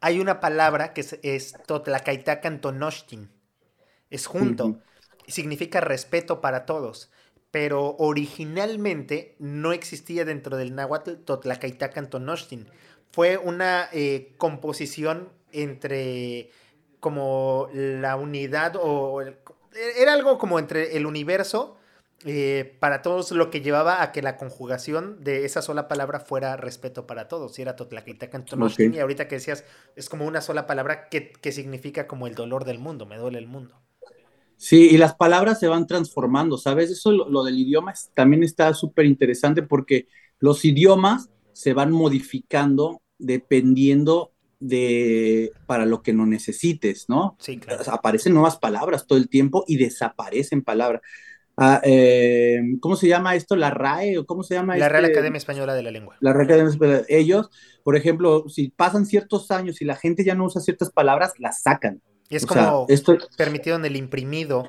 hay 0.00 0.18
una 0.18 0.40
palabra 0.40 0.92
que 0.92 1.02
es, 1.02 1.18
es 1.22 1.54
Totlakaitakan 1.66 2.60
es 4.10 4.26
junto, 4.26 4.80
significa 5.26 5.80
respeto 5.80 6.40
para 6.40 6.66
todos 6.66 7.10
pero 7.50 7.96
originalmente 7.98 9.34
no 9.38 9.72
existía 9.72 10.24
dentro 10.24 10.56
del 10.56 10.74
náhuatl 10.74 11.14
Totlacaitacan 11.24 12.08
Tonochtin. 12.08 12.68
Fue 13.10 13.38
una 13.38 13.88
eh, 13.92 14.34
composición 14.38 15.30
entre 15.52 16.50
como 17.00 17.68
la 17.72 18.16
unidad 18.16 18.74
o 18.80 19.20
era 19.22 20.12
algo 20.12 20.38
como 20.38 20.58
entre 20.58 20.96
el 20.96 21.06
universo 21.06 21.76
eh, 22.26 22.76
para 22.78 23.02
todos 23.02 23.32
lo 23.32 23.50
que 23.50 23.62
llevaba 23.62 24.02
a 24.02 24.12
que 24.12 24.20
la 24.20 24.36
conjugación 24.36 25.24
de 25.24 25.46
esa 25.46 25.62
sola 25.62 25.88
palabra 25.88 26.20
fuera 26.20 26.56
respeto 26.56 27.06
para 27.06 27.26
todos. 27.26 27.58
Y 27.58 27.62
era 27.62 27.74
Totlacaitacan 27.74 28.44
Tonochtin 28.44 28.94
y 28.94 29.00
ahorita 29.00 29.26
que 29.26 29.36
decías 29.36 29.64
es 29.96 30.08
como 30.08 30.24
una 30.24 30.40
sola 30.40 30.68
palabra 30.68 31.08
que, 31.08 31.32
que 31.32 31.50
significa 31.50 32.06
como 32.06 32.28
el 32.28 32.36
dolor 32.36 32.64
del 32.64 32.78
mundo, 32.78 33.06
me 33.06 33.16
duele 33.16 33.38
el 33.38 33.48
mundo. 33.48 33.80
Sí, 34.62 34.90
y 34.90 34.98
las 34.98 35.14
palabras 35.14 35.58
se 35.58 35.68
van 35.68 35.86
transformando, 35.86 36.58
¿sabes? 36.58 36.90
Eso 36.90 37.12
lo, 37.12 37.44
del 37.44 37.58
idioma 37.58 37.94
también 38.12 38.42
está 38.42 38.74
súper 38.74 39.06
interesante 39.06 39.62
porque 39.62 40.06
los 40.38 40.66
idiomas 40.66 41.30
se 41.54 41.72
van 41.72 41.90
modificando 41.90 43.00
dependiendo 43.16 44.34
de 44.58 45.50
para 45.64 45.86
lo 45.86 46.02
que 46.02 46.12
no 46.12 46.26
necesites, 46.26 47.08
¿no? 47.08 47.38
Sí, 47.40 47.56
claro. 47.56 47.84
Aparecen 47.90 48.34
nuevas 48.34 48.58
palabras 48.58 49.06
todo 49.06 49.18
el 49.18 49.30
tiempo 49.30 49.64
y 49.66 49.78
desaparecen 49.78 50.60
palabras. 50.60 51.00
Ah, 51.56 51.80
eh, 51.82 52.60
¿Cómo 52.80 52.96
se 52.96 53.08
llama 53.08 53.36
esto? 53.36 53.56
¿La 53.56 53.70
RAE? 53.70 54.18
¿O 54.18 54.26
cómo 54.26 54.42
se 54.42 54.56
llama? 54.56 54.76
La 54.76 54.90
Real 54.90 55.06
este? 55.06 55.16
Academia 55.16 55.38
Española 55.38 55.74
de 55.74 55.82
la 55.82 55.90
Lengua. 55.90 56.18
La 56.20 56.34
Real 56.34 56.44
Academia 56.44 56.70
Española. 56.70 57.02
Ellos, 57.08 57.48
por 57.82 57.96
ejemplo, 57.96 58.44
si 58.50 58.68
pasan 58.68 59.06
ciertos 59.06 59.50
años 59.50 59.80
y 59.80 59.86
la 59.86 59.96
gente 59.96 60.22
ya 60.22 60.34
no 60.34 60.44
usa 60.44 60.60
ciertas 60.60 60.90
palabras, 60.90 61.32
las 61.38 61.62
sacan. 61.62 62.02
Y 62.30 62.36
es 62.36 62.46
como 62.46 62.86
permitido 63.36 63.76
en 63.76 63.84
el 63.84 63.96
imprimido. 63.96 64.66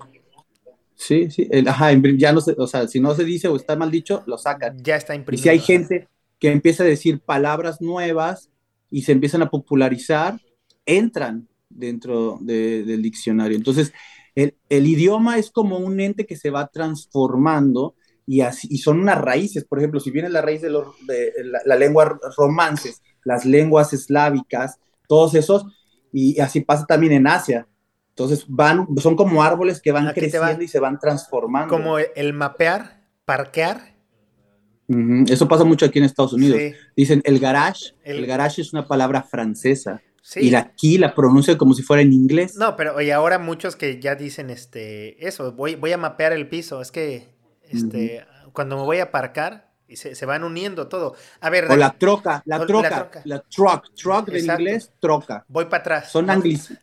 Sí, 0.95 1.31
sí, 1.31 1.49
ajá, 1.67 1.91
ya 2.17 2.33
no 2.33 2.41
se, 2.41 2.55
o 2.57 2.67
sea, 2.67 2.87
si 2.87 2.99
no 2.99 3.15
se 3.15 3.23
dice 3.23 3.47
o 3.47 3.55
está 3.55 3.75
mal 3.75 3.89
dicho, 3.89 4.23
lo 4.25 4.37
sacan. 4.37 4.77
Ya 4.83 4.95
está 4.95 5.15
imprimido. 5.15 5.39
Y 5.39 5.43
si 5.43 5.49
hay 5.49 5.59
gente 5.59 6.07
que 6.39 6.51
empieza 6.51 6.83
a 6.83 6.87
decir 6.87 7.21
palabras 7.21 7.81
nuevas 7.81 8.49
y 8.89 9.03
se 9.03 9.11
empiezan 9.11 9.43
a 9.43 9.49
popularizar, 9.49 10.39
entran 10.85 11.47
dentro 11.69 12.39
del 12.41 13.01
diccionario. 13.01 13.55
Entonces, 13.55 13.93
el, 14.35 14.55
idioma 14.69 15.37
es 15.37 15.51
como 15.51 15.77
un 15.77 15.99
ente 15.99 16.25
que 16.25 16.35
se 16.35 16.49
va 16.49 16.67
transformando 16.67 17.95
y, 18.25 18.41
así, 18.41 18.67
y 18.71 18.79
son 18.79 18.99
unas 18.99 19.21
raíces. 19.21 19.65
Por 19.65 19.77
ejemplo, 19.77 19.99
si 19.99 20.09
viene 20.09 20.29
la 20.29 20.41
raíz 20.41 20.61
de, 20.61 20.69
de 20.69 21.33
la, 21.43 21.61
la 21.65 21.75
lengua 21.75 22.19
romances, 22.37 23.01
las 23.23 23.45
lenguas 23.45 23.93
eslávicas, 23.93 24.79
todos 25.07 25.35
esos, 25.35 25.65
y 26.11 26.39
así 26.39 26.61
pasa 26.61 26.85
también 26.85 27.13
en 27.13 27.27
Asia. 27.27 27.67
Entonces 28.09 28.45
van, 28.47 28.87
son 28.97 29.15
como 29.15 29.41
árboles 29.41 29.81
que 29.81 29.91
van 29.91 30.11
creciendo 30.13 30.61
y 30.61 30.67
se 30.67 30.79
van 30.79 30.99
transformando. 30.99 31.73
Como 31.73 31.97
el 31.97 32.33
mapear, 32.33 33.01
parquear. 33.25 33.95
Eso 35.27 35.47
pasa 35.47 35.63
mucho 35.63 35.85
aquí 35.85 35.99
en 35.99 36.05
Estados 36.05 36.33
Unidos. 36.33 36.59
Dicen 36.95 37.21
el 37.23 37.39
garage. 37.39 37.95
El... 38.03 38.25
garage 38.25 38.61
es 38.61 38.73
una 38.73 38.85
palabra 38.85 39.23
francesa. 39.23 40.01
Y 40.35 40.53
aquí 40.53 40.97
la 40.97 41.15
pronuncia 41.15 41.57
como 41.57 41.73
si 41.73 41.81
fuera 41.81 42.03
en 42.03 42.13
inglés. 42.13 42.55
No, 42.55 42.75
pero 42.75 42.99
y 43.01 43.09
ahora 43.09 43.39
muchos 43.39 43.75
que 43.75 43.99
ya 43.99 44.15
dicen 44.15 44.49
este 44.49 45.25
eso, 45.25 45.53
voy, 45.53 45.75
voy 45.75 45.93
a 45.93 45.97
mapear 45.97 46.33
el 46.33 46.47
piso. 46.47 46.81
Es 46.81 46.91
que 46.91 47.29
este, 47.63 48.25
cuando 48.53 48.77
me 48.77 48.83
voy 48.83 48.97
a 48.97 49.03
aparcar, 49.03 49.70
y 49.91 49.97
se, 49.97 50.25
van 50.25 50.43
uniendo 50.45 50.87
todo. 50.87 51.15
A 51.41 51.49
ver. 51.49 51.69
O 51.69 51.75
la 51.75 51.91
troca, 51.91 52.41
la 52.45 52.65
troca, 52.65 53.11
la, 53.25 53.39
truck, 53.41 53.93
truck 53.93 54.29
en 54.29 54.45
inglés, 54.45 54.91
troca. 54.99 55.43
Voy 55.49 55.65
para 55.65 55.81
atrás. 55.81 56.11
Son 56.11 56.29
anglis. 56.29 56.73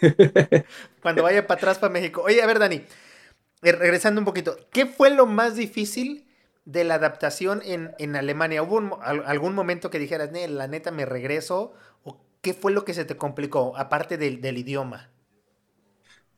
Cuando 1.02 1.24
vaya 1.24 1.44
para 1.46 1.58
atrás 1.58 1.78
para 1.78 1.92
México. 1.92 2.22
Oye, 2.24 2.40
a 2.40 2.46
ver, 2.46 2.60
Dani, 2.60 2.76
eh, 2.76 3.72
regresando 3.72 4.20
un 4.20 4.24
poquito, 4.24 4.56
¿qué 4.70 4.86
fue 4.86 5.10
lo 5.10 5.26
más 5.26 5.56
difícil 5.56 6.28
de 6.64 6.84
la 6.84 6.94
adaptación 6.94 7.62
en, 7.64 8.16
Alemania? 8.16 8.62
¿Hubo 8.62 9.02
algún 9.02 9.54
momento 9.54 9.90
que 9.90 9.98
dijeras, 9.98 10.30
la 10.32 10.68
neta 10.68 10.92
me 10.92 11.04
regreso? 11.04 11.74
¿O 12.04 12.24
qué 12.42 12.54
fue 12.54 12.70
lo 12.70 12.84
que 12.84 12.94
se 12.94 13.04
te 13.04 13.16
complicó, 13.16 13.76
aparte 13.76 14.16
del, 14.18 14.40
del 14.40 14.58
idioma? 14.58 15.10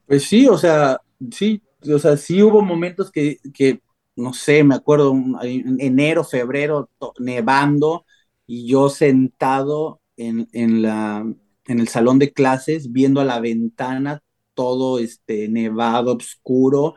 Pues 0.06 0.24
sí, 0.24 0.48
o 0.48 0.56
sea, 0.56 1.00
sí, 1.30 1.62
o 1.92 1.98
sea, 1.98 2.16
sí 2.16 2.42
hubo 2.42 2.62
momentos 2.62 3.12
que, 3.12 3.38
que 3.52 3.80
no 4.16 4.32
sé, 4.32 4.64
me 4.64 4.74
acuerdo, 4.74 5.12
en 5.42 5.76
enero, 5.80 6.24
febrero, 6.24 6.90
nevando, 7.18 8.04
y 8.46 8.66
yo 8.66 8.88
sentado 8.88 10.00
en, 10.16 10.82
la, 10.82 11.26
en 11.66 11.80
el 11.80 11.88
salón 11.88 12.18
de 12.18 12.32
clases, 12.32 12.92
viendo 12.92 13.20
a 13.20 13.24
la 13.24 13.40
ventana, 13.40 14.22
todo 14.54 14.98
este, 14.98 15.48
nevado, 15.48 16.16
oscuro, 16.16 16.94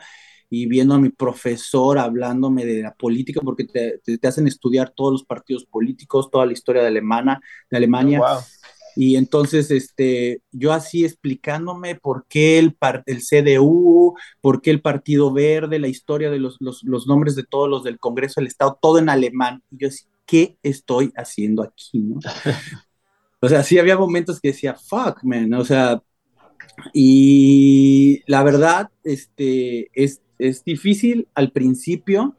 y 0.50 0.68
viendo 0.68 0.96
a 0.96 1.00
mi 1.00 1.10
profesor 1.10 1.98
hablándome 1.98 2.66
de 2.66 2.82
la 2.82 2.94
política, 2.94 3.42
porque 3.44 3.66
te, 3.66 4.28
hacen 4.28 4.48
estudiar 4.48 4.94
todos 4.96 5.12
los 5.12 5.24
partidos 5.26 5.66
políticos, 5.66 6.30
toda 6.32 6.46
la 6.46 6.54
historia 6.54 6.82
de, 6.82 6.88
Alemana, 6.88 7.42
de 7.70 7.78
Alemania. 7.78 8.22
Oh, 8.22 8.40
y 9.00 9.16
entonces, 9.16 9.70
este, 9.70 10.42
yo 10.52 10.74
así 10.74 11.06
explicándome 11.06 11.94
por 11.94 12.26
qué 12.28 12.58
el, 12.58 12.76
el 13.06 13.22
CDU, 13.22 14.16
por 14.42 14.60
qué 14.60 14.72
el 14.72 14.82
Partido 14.82 15.32
Verde, 15.32 15.78
la 15.78 15.88
historia 15.88 16.32
de 16.32 16.40
los, 16.40 16.58
nombres 17.06 17.36
de 17.36 17.44
todos 17.44 17.70
los 17.70 17.84
del 17.84 18.00
Congreso 18.00 18.42
del 18.42 18.48
Estado, 18.48 18.80
todo 18.82 18.98
en 18.98 19.10
alemán. 19.10 19.62
Y 19.70 19.78
yo 19.78 19.90
decía, 19.90 20.10
¿qué 20.26 20.58
estoy 20.64 21.14
haciendo 21.16 21.62
aquí? 21.62 22.00
¿no? 22.00 22.20
o 23.40 23.48
sea, 23.48 23.62
sí 23.62 23.78
había 23.78 24.00
momentos 24.00 24.42
que 24.42 24.48
decía, 24.48 24.74
fuck, 24.74 25.24
man, 25.24 25.54
o 25.54 25.64
sea, 25.64 26.02
y 26.92 28.24
la 28.26 28.42
verdad, 28.42 28.90
este, 29.04 29.92
es, 29.94 30.24
es 30.40 30.64
difícil 30.64 31.28
al 31.36 31.52
principio. 31.52 32.36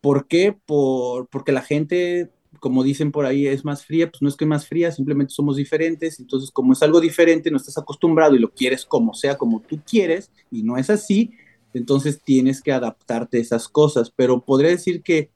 ¿Por 0.00 0.26
qué? 0.26 0.56
Por, 0.64 1.28
porque 1.28 1.52
la 1.52 1.60
gente 1.60 2.30
como 2.62 2.84
dicen 2.84 3.10
por 3.10 3.26
ahí, 3.26 3.48
es 3.48 3.64
más 3.64 3.84
fría, 3.84 4.08
pues 4.08 4.22
no 4.22 4.28
es 4.28 4.36
que 4.36 4.46
más 4.46 4.68
fría, 4.68 4.92
simplemente 4.92 5.34
somos 5.34 5.56
diferentes, 5.56 6.20
entonces 6.20 6.52
como 6.52 6.74
es 6.74 6.82
algo 6.84 7.00
diferente, 7.00 7.50
no 7.50 7.56
estás 7.56 7.76
acostumbrado 7.76 8.36
y 8.36 8.38
lo 8.38 8.52
quieres 8.52 8.86
como 8.86 9.14
sea, 9.14 9.36
como 9.36 9.58
tú 9.58 9.80
quieres, 9.84 10.30
y 10.48 10.62
no 10.62 10.76
es 10.76 10.88
así, 10.88 11.32
entonces 11.74 12.22
tienes 12.22 12.62
que 12.62 12.70
adaptarte 12.70 13.38
a 13.38 13.40
esas 13.40 13.68
cosas, 13.68 14.12
pero 14.14 14.44
podría 14.44 14.70
decir 14.70 15.02
que 15.02 15.28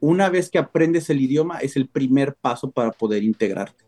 una 0.00 0.30
vez 0.30 0.48
que 0.48 0.56
aprendes 0.56 1.10
el 1.10 1.20
idioma 1.20 1.58
es 1.58 1.76
el 1.76 1.86
primer 1.86 2.34
paso 2.34 2.70
para 2.70 2.92
poder 2.92 3.24
integrarte. 3.24 3.84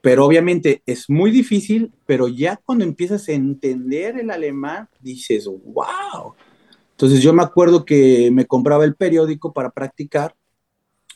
Pero 0.00 0.24
obviamente 0.24 0.80
es 0.86 1.10
muy 1.10 1.32
difícil, 1.32 1.90
pero 2.06 2.28
ya 2.28 2.56
cuando 2.64 2.84
empiezas 2.84 3.28
a 3.28 3.32
entender 3.32 4.16
el 4.20 4.30
alemán, 4.30 4.88
dices, 5.00 5.46
wow. 5.46 6.34
Entonces 6.92 7.20
yo 7.20 7.32
me 7.32 7.42
acuerdo 7.42 7.84
que 7.84 8.30
me 8.30 8.46
compraba 8.46 8.84
el 8.84 8.94
periódico 8.94 9.52
para 9.52 9.70
practicar 9.70 10.36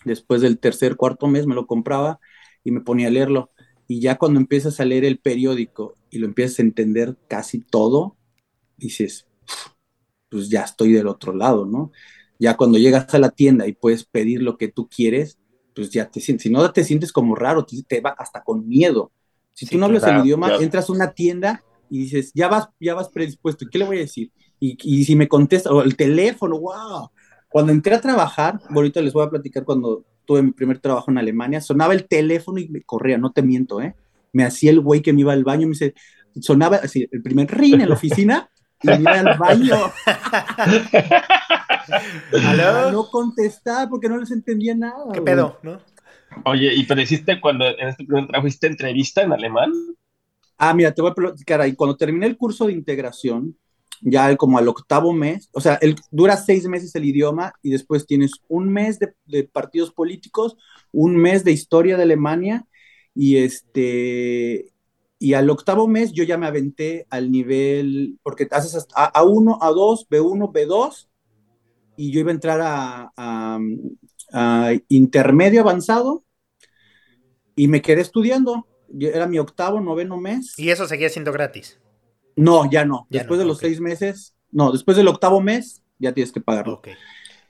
después 0.09 0.40
del 0.40 0.59
tercer, 0.59 0.97
cuarto 0.97 1.29
mes 1.29 1.47
me 1.47 1.55
lo 1.55 1.66
compraba 1.66 2.18
y 2.64 2.73
me 2.73 2.81
ponía 2.81 3.09
a 3.09 3.11
leerlo. 3.11 3.51
Y 3.87 4.01
ya 4.01 4.16
cuando 4.18 4.40
empiezas 4.40 4.81
a 4.81 4.85
leer 4.85 5.05
el 5.05 5.18
periódico 5.18 5.94
y 6.11 6.18
lo 6.18 6.27
empiezas 6.27 6.59
a 6.59 6.62
entender 6.62 7.16
casi 7.29 7.61
todo, 7.61 8.16
dices, 8.77 9.27
pues 10.29 10.49
ya 10.49 10.62
estoy 10.62 10.92
del 10.92 11.07
otro 11.07 11.35
lado, 11.35 11.64
¿no? 11.64 11.92
Ya 12.38 12.57
cuando 12.57 12.79
llegas 12.79 13.12
a 13.14 13.18
la 13.18 13.31
tienda 13.31 13.66
y 13.66 13.73
puedes 13.73 14.05
pedir 14.05 14.42
lo 14.42 14.59
que 14.59 14.68
tú 14.68 14.88
quieres, 14.88 15.38
pues 15.75 15.90
ya 15.90 16.11
te 16.11 16.21
sientes, 16.21 16.42
si 16.42 16.51
no 16.51 16.71
te 16.73 16.85
sientes 16.85 17.12
como 17.12 17.35
raro, 17.35 17.64
te, 17.64 18.01
va 18.01 18.11
hasta 18.11 18.42
con 18.42 18.68
miedo. 18.68 19.12
Si 19.53 19.66
tú 19.66 19.79
no 19.79 19.87
hablas 19.87 20.05
el 20.05 20.25
idioma, 20.25 20.57
entras 20.57 20.88
a 20.88 20.92
una 20.92 21.12
tienda 21.12 21.64
y 21.90 22.01
dices, 22.03 22.33
ya 22.35 22.49
vas, 22.49 22.68
ya 22.79 22.94
vas 22.94 23.09
predispuesto, 23.09 23.64
¿y 23.64 23.68
qué 23.68 23.79
le 23.79 23.85
voy 23.87 23.97
a 23.97 24.01
decir? 24.01 24.31
Y, 24.61 24.77
y 24.83 25.04
si 25.04 25.17
me 25.17 25.29
contesta, 25.29 25.71
o 25.71 25.83
el 25.83 25.96
teléfono, 25.96 26.61
wow, 26.61 27.11
cuando 27.49 27.73
entré 27.73 27.94
a 27.94 28.01
trabajar, 28.01 28.61
ahorita 28.69 29.01
les 29.01 29.13
voy 29.13 29.25
a 29.25 29.31
platicar 29.31 29.65
cuando 29.65 30.05
tuve 30.25 30.42
mi 30.42 30.53
primer 30.53 30.79
trabajo 30.79 31.11
en 31.11 31.19
Alemania, 31.19 31.61
sonaba 31.61 31.94
el 31.94 32.07
teléfono 32.07 32.59
y 32.59 32.69
me 32.69 32.83
corría, 32.83 33.17
no 33.17 33.33
te 33.33 33.42
miento, 33.42 33.81
¿eh? 33.81 33.94
Me 34.33 34.44
hacía 34.44 34.71
el 34.71 34.81
güey 34.81 35.01
que 35.01 35.13
me 35.15 35.23
iba 35.23 35.33
al 35.33 35.44
baño, 35.44 35.67
me 35.67 35.73
dice, 35.73 35.94
sonaba 36.40 36.77
así, 36.77 37.09
el 37.11 37.23
primer 37.23 37.51
ring 37.51 37.81
en 37.81 37.88
la 37.88 37.94
oficina 37.94 38.51
y 38.83 38.88
me 38.88 39.01
iba 39.01 39.19
al 39.19 39.38
baño. 39.38 39.77
No 42.92 43.09
contestar 43.09 43.88
porque 43.88 44.11
no 44.11 44.19
les 44.19 44.31
entendía 44.31 44.75
nada. 44.75 45.11
¿Qué 45.13 45.23
pedo, 45.23 45.59
no? 45.63 45.81
Oye, 46.44 46.75
¿y 46.75 46.85
pero 46.85 47.01
hiciste 47.01 47.40
cuando 47.40 47.67
en 47.67 47.88
este 47.88 48.05
primer 48.05 48.27
trabajo 48.27 48.46
hiciste 48.46 48.67
entrevista 48.67 49.23
en 49.23 49.33
alemán? 49.33 49.73
Ah, 50.59 50.75
mira, 50.75 50.92
te 50.92 51.01
voy 51.01 51.13
a 51.13 51.15
platicar 51.15 51.63
ahí. 51.63 51.75
Cuando 51.75 51.96
terminé 51.96 52.27
el 52.27 52.37
curso 52.37 52.67
de 52.67 52.75
integración, 52.75 53.57
ya 54.01 54.37
como 54.37 54.59
al 54.59 54.69
octavo 54.69 55.13
mes, 55.13 55.49
o 55.53 55.61
sea, 55.61 55.79
dura 56.11 56.37
seis 56.37 56.67
meses 56.67 56.94
el 56.94 57.05
idioma 57.05 57.53
y 57.63 57.71
después 57.71 58.07
tienes 58.07 58.33
un 58.49 58.73
mes 58.73 58.99
de, 58.99 59.44
partidos 59.44 59.92
políticos, 59.92 60.57
un 60.92 61.17
mes 61.17 61.44
de 61.44 61.53
historia 61.53 61.96
de 61.96 62.05
Alemania 62.05 62.67
Y 63.15 63.38
este, 63.38 64.73
y 65.19 65.35
al 65.35 65.51
octavo 65.51 65.88
mes 65.88 66.13
yo 66.13 66.25
ya 66.25 66.38
me 66.38 66.46
aventé 66.46 67.07
al 67.11 67.31
nivel, 67.31 68.19
porque 68.23 68.46
haces 68.51 68.75
hasta 68.75 69.13
A1, 69.13 69.59
A2, 69.59 70.07
B1, 70.09 70.53
B2, 70.53 71.09
y 71.96 72.13
yo 72.13 72.21
iba 72.21 72.31
a 72.31 72.35
entrar 72.35 72.61
a, 72.63 73.13
a, 74.33 74.73
intermedio 74.88 75.63
avanzado 75.63 76.25
y 77.57 77.67
me 77.67 77.83
quedé 77.83 78.03
estudiando. 78.03 78.69
Era 79.01 79.27
mi 79.27 79.38
octavo, 79.38 79.81
noveno 79.81 80.17
mes. 80.17 80.55
¿Y 80.57 80.71
eso 80.71 80.87
seguía 80.87 81.11
siendo 81.11 81.33
gratis? 81.33 81.81
No, 82.39 82.71
ya 82.71 82.85
no. 82.85 83.07
después 83.11 83.39
de 83.39 83.47
los 83.47 83.59
seis 83.59 83.81
meses, 83.81 84.35
no, 84.51 84.73
después 84.73 84.97
del 84.97 85.09
octavo 85.09 85.41
mes 85.41 85.83
ya 85.99 86.13
tienes 86.13 86.33
que 86.33 86.41
pagarlo. 86.41 86.75
Ok. 86.75 86.89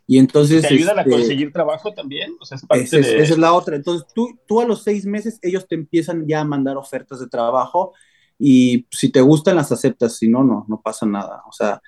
Y 0.07 0.19
entonces... 0.19 0.63
¿Te 0.63 0.73
ayudan 0.73 0.99
a 0.99 1.03
este, 1.03 1.11
conseguir 1.11 1.53
trabajo 1.53 1.93
también? 1.93 2.35
O 2.41 2.47
sea, 2.47 2.57
es 2.57 2.65
parte 2.65 2.83
esa, 2.83 2.99
es, 2.99 3.37
la 3.37 3.53
otra. 3.53 3.77
Entonces, 3.77 4.07
tú, 4.15 4.39
tú 4.47 4.61
a 4.63 4.65
los 4.65 4.83
seis 4.83 5.05
meses, 5.05 5.39
ellos 5.43 5.69
te 5.69 5.75
empiezan 5.75 6.27
ya 6.27 6.41
a 6.41 6.45
mandar 6.45 6.79
ofertas 6.79 7.21
de 7.21 7.29
trabajo 7.29 7.93
y 8.39 8.87
si 8.91 9.11
te 9.11 9.21
gustan, 9.21 9.57
las 9.57 9.71
aceptas. 9.71 10.17
Si 10.17 10.29
no, 10.29 10.43
no, 10.43 10.65
no 10.67 10.81
pasa 10.81 11.05
nada. 11.05 11.43
O 11.47 11.53
sea, 11.53 11.83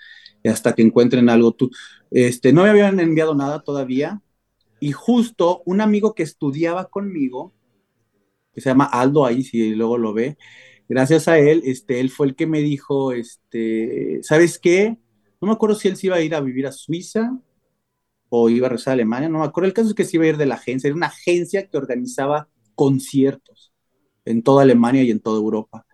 hasta 0.44 0.74
que 0.74 0.82
encuentren 0.82 1.30
algo 1.30 1.52
tú. 1.52 1.70
Este, 2.10 2.52
no 2.52 2.64
me 2.64 2.68
habían 2.68 3.00
enviado 3.00 3.34
nada 3.34 3.62
todavía. 3.62 4.20
Y 4.80 4.92
justo 4.92 5.62
un 5.64 5.80
amigo 5.80 6.14
que 6.14 6.22
estudiaba 6.22 6.86
conmigo, 6.86 7.54
que 8.52 8.60
se 8.60 8.68
llama 8.68 8.84
Aldo 8.84 9.24
ahí, 9.24 9.44
si 9.44 9.74
luego 9.74 9.96
lo 9.96 10.12
ve, 10.12 10.36
gracias 10.90 11.28
a 11.28 11.38
él, 11.38 11.62
este, 11.64 12.00
él 12.00 12.10
fue 12.10 12.26
el 12.26 12.34
que 12.34 12.48
me 12.48 12.60
dijo, 12.60 13.12
este, 13.12 14.20
¿sabes 14.24 14.58
qué? 14.58 14.98
No 15.40 15.46
me 15.46 15.52
acuerdo 15.52 15.76
si 15.76 15.86
él 15.86 15.96
se 15.96 16.08
iba 16.08 16.16
a 16.16 16.20
ir 16.20 16.34
a 16.34 16.40
vivir 16.40 16.66
a 16.66 16.72
Suiza 16.72 17.38
o 18.28 18.48
iba 18.50 18.66
a 18.66 18.70
regresar 18.70 18.92
a 18.92 18.94
Alemania, 18.94 19.28
no 19.28 19.38
me 19.38 19.44
acuerdo. 19.44 19.68
El 19.68 19.72
caso 19.72 19.90
es 19.90 19.94
que 19.94 20.04
se 20.04 20.16
iba 20.16 20.24
a 20.24 20.28
ir 20.28 20.36
de 20.36 20.46
la 20.46 20.56
agencia, 20.56 20.88
era 20.88 20.96
una 20.96 21.06
agencia 21.06 21.68
que 21.68 21.76
organizaba 21.76 22.48
conciertos 22.74 23.72
en 24.24 24.42
toda 24.42 24.62
Alemania 24.62 25.04
y 25.04 25.12
en 25.12 25.20
toda 25.20 25.38
Europa. 25.38 25.86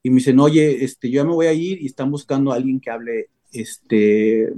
Y 0.00 0.10
me 0.10 0.16
dicen, 0.16 0.38
oye, 0.38 0.84
este, 0.84 1.10
yo 1.10 1.22
ya 1.22 1.24
me 1.24 1.34
voy 1.34 1.46
a 1.46 1.52
ir 1.52 1.82
y 1.82 1.86
están 1.86 2.12
buscando 2.12 2.52
a 2.52 2.54
alguien 2.54 2.78
que 2.78 2.90
hable 2.90 3.30
este, 3.50 4.52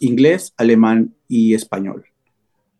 inglés, 0.00 0.52
alemán 0.56 1.14
y 1.28 1.54
español. 1.54 2.07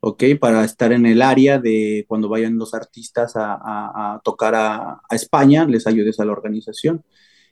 ¿Ok? 0.00 0.24
Para 0.40 0.64
estar 0.64 0.92
en 0.92 1.06
el 1.06 1.22
área 1.22 1.58
de 1.58 2.04
cuando 2.08 2.28
vayan 2.28 2.58
los 2.58 2.74
artistas 2.74 3.32
a, 3.36 4.20
tocar 4.24 4.54
a, 4.54 5.00
a, 5.08 5.14
España, 5.14 5.64
les 5.66 5.86
ayudes 5.86 6.20
a 6.20 6.24
la 6.24 6.32
organización. 6.32 7.04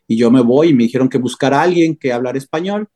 Y 0.07 0.17
yo 0.17 0.31
me 0.31 0.41
voy 0.43 0.69
y 0.69 0.75
me 0.75 0.85
dijeron 0.85 1.09
que 1.09 1.19
buscar 1.19 1.55
a 1.55 1.63
alguien 1.63 1.97
que 1.97 2.13
hablar 2.13 2.37
español 2.37 2.89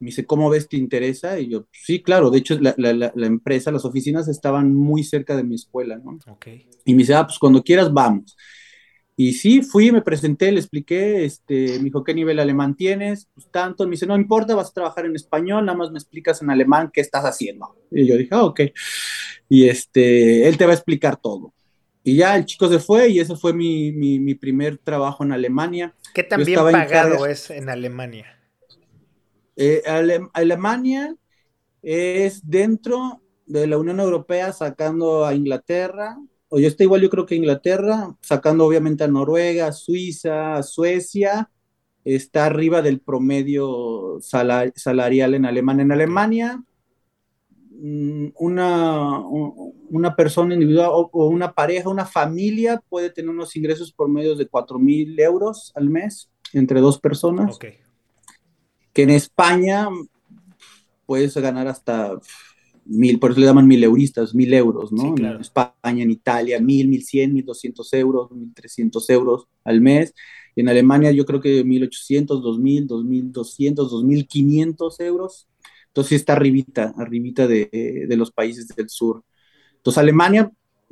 me 0.00 0.06
dice, 0.06 0.24
¿cómo 0.24 0.48
ves? 0.48 0.66
¿Te 0.66 0.78
interesa? 0.78 1.38
Y 1.38 1.48
yo, 1.48 1.66
sí, 1.72 2.02
claro. 2.02 2.30
De 2.30 2.38
hecho, 2.38 2.58
la, 2.58 2.74
la, 2.78 3.12
la 3.14 3.26
empresa, 3.26 3.70
las 3.70 3.84
oficinas 3.84 4.28
estaban 4.28 4.74
muy 4.74 5.04
cerca 5.04 5.36
de 5.36 5.44
mi 5.44 5.54
escuela, 5.54 5.98
¿no? 5.98 6.18
Okay. 6.26 6.66
Y 6.86 6.94
me 6.94 7.00
dice, 7.00 7.14
ah, 7.14 7.26
pues 7.26 7.38
cuando 7.38 7.62
quieras, 7.62 7.92
vamos. 7.92 8.34
Y 9.22 9.34
sí, 9.34 9.60
fui, 9.60 9.92
me 9.92 10.00
presenté, 10.00 10.50
le 10.50 10.60
expliqué, 10.60 11.26
este, 11.26 11.76
me 11.76 11.84
dijo, 11.84 12.02
¿qué 12.02 12.14
nivel 12.14 12.38
alemán 12.38 12.74
tienes? 12.74 13.28
Pues 13.34 13.50
tanto. 13.50 13.84
Me 13.84 13.90
dice, 13.90 14.06
no 14.06 14.16
importa, 14.16 14.54
vas 14.54 14.70
a 14.70 14.72
trabajar 14.72 15.04
en 15.04 15.14
español, 15.14 15.66
nada 15.66 15.76
más 15.76 15.90
me 15.90 15.98
explicas 15.98 16.40
en 16.40 16.48
alemán 16.48 16.90
qué 16.90 17.02
estás 17.02 17.24
haciendo. 17.24 17.76
Y 17.90 18.06
yo 18.06 18.16
dije, 18.16 18.30
ah, 18.30 18.44
ok. 18.44 18.60
Y 19.46 19.68
este, 19.68 20.48
él 20.48 20.56
te 20.56 20.64
va 20.64 20.72
a 20.72 20.74
explicar 20.74 21.18
todo. 21.18 21.52
Y 22.02 22.16
ya 22.16 22.34
el 22.34 22.46
chico 22.46 22.66
se 22.70 22.78
fue 22.78 23.10
y 23.10 23.20
ese 23.20 23.36
fue 23.36 23.52
mi, 23.52 23.92
mi, 23.92 24.18
mi 24.18 24.34
primer 24.34 24.78
trabajo 24.78 25.22
en 25.22 25.32
Alemania. 25.32 25.94
¿Qué 26.14 26.22
tan 26.22 26.42
bien 26.42 26.58
pagado 26.58 27.26
es 27.26 27.50
en 27.50 27.68
Alemania? 27.68 28.24
Eh, 29.54 29.82
Alemania 30.32 31.14
es 31.82 32.40
dentro 32.48 33.20
de 33.44 33.66
la 33.66 33.76
Unión 33.76 34.00
Europea 34.00 34.50
sacando 34.54 35.26
a 35.26 35.34
Inglaterra, 35.34 36.16
o 36.50 36.58
yo 36.58 36.68
estoy 36.68 36.84
igual 36.84 37.00
yo 37.00 37.08
creo 37.08 37.24
que 37.24 37.34
Inglaterra, 37.34 38.14
sacando 38.20 38.66
obviamente 38.66 39.04
a 39.04 39.08
Noruega, 39.08 39.72
Suiza, 39.72 40.62
Suecia, 40.62 41.50
está 42.04 42.44
arriba 42.44 42.82
del 42.82 43.00
promedio 43.00 44.18
salarial 44.20 45.34
en 45.34 45.46
Alemania. 45.46 45.82
En 45.82 45.92
Alemania, 45.92 46.62
mm, 47.70 48.26
una, 48.36 49.18
una 49.20 50.14
persona 50.14 50.52
individual 50.52 50.90
o, 50.92 51.28
una 51.28 51.54
pareja, 51.54 51.88
una 51.88 52.04
familia 52.04 52.82
puede 52.88 53.10
tener 53.10 53.30
unos 53.30 53.56
ingresos 53.56 53.92
por 53.92 54.10
medio 54.10 54.36
de 54.36 54.46
4 54.46 54.78
mil 54.78 55.18
euros 55.18 55.72
al 55.74 55.88
mes 55.88 56.30
entre 56.52 56.80
dos 56.80 57.00
personas. 57.00 57.56
Okay 57.56 57.78
que 58.92 59.02
en 59.02 59.10
España 59.10 59.88
puedes 61.06 61.36
ganar 61.36 61.68
hasta 61.68 62.12
mil, 62.84 63.18
por 63.18 63.30
eso 63.30 63.40
le 63.40 63.46
llaman 63.46 63.66
mil 63.66 63.82
euristas, 63.82 64.34
mil 64.34 64.52
euros, 64.52 64.92
¿no? 64.92 65.14
En 65.16 65.40
España, 65.40 66.02
en 66.02 66.10
Italia, 66.10 66.60
mil, 66.60 66.88
mil 66.88 67.04
cien, 67.04 67.32
mil 67.32 67.44
doscientos 67.44 67.92
euros, 67.92 68.30
mil 68.32 68.52
trescientos 68.54 69.08
euros 69.10 69.46
al 69.64 69.80
mes. 69.80 70.14
En 70.56 70.68
Alemania 70.68 71.12
yo 71.12 71.24
creo 71.24 71.40
que 71.40 71.64
mil 71.64 71.84
ochocientos, 71.84 72.42
dos 72.42 72.58
mil, 72.58 72.86
dos 72.86 73.04
mil 73.04 73.30
doscientos, 73.32 73.90
dos 73.90 74.04
mil 74.04 74.26
quinientos 74.26 75.00
euros. 75.00 75.48
Entonces 75.88 76.20
está 76.20 76.34
arribita, 76.34 76.94
arribita 76.96 77.46
de, 77.46 77.68
de, 78.08 78.16
los 78.16 78.30
países 78.30 78.68
del 78.68 78.88
sur. 78.88 79.24
Entonces 79.76 79.98
Alemania, 79.98 80.50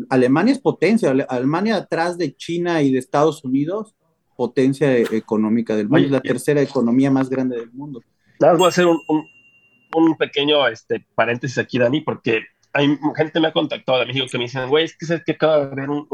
Alemania 0.09 0.53
es 0.53 0.61
potencia, 0.61 1.11
Alemania 1.29 1.77
atrás 1.77 2.19
de 2.19 2.35
China 2.35 2.83
y 2.83 2.93
de 2.93 2.99
Estados 2.99 3.45
Unidos 3.45 3.95
potencia 4.39 4.97
económica 4.97 5.75
del 5.75 5.89
mundo, 5.89 6.07
es 6.07 6.13
la 6.13 6.21
tercera 6.21 6.63
economía 6.63 7.11
más 7.11 7.29
grande 7.29 7.59
del 7.59 7.73
mundo. 7.73 8.01
Voy 8.39 8.67
a 8.67 8.69
hacer 8.69 8.87
un, 8.87 9.01
un, 9.09 9.27
pequeño 10.19 10.67
este, 10.69 11.05
paréntesis 11.15 11.59
aquí, 11.59 11.79
Dani, 11.79 12.01
porque 12.01 12.45
hay 12.73 12.99
gente 13.17 13.41
me 13.41 13.49
ha 13.49 13.53
contactado 13.53 13.99
de 13.99 14.07
México 14.07 14.27
que 14.31 14.39
me 14.39 14.45
dicen, 14.45 14.69
güey, 14.69 14.85
es 14.85 14.97
que, 14.97 15.13
es 15.13 15.25
que 15.25 15.33
acaba 15.33 15.59
de 15.59 15.73
haber 15.73 15.91
un, 15.91 16.07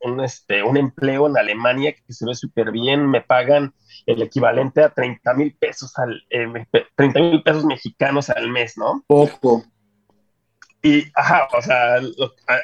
un, 0.00 0.20
este, 0.24 0.62
un 0.62 0.76
empleo 0.76 1.28
en 1.28 1.36
Alemania 1.36 1.92
que 1.92 2.12
se 2.12 2.26
ve 2.26 2.34
súper 2.34 2.72
bien, 2.72 3.08
me 3.08 3.20
pagan 3.20 3.74
el 4.06 4.22
equivalente 4.22 4.82
a 4.82 4.90
30 4.90 5.34
mil 5.34 5.54
pesos 5.54 5.96
al, 5.98 6.22
eh, 6.30 6.48
30 6.96 7.20
mil 7.20 7.42
pesos 7.42 7.64
mexicanos 7.64 8.30
al 8.30 8.48
mes, 8.48 8.76
¿no? 8.76 9.04
Poco. 9.06 9.64
Y, 10.84 11.04
ajá, 11.14 11.46
o 11.56 11.62
sea, 11.62 12.00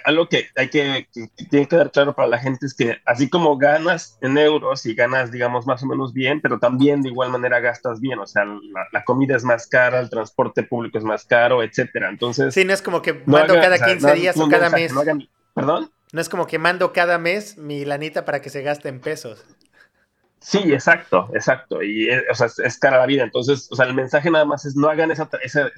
algo 0.05 0.29
que 0.29 0.49
hay 0.57 0.69
que, 0.69 1.07
que, 1.15 1.29
tiene 1.49 1.69
que 1.69 1.77
dar 1.77 1.93
claro 1.93 2.17
para 2.17 2.27
la 2.27 2.39
gente 2.39 2.67
es 2.67 2.75
que 2.75 2.97
así 3.05 3.31
como 3.31 3.57
ganas 3.57 4.19
en 4.21 4.37
euros 4.37 4.85
y 4.87 4.95
ganas, 4.95 5.31
digamos, 5.31 5.69
más 5.69 5.85
o 5.85 5.87
menos 5.87 6.13
bien, 6.13 6.41
pero 6.41 6.59
también 6.59 7.01
de 7.01 7.11
igual 7.11 7.31
manera 7.31 7.61
gastas 7.61 8.01
bien, 8.01 8.19
o 8.19 8.27
sea, 8.27 8.45
la, 8.93 9.05
comida 9.05 9.37
es 9.37 9.45
más 9.45 9.69
cara, 9.69 10.01
el 10.01 10.11
transporte 10.11 10.65
público 10.65 10.99
es 10.99 11.05
más 11.05 11.25
caro, 11.27 11.63
etcétera. 11.63 12.09
Entonces... 12.09 12.55
Sí, 12.55 12.65
no 12.65 12.73
es 12.73 12.83
como 12.83 13.03
que 13.03 13.23
mando 13.25 13.55
cada 13.55 13.79
15 13.79 14.15
días 14.15 14.37
o 14.37 14.49
cada 14.49 14.69
mes. 14.69 14.93
¿Perdón? 15.55 15.91
No 16.13 16.21
es 16.21 16.29
como 16.29 16.47
que 16.47 16.59
mando 16.59 16.93
cada 16.93 17.19
mes 17.19 17.57
mi 17.57 17.85
lanita 17.85 18.25
para 18.25 18.41
que 18.41 18.51
se 18.51 18.63
gaste 18.63 18.89
en 18.89 19.01
pesos. 19.01 19.45
Sí, 20.41 20.59
exacto, 20.73 21.29
exacto. 21.35 21.83
Y 21.83 22.09
eh, 22.09 22.23
o 22.31 22.35
sea, 22.35 22.47
es, 22.47 22.79
cara 22.79 22.99
la 22.99 23.07
vida. 23.07 23.25
Entonces, 23.25 23.69
o 23.71 23.77
sea, 23.77 23.87
el 23.87 23.95
mensaje 23.95 24.31
nada 24.31 24.45
más 24.45 24.65
es 24.65 24.77
no 24.77 24.89
hagan 24.89 25.11
esa, 25.11 25.29
esa, 25.43 25.71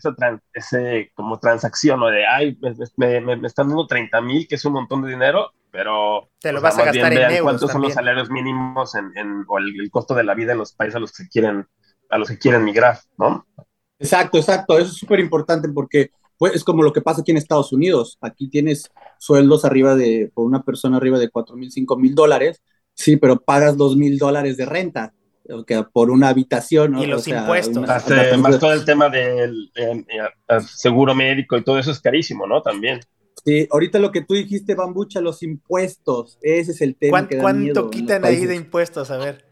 ese 0.52 1.12
como 1.14 1.38
transacción 1.38 2.02
o 2.02 2.08
de, 2.08 2.26
ay, 2.26 2.58
me, 2.96 3.20
me, 3.20 3.46
están 3.46 3.68
dando 3.68 3.86
30 3.86 4.20
mil, 4.20 4.46
que 4.46 4.56
es 4.56 4.64
un 4.64 4.74
montón 4.74 5.02
de 5.02 5.10
dinero, 5.10 5.52
pero... 5.70 6.28
Te 6.40 6.52
lo 6.52 6.60
vas 6.60 6.78
a 6.78 6.84
gastar 6.84 7.12
en 7.12 7.18
euros 7.18 7.42
¿Cuántos 7.42 7.72
son 7.72 7.82
los 7.82 7.94
salarios 7.94 8.30
mínimos 8.30 8.94
en, 8.94 9.12
en 9.16 9.44
o 9.48 9.58
el, 9.58 9.90
costo 9.90 10.14
de 10.14 10.24
la 10.24 10.34
vida 10.34 10.52
en 10.52 10.58
los 10.58 10.72
países 10.72 10.96
a 10.96 11.00
los 11.00 11.12
que 11.12 11.26
quieren, 11.28 11.66
a 12.10 12.18
los 12.18 12.28
que 12.28 12.38
quieren 12.38 12.64
migrar, 12.64 12.98
¿no? 13.16 13.46
Exacto, 13.98 14.38
exacto. 14.38 14.78
Eso 14.78 14.90
es 14.90 14.98
súper 14.98 15.20
importante 15.20 15.68
porque 15.70 16.10
pues, 16.36 16.54
es 16.54 16.64
como 16.64 16.82
lo 16.82 16.92
que 16.92 17.00
pasa 17.00 17.22
aquí 17.22 17.30
en 17.30 17.38
Estados 17.38 17.72
Unidos. 17.72 18.18
Aquí 18.20 18.48
tienes 18.48 18.90
sueldos 19.18 19.64
arriba 19.64 19.94
de, 19.94 20.30
por 20.34 20.44
una 20.44 20.62
persona 20.62 20.98
arriba 20.98 21.18
de 21.18 21.30
4 21.30 21.56
mil, 21.56 21.70
5 21.72 21.96
mil 21.96 22.14
dólares 22.14 22.62
Sí, 23.00 23.16
pero 23.16 23.40
pagas 23.40 23.78
dos 23.78 23.96
mil 23.96 24.18
dólares 24.18 24.58
de 24.58 24.66
renta 24.66 25.14
por 25.92 26.10
una 26.10 26.28
habitación. 26.28 26.98
Y 26.98 27.06
los 27.06 27.26
impuestos. 27.26 27.86
más 27.86 28.58
todo 28.58 28.74
el 28.74 28.84
tema 28.84 29.08
del 29.08 29.70
seguro 30.66 31.14
médico 31.14 31.56
y 31.56 31.64
todo 31.64 31.78
eso 31.78 31.92
es 31.92 32.00
carísimo, 32.00 32.46
¿no? 32.46 32.60
También. 32.60 33.00
Sí, 33.42 33.66
ahorita 33.70 33.98
lo 33.98 34.12
que 34.12 34.20
tú 34.20 34.34
dijiste, 34.34 34.74
Bambucha, 34.74 35.22
los 35.22 35.42
impuestos, 35.42 36.38
ese 36.42 36.72
es 36.72 36.82
el 36.82 36.94
tema. 36.94 37.26
¿Cuánto, 37.26 37.88
quitan 37.88 38.22
ahí 38.26 38.44
de 38.44 38.54
impuestos? 38.54 39.10
A 39.10 39.16
ver. 39.16 39.46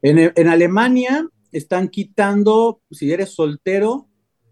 En, 0.00 0.32
en, 0.34 0.48
Alemania 0.48 1.28
están 1.52 1.88
quitando, 1.88 2.80
si 2.90 3.12
eres 3.12 3.34
soltero, 3.34 4.08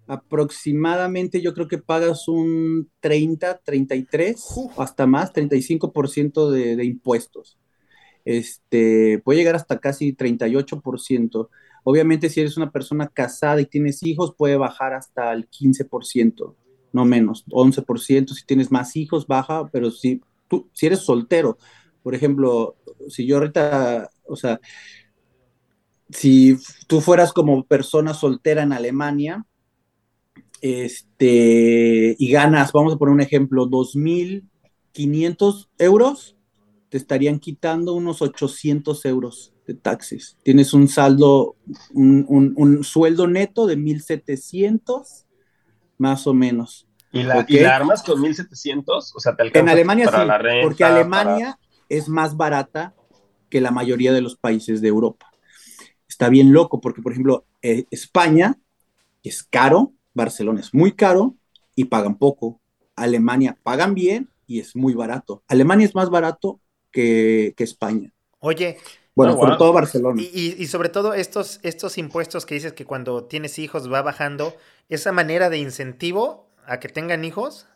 aproximadamente 0.07 1.41
yo 1.41 1.55
creo 1.55 1.68
que 1.68 1.79
pagas 1.79 2.29
un 2.29 2.91
30, 3.01 3.62
33, 3.64 4.45
hasta 4.77 5.07
más, 5.07 5.33
35% 5.33 6.51
de, 6.51 6.77
de 6.77 6.85
impuestos 6.85 7.59
este, 8.25 9.21
puede 9.25 9.39
llegar 9.39 9.57
hasta 9.57 9.79
casi 9.79 10.14
38%. 10.14 11.49
Obviamente, 11.85 12.29
si 12.29 12.41
eres 12.41 12.57
una 12.57 12.71
persona 12.71 13.09
casada 13.09 13.61
y 13.61 13.66
tienes 13.66 14.03
hijos, 14.03 14.35
puede 14.37 14.57
bajar 14.57 14.95
hasta 14.95 15.33
el 15.33 15.49
15%, 15.49 16.55
no 16.93 17.05
menos, 17.05 17.45
11%. 17.47 18.35
Si 18.35 18.45
tienes 18.45 18.71
más 18.71 18.97
hijos, 18.97 19.27
baja, 19.27 19.68
pero 19.73 19.91
si, 19.91 20.21
tú, 20.49 20.68
si 20.73 20.87
eres 20.87 21.01
soltero, 21.01 21.59
por 22.03 22.14
ejemplo, 22.14 22.77
si 23.09 23.27
yo 23.27 23.39
ahorita, 23.39 24.11
o 24.27 24.37
sea, 24.37 24.61
si 26.11 26.57
tú 26.87 27.01
fueras 27.01 27.33
como 27.33 27.64
persona 27.64 28.14
soltera 28.14 28.62
en 28.62 28.73
Alemania, 28.73 29.45
este, 30.61 32.16
y 32.18 32.31
ganas, 32.31 32.73
vamos 32.73 32.95
a 32.95 32.99
poner 32.99 33.14
un 33.14 33.21
ejemplo, 33.21 33.66
2.500 33.66 35.68
euros, 35.79 36.37
te 36.91 36.99
estarían 36.99 37.38
quitando 37.38 37.95
unos 37.95 38.20
800 38.20 39.05
euros 39.07 39.55
de 39.66 39.74
taxes. 39.74 40.36
Tienes 40.43 40.74
un 40.74 40.88
saldo, 40.88 41.57
un, 41.95 42.80
sueldo 42.82 43.28
neto 43.28 43.66
de 43.66 43.78
1.700, 43.78 45.24
más 45.99 46.26
o 46.26 46.34
menos. 46.34 46.88
¿Y 47.12 47.22
la, 47.22 47.47
armas 47.74 48.03
con 48.03 48.20
1.700? 48.20 49.12
O 49.14 49.20
sea, 49.20 49.36
te 49.36 49.43
alcanza 49.43 49.61
En 49.61 49.68
Alemania 49.68 50.07
sí, 50.09 50.62
porque 50.62 50.84
Alemania 50.84 51.59
es 51.88 52.09
más 52.09 52.36
barata 52.36 52.95
que 53.49 53.61
la 53.61 53.70
mayoría 53.70 54.12
de 54.12 54.20
los 54.20 54.36
países 54.36 54.80
de 54.80 54.88
Europa. 54.88 55.30
Está 56.09 56.28
bien 56.28 56.53
loco, 56.53 56.80
porque 56.80 57.03
por 57.03 57.12
ejemplo, 57.12 57.47
eh, 57.62 57.84
España 57.93 58.59
es 59.22 59.45
caro, 59.45 59.93
Barcelona 60.12 60.61
es 60.61 60.74
muy 60.74 60.93
caro 60.93 61.36
y 61.76 61.84
pagan 61.84 62.18
poco. 62.18 62.61
Alemania 62.97 63.57
pagan 63.62 63.95
bien 63.95 64.28
y 64.49 64.59
es 64.59 64.74
muy 64.74 64.95
barato. 64.95 65.45
Alemania 65.47 65.86
es 65.86 65.95
más 65.95 66.11
barato 66.11 66.61
que, 66.91 67.55
España. 67.59 68.12
Oye. 68.41 68.78
Bueno, 69.14 69.34
sobre 69.34 69.57
todo 69.57 69.72
Barcelona. 69.72 70.22
Y, 70.22 70.66
sobre 70.66 70.88
todo 70.88 71.12
estos, 71.14 71.61
estos 71.62 71.99
impuestos 71.99 72.47
que 72.47 72.55
dices 72.55 72.72
que 72.72 72.86
cuando 72.86 73.24
tienes 73.24 73.59
hijos 73.59 73.93
va 73.93 74.03
bajando, 74.03 74.55
esa 74.88 75.12
manera 75.12 75.51
de 75.51 75.59
incentivo 75.59 76.49
a 76.64 76.80
que 76.80 76.88
tengan 76.88 77.24
hijos. 77.24 77.66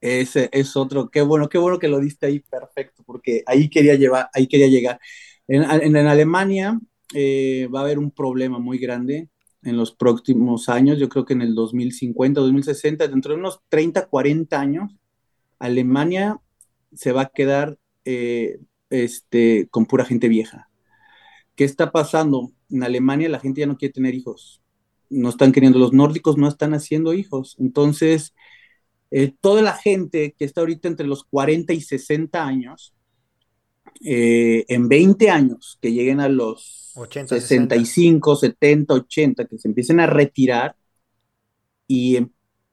Ese 0.00 0.50
es 0.52 0.76
otro, 0.76 1.08
qué 1.10 1.22
bueno, 1.22 1.48
qué 1.48 1.58
bueno 1.58 1.78
que 1.78 1.88
lo 1.88 1.98
diste 1.98 2.26
ahí, 2.26 2.40
perfecto, 2.40 3.02
porque 3.04 3.42
ahí 3.46 3.68
quería 3.68 3.94
llevar, 3.94 4.28
ahí 4.34 4.46
quería 4.46 4.68
llegar. 4.68 5.00
En, 5.48 5.96
Alemania 5.96 6.78
eh, 7.14 7.68
va 7.74 7.80
a 7.80 7.82
haber 7.84 7.98
un 7.98 8.10
problema 8.10 8.58
muy 8.58 8.78
grande 8.78 9.28
en 9.62 9.76
los 9.76 9.92
próximos 9.92 10.68
años, 10.68 10.98
yo 10.98 11.08
creo 11.08 11.24
que 11.24 11.32
en 11.32 11.42
el 11.42 11.54
2050, 11.54 12.40
2060, 12.40 13.08
dentro 13.08 13.32
de 13.32 13.40
unos 13.40 13.60
30, 13.68 14.06
40 14.06 14.60
años, 14.60 14.90
Alemania 15.58 16.38
se 16.92 17.12
va 17.12 17.22
a 17.22 17.30
quedar 17.30 17.78
eh, 18.04 18.58
este, 18.90 19.68
con 19.70 19.86
pura 19.86 20.04
gente 20.04 20.28
vieja. 20.28 20.68
¿Qué 21.56 21.64
está 21.64 21.92
pasando? 21.92 22.52
En 22.70 22.82
Alemania 22.82 23.28
la 23.28 23.40
gente 23.40 23.60
ya 23.60 23.66
no 23.66 23.76
quiere 23.76 23.92
tener 23.92 24.14
hijos. 24.14 24.62
No 25.10 25.28
están 25.28 25.52
queriendo, 25.52 25.78
los 25.78 25.92
nórdicos 25.92 26.36
no 26.36 26.48
están 26.48 26.74
haciendo 26.74 27.14
hijos. 27.14 27.56
Entonces, 27.58 28.34
eh, 29.10 29.32
toda 29.40 29.62
la 29.62 29.74
gente 29.74 30.34
que 30.36 30.44
está 30.44 30.60
ahorita 30.60 30.88
entre 30.88 31.06
los 31.06 31.24
40 31.24 31.72
y 31.72 31.80
60 31.80 32.44
años, 32.44 32.94
eh, 34.04 34.64
en 34.68 34.88
20 34.88 35.30
años, 35.30 35.78
que 35.80 35.92
lleguen 35.92 36.20
a 36.20 36.28
los 36.28 36.92
65, 37.26 38.36
70, 38.36 38.94
80, 38.94 39.44
que 39.46 39.58
se 39.58 39.68
empiecen 39.68 40.00
a 40.00 40.06
retirar 40.06 40.76
y 41.86 42.16
em, 42.16 42.30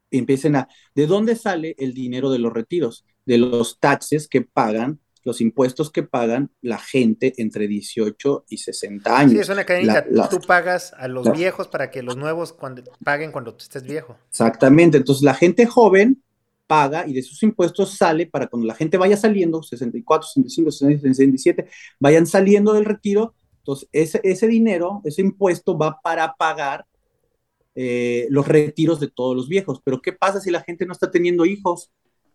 empiecen 0.09 0.55
a... 0.55 0.67
¿De 0.95 1.07
dónde 1.07 1.35
sale 1.35 1.75
el 1.77 1.93
dinero 1.93 2.31
de 2.31 2.39
los 2.39 2.53
retiros? 2.53 3.05
De 3.25 3.37
los 3.37 3.79
taxes 3.79 4.27
que 4.27 4.41
pagan 4.41 4.99
los 5.23 5.41
impuestos 5.41 5.91
que 5.91 6.03
pagan 6.03 6.51
la 6.61 6.79
gente 6.79 7.33
entre 7.37 7.67
18 7.67 8.45
y 8.49 8.57
60 8.57 9.17
años. 9.17 9.31
Sí, 9.31 9.39
es 9.39 9.49
una 9.49 9.65
cadenita. 9.65 10.05
tú 10.29 10.39
pagas 10.41 10.93
a 10.97 11.07
los 11.07 11.31
viejos 11.31 11.67
para 11.67 11.91
que 11.91 12.01
los 12.01 12.17
nuevos 12.17 12.53
cuando, 12.53 12.83
paguen 13.03 13.31
cuando 13.31 13.53
tú 13.53 13.63
estés 13.63 13.83
viejo. 13.83 14.17
Exactamente. 14.29 14.97
Entonces 14.97 15.23
la 15.23 15.33
gente 15.33 15.65
joven 15.65 16.21
paga 16.67 17.05
y 17.05 17.13
de 17.13 17.21
sus 17.21 17.43
impuestos 17.43 17.97
sale 17.97 18.27
para 18.27 18.47
cuando 18.47 18.65
la 18.65 18.75
gente 18.75 18.97
vaya 18.97 19.17
saliendo, 19.17 19.61
64, 19.61 20.27
65, 20.27 20.71
67, 20.71 21.67
vayan 21.99 22.25
saliendo 22.25 22.73
del 22.73 22.85
retiro. 22.85 23.35
Entonces 23.57 23.89
ese, 23.91 24.21
ese 24.23 24.47
dinero, 24.47 25.01
ese 25.03 25.21
impuesto 25.21 25.77
va 25.77 25.99
para 26.01 26.33
pagar 26.33 26.85
eh, 27.75 28.27
los 28.29 28.47
retiros 28.47 28.99
de 28.99 29.09
todos 29.09 29.35
los 29.35 29.47
viejos. 29.47 29.81
Pero 29.83 30.01
¿qué 30.01 30.13
pasa 30.13 30.41
si 30.41 30.49
la 30.49 30.61
gente 30.61 30.85
no 30.85 30.93
está 30.93 31.11
teniendo 31.11 31.45
hijos? 31.45 31.91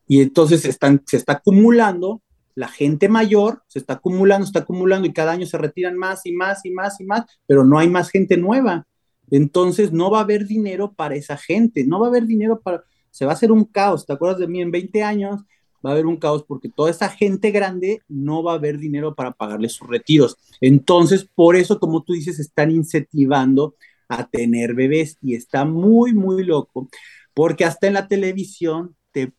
Y 0.06 0.22
entonces 0.22 0.64
están, 0.64 1.02
se 1.06 1.16
está 1.16 1.34
acumulando 1.34 2.22
la 2.56 2.68
gente 2.68 3.08
mayor 3.08 3.62
se 3.68 3.78
está 3.78 3.94
acumulando, 3.94 4.46
está 4.46 4.60
acumulando 4.60 5.06
y 5.06 5.12
cada 5.12 5.32
año 5.32 5.46
se 5.46 5.58
retiran 5.58 5.96
más 5.96 6.24
y 6.24 6.32
más 6.32 6.64
y 6.64 6.70
más 6.70 6.98
y 7.00 7.04
más, 7.04 7.24
pero 7.46 7.64
no 7.64 7.78
hay 7.78 7.88
más 7.88 8.10
gente 8.10 8.36
nueva. 8.38 8.86
Entonces 9.30 9.92
no 9.92 10.10
va 10.10 10.18
a 10.18 10.22
haber 10.22 10.46
dinero 10.46 10.92
para 10.92 11.14
esa 11.16 11.36
gente, 11.36 11.84
no 11.84 12.00
va 12.00 12.06
a 12.06 12.10
haber 12.10 12.26
dinero 12.26 12.60
para, 12.60 12.82
se 13.10 13.26
va 13.26 13.32
a 13.32 13.34
hacer 13.34 13.52
un 13.52 13.64
caos, 13.64 14.06
¿te 14.06 14.14
acuerdas 14.14 14.40
de 14.40 14.48
mí? 14.48 14.62
En 14.62 14.70
20 14.70 15.02
años 15.02 15.42
va 15.84 15.90
a 15.90 15.92
haber 15.92 16.06
un 16.06 16.16
caos 16.16 16.44
porque 16.48 16.70
toda 16.70 16.90
esa 16.90 17.10
gente 17.10 17.50
grande 17.50 18.00
no 18.08 18.42
va 18.42 18.52
a 18.52 18.56
haber 18.56 18.78
dinero 18.78 19.14
para 19.14 19.32
pagarle 19.32 19.68
sus 19.68 19.86
retiros. 19.86 20.36
Entonces, 20.60 21.28
por 21.34 21.56
eso, 21.56 21.78
como 21.78 22.02
tú 22.02 22.14
dices, 22.14 22.38
están 22.38 22.70
incentivando 22.70 23.74
a 24.08 24.26
tener 24.28 24.74
bebés 24.74 25.18
y 25.20 25.34
está 25.34 25.66
muy, 25.66 26.14
muy 26.14 26.42
loco, 26.42 26.88
porque 27.34 27.66
hasta 27.66 27.86
en 27.86 27.94
la 27.94 28.08
televisión 28.08 28.96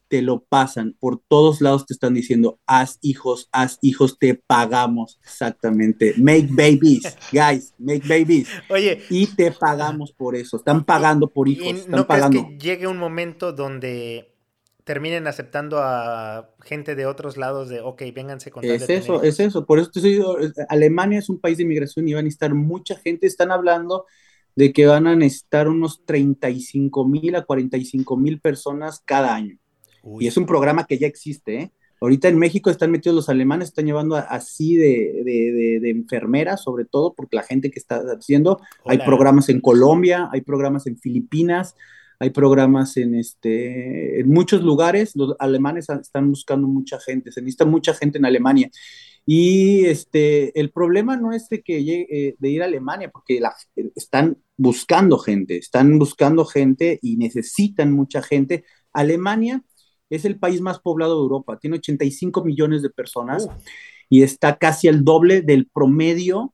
te, 0.08 0.22
lo 0.22 0.44
pasan, 0.44 0.96
por 1.00 1.22
todos 1.28 1.62
lados 1.62 1.86
te 1.86 1.94
están 1.94 2.14
diciendo, 2.16 2.60
haz 2.66 2.98
hijos, 3.02 3.48
haz 3.52 3.78
hijos, 3.82 4.18
te 4.18 4.34
pagamos, 4.34 5.20
exactamente. 5.22 6.16
Make 6.18 6.48
babies, 6.50 7.16
guys, 7.32 7.74
make 7.78 8.08
babies. 8.08 8.50
Oye. 8.70 9.04
Y 9.10 9.28
te 9.28 9.52
pagamos 9.52 10.14
por 10.14 10.36
eso, 10.36 10.58
están 10.58 10.84
pagando 10.84 11.30
por 11.30 11.48
hijos. 11.48 11.68
están 11.68 11.92
¿No 11.92 12.08
pagando. 12.08 12.44
crees 12.44 12.60
que 12.60 12.66
llegue 12.66 12.88
un 12.88 12.98
momento 12.98 13.54
donde 13.54 14.34
terminen 14.84 15.28
aceptando 15.28 15.80
a 15.80 16.50
gente 16.64 16.96
de 16.96 17.06
otros 17.06 17.38
lados 17.38 17.70
de, 17.70 17.82
ok, 17.82 18.02
vénganse 18.16 18.50
con 18.50 18.64
Es 18.64 18.90
eso, 18.90 19.22
es 19.22 19.40
eso. 19.40 19.66
Por 19.66 19.80
eso 19.80 19.92
te 19.92 20.00
estoy 20.00 20.24
Alemania 20.70 21.20
es 21.20 21.30
un 21.30 21.40
país 21.40 21.58
de 21.58 21.64
inmigración 21.64 22.08
y 22.08 22.14
van 22.14 22.26
a 22.26 22.30
estar 22.30 22.54
mucha 22.56 22.96
gente, 22.96 23.28
están 23.28 23.52
hablando 23.52 24.06
de 24.56 24.74
que 24.74 24.88
van 24.88 25.06
a 25.06 25.16
necesitar 25.16 25.68
unos 25.68 26.04
35 26.06 27.06
mil 27.06 27.36
a 27.36 27.44
45 27.44 28.18
mil 28.18 28.40
personas 28.40 29.02
cada 29.06 29.36
año. 29.36 29.60
Y 30.20 30.28
es 30.28 30.38
un 30.38 30.46
programa 30.46 30.86
que 30.86 30.98
ya 30.98 31.08
existe, 31.08 31.62
¿eh? 31.62 31.72
Ahorita 32.00 32.28
en 32.28 32.38
México 32.38 32.70
están 32.70 32.92
metidos 32.92 33.16
los 33.16 33.30
alemanes, 33.30 33.70
están 33.70 33.86
llevando 33.86 34.16
así 34.16 34.76
de, 34.76 35.24
de, 35.26 35.80
de, 35.82 35.90
enfermeras, 35.90 36.62
sobre 36.62 36.86
todo 36.86 37.16
porque 37.16 37.36
la 37.36 37.44
gente 37.44 37.72
que 37.72 37.80
está 37.80 38.04
haciendo, 38.16 38.62
hay 38.86 39.00
programas 39.00 39.50
en 39.50 39.62
Colombia, 39.62 40.30
hay 40.32 40.42
programas 40.42 40.86
en 40.86 40.98
Filipinas, 41.00 41.76
hay 42.20 42.30
programas 42.30 42.98
en, 42.98 43.16
este, 43.16 44.20
en 44.20 44.30
muchos 44.30 44.62
lugares, 44.62 45.16
los 45.16 45.36
alemanes 45.40 45.88
están 45.90 46.30
buscando 46.30 46.68
mucha 46.68 47.00
gente, 47.00 47.32
se 47.32 47.42
necesita 47.42 47.66
mucha 47.66 47.96
gente 47.96 48.20
en 48.20 48.26
Alemania. 48.26 48.70
Y 49.26 49.86
este, 49.86 50.58
el 50.60 50.72
problema 50.72 51.18
no 51.18 51.34
es 51.34 51.50
de, 51.50 51.62
que 51.62 51.84
llegue, 51.84 52.08
eh, 52.10 52.36
de 52.40 52.50
ir 52.50 52.62
a 52.62 52.66
Alemania, 52.66 53.10
porque 53.12 53.42
la, 53.42 53.54
están 53.96 54.38
buscando 54.56 55.18
gente, 55.18 55.58
están 55.58 56.00
buscando 56.00 56.46
gente 56.46 57.00
y 57.02 57.18
necesitan 57.18 57.92
mucha 57.92 58.22
gente. 58.22 58.64
Alemania 58.94 59.64
es 60.10 60.26
el 60.26 60.40
país 60.40 60.62
más 60.62 60.80
poblado 60.80 61.16
de 61.16 61.22
Europa, 61.22 61.58
tiene 61.60 61.78
85 61.78 62.44
millones 62.44 62.82
de 62.82 62.90
personas 62.90 63.48
y 64.10 64.24
está 64.24 64.58
casi 64.58 64.88
al 64.88 65.04
doble 65.04 65.42
del 65.42 65.68
promedio 65.68 66.54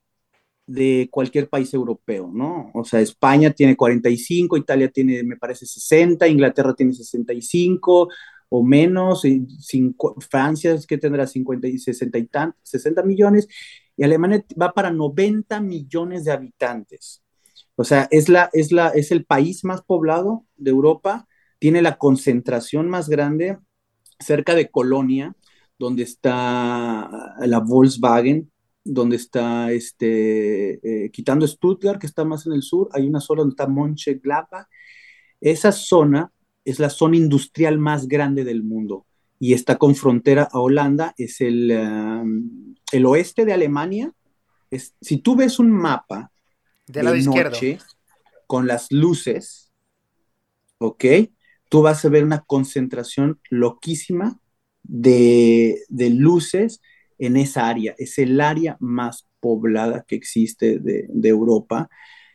de 0.66 1.10
cualquier 1.12 1.50
país 1.50 1.74
europeo, 1.74 2.32
¿no? 2.34 2.72
O 2.74 2.86
sea, 2.86 3.02
España 3.02 3.52
tiene 3.52 3.76
45, 3.76 4.58
Italia 4.58 4.90
tiene, 4.90 5.24
me 5.24 5.38
parece, 5.38 5.66
60, 5.66 6.28
Inglaterra 6.28 6.74
tiene 6.74 6.94
65 6.94 8.08
o 8.50 8.64
menos, 8.64 9.26
y 9.26 9.46
Francia 10.30 10.74
es 10.74 10.86
que 10.86 10.98
tendrá 10.98 11.28
50 11.28 11.68
y 11.68 11.80
60 11.80 12.18
y 12.20 12.30
60 12.62 13.04
millones, 13.04 13.48
y 13.98 14.04
Alemania 14.04 14.46
va 14.60 14.72
para 14.72 14.92
90 14.92 15.60
millones 15.60 16.26
de 16.26 16.32
habitantes. 16.32 17.24
O 17.76 17.84
sea, 17.84 18.08
es, 18.12 18.30
la, 18.30 18.50
es, 18.54 18.72
la, 18.72 18.90
es 18.90 19.12
el 19.12 19.26
país 19.26 19.64
más 19.66 19.82
poblado 19.82 20.46
de 20.56 20.72
Europa 20.72 21.28
tiene 21.64 21.82
la 21.82 21.98
concentración 21.98 22.90
más 22.90 23.08
grande 23.08 23.58
cerca 24.20 24.54
de 24.54 24.70
Colonia, 24.70 25.34
donde 25.80 26.04
está 26.04 27.38
la 27.40 27.60
Volkswagen, 27.60 28.52
donde 28.84 29.16
está 29.16 29.72
este, 29.72 31.06
eh, 31.06 31.10
quitando 31.12 31.48
Stuttgart, 31.48 32.02
que 32.02 32.08
está 32.08 32.26
más 32.26 32.46
en 32.48 32.52
el 32.52 32.64
sur, 32.64 32.90
hay 32.92 33.08
una 33.08 33.22
zona 33.22 33.44
donde 33.44 33.54
está 33.54 33.68
Mönchengladbach. 33.68 34.68
Esa 35.40 35.72
zona 35.72 36.34
es 36.66 36.80
la 36.80 36.90
zona 36.90 37.16
industrial 37.16 37.80
más 37.80 38.10
grande 38.10 38.44
del 38.44 38.62
mundo 38.62 39.06
y 39.40 39.54
está 39.54 39.78
con 39.78 39.96
frontera 39.96 40.50
a 40.52 40.60
Holanda, 40.60 41.14
es 41.18 41.40
el, 41.40 41.72
um, 41.72 42.76
el 42.92 43.06
oeste 43.06 43.46
de 43.46 43.54
Alemania. 43.54 44.12
Es, 44.70 44.96
si 45.00 45.16
tú 45.16 45.38
ves 45.38 45.60
un 45.60 45.72
mapa 45.72 46.30
de, 46.88 47.04
la 47.04 47.14
noche 47.14 47.78
con 48.48 48.68
las 48.68 48.92
luces, 48.92 49.72
¿ok? 50.78 51.06
Tú 51.74 51.82
vas 51.82 52.06
a 52.06 52.10
ver 52.10 52.24
una 52.24 52.42
concentración 52.42 53.40
loquísima 53.50 54.40
de, 54.84 55.80
luces 55.90 56.82
en 57.18 57.36
esa 57.36 57.68
área. 57.68 57.96
Es 57.98 58.20
el 58.20 58.40
área 58.42 58.78
más 58.80 59.28
poblada 59.40 60.06
que 60.08 60.14
existe 60.14 60.78
de, 60.78 61.10
Europa 61.28 61.90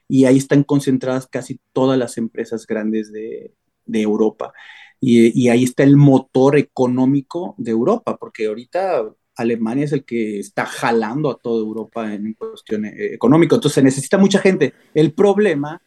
y 0.08 0.24
ahí 0.24 0.38
están 0.38 0.64
concentradas 0.64 1.28
casi 1.28 1.60
todas 1.72 1.96
las 1.96 2.18
empresas 2.18 2.66
grandes 2.66 3.12
de, 3.12 3.54
Europa. 3.86 4.52
Y, 5.00 5.48
ahí 5.50 5.62
está 5.62 5.84
el 5.84 5.96
motor 5.96 6.56
económico 6.56 7.54
de 7.58 7.70
Europa, 7.70 8.16
porque 8.16 8.46
ahorita 8.48 9.08
Alemania 9.36 9.84
es 9.84 9.92
el 9.92 10.04
que 10.04 10.40
está 10.40 10.66
jalando 10.66 11.30
a 11.30 11.38
toda 11.38 11.60
Europa 11.60 12.12
en 12.12 12.32
cuestión 12.32 12.86
eh, 12.86 13.14
económica. 13.14 13.54
Entonces 13.54 13.76
se 13.76 13.84
necesita 13.84 14.18
mucha 14.18 14.40
gente. 14.40 14.74
El 14.94 15.14
problema 15.14 15.80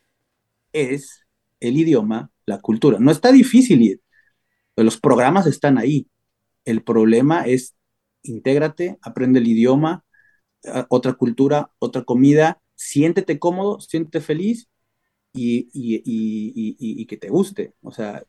es 0.72 1.26
el 1.60 1.76
idioma 1.76 2.32
la 2.52 2.60
cultura. 2.60 2.98
No 3.00 3.12
está 3.12 3.32
difícil 3.32 3.82
ir, 3.82 4.02
los 4.76 5.00
programas 5.00 5.48
están 5.48 5.78
ahí. 5.78 6.08
El 6.66 6.84
problema 6.84 7.44
es 7.44 7.76
intégrate, 8.24 8.98
aprende 9.02 9.40
el 9.40 9.48
idioma, 9.48 10.04
otra 10.90 11.14
cultura, 11.14 11.72
otra 11.80 12.04
comida, 12.04 12.62
siéntete 12.76 13.40
cómodo, 13.40 13.80
siéntete 13.80 14.22
feliz 14.22 14.70
y, 15.34 15.70
y, 15.74 17.06
que 17.06 17.18
te 17.18 17.30
guste. 17.30 17.74
O 17.82 17.92
sea, 17.92 18.24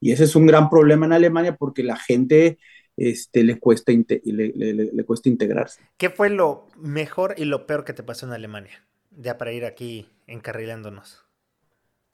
y 0.00 0.12
ese 0.12 0.24
es 0.24 0.36
un 0.36 0.46
gran 0.46 0.70
problema 0.70 1.06
en 1.06 1.12
Alemania 1.12 1.56
porque 1.56 1.82
la 1.82 1.96
gente 1.96 2.58
este, 2.96 3.44
le, 3.44 3.58
cuesta 3.58 3.92
le, 3.92 4.52
le, 4.54 5.04
cuesta 5.04 5.28
integrarse. 5.28 5.82
¿Qué 5.98 6.10
fue 6.10 6.30
lo 6.30 6.66
mejor 6.76 7.34
y 7.36 7.44
lo 7.44 7.66
peor 7.66 7.84
que 7.84 7.92
te 7.92 8.02
pasó 8.02 8.26
en 8.26 8.32
Alemania? 8.32 8.86
Ya 9.10 9.38
para 9.38 9.52
ir 9.52 9.64
aquí 9.64 10.08
encarrilándonos. 10.26 11.25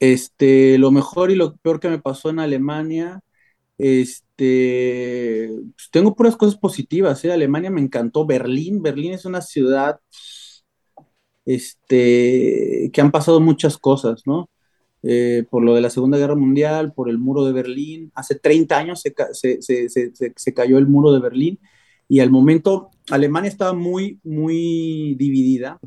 Este, 0.03 0.77
lo 0.79 0.91
mejor 0.91 1.31
y 1.31 1.35
lo 1.35 1.55
peor 1.55 1.79
que 1.79 1.87
me 1.87 1.97
pasó 1.97 2.29
en 2.29 2.39
Alemania, 2.39 3.21
este, 3.77 5.49
pues, 5.75 5.89
tengo 5.91 6.13
puras 6.13 6.35
cosas 6.35 6.57
positivas, 6.57 7.23
¿eh? 7.23 7.31
Alemania 7.31 7.71
me 7.71 7.79
encantó, 7.79 8.25
Berlín, 8.25 8.81
Berlín 8.81 9.13
es 9.13 9.23
una 9.23 9.41
ciudad, 9.41 10.01
este, 11.45 12.89
que 12.91 13.01
han 13.01 13.11
pasado 13.11 13.39
muchas 13.39 13.77
cosas, 13.77 14.23
¿no? 14.25 14.49
Eh, 15.03 15.45
por 15.49 15.63
lo 15.63 15.73
de 15.73 15.81
la 15.81 15.89
Segunda 15.89 16.17
Guerra 16.17 16.35
Mundial, 16.35 16.93
por 16.93 17.09
el 17.09 17.17
muro 17.17 17.45
de 17.45 17.53
Berlín. 17.53 18.11
Hace 18.13 18.35
30 18.35 18.77
años 18.77 19.01
se, 19.01 20.53
cayó 20.53 20.77
el 20.79 20.87
muro 20.87 21.13
de 21.13 21.19
Berlín 21.19 21.59
y 22.09 22.19
al 22.19 22.29
momento 22.29 22.91
Alemania 23.09 23.49
estaba 23.49 23.73
muy, 23.73 24.19
muy 24.23 25.15
dividida 25.17 25.79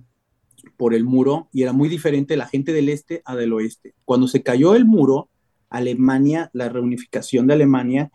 por 0.77 0.95
el 0.95 1.05
muro 1.05 1.49
y 1.53 1.63
era 1.63 1.73
muy 1.73 1.89
diferente 1.89 2.37
la 2.37 2.47
gente 2.47 2.73
del 2.73 2.89
este 2.89 3.23
a 3.25 3.37
del 3.37 3.53
oeste. 3.53 3.95
Cuando 4.05 4.29
se 4.29 4.43
cayó 4.43 4.75
el 4.75 4.85
muro, 4.85 5.29
Alemania, 5.69 6.51
la 6.53 6.69
reunificación 6.69 7.47
de 7.47 7.55
Alemania, 7.55 8.11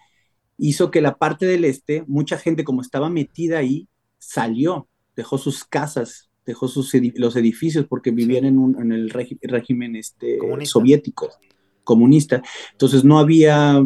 hizo 0.58 0.92
que 0.92 1.02
la 1.02 1.18
parte 1.18 1.46
del 1.46 1.66
este, 1.66 2.04
mucha 2.08 2.38
gente 2.38 2.64
como 2.64 2.82
estaba 2.82 3.10
metida 3.10 3.60
ahí, 3.60 3.88
salió, 4.20 4.88
dejó 5.16 5.38
sus 5.38 5.64
casas, 5.64 6.30
dejó 6.46 6.68
sus 6.68 6.92
los 7.16 7.36
edificios 7.36 7.86
porque 7.88 8.12
vivían 8.12 8.46
en, 8.46 8.58
un, 8.58 8.80
en 8.80 8.92
el 8.92 9.10
régimen 9.10 9.96
este, 9.96 10.40
soviético, 10.66 11.30
comunista. 11.84 12.42
Entonces 12.74 13.04
no 13.04 13.20
había 13.20 13.84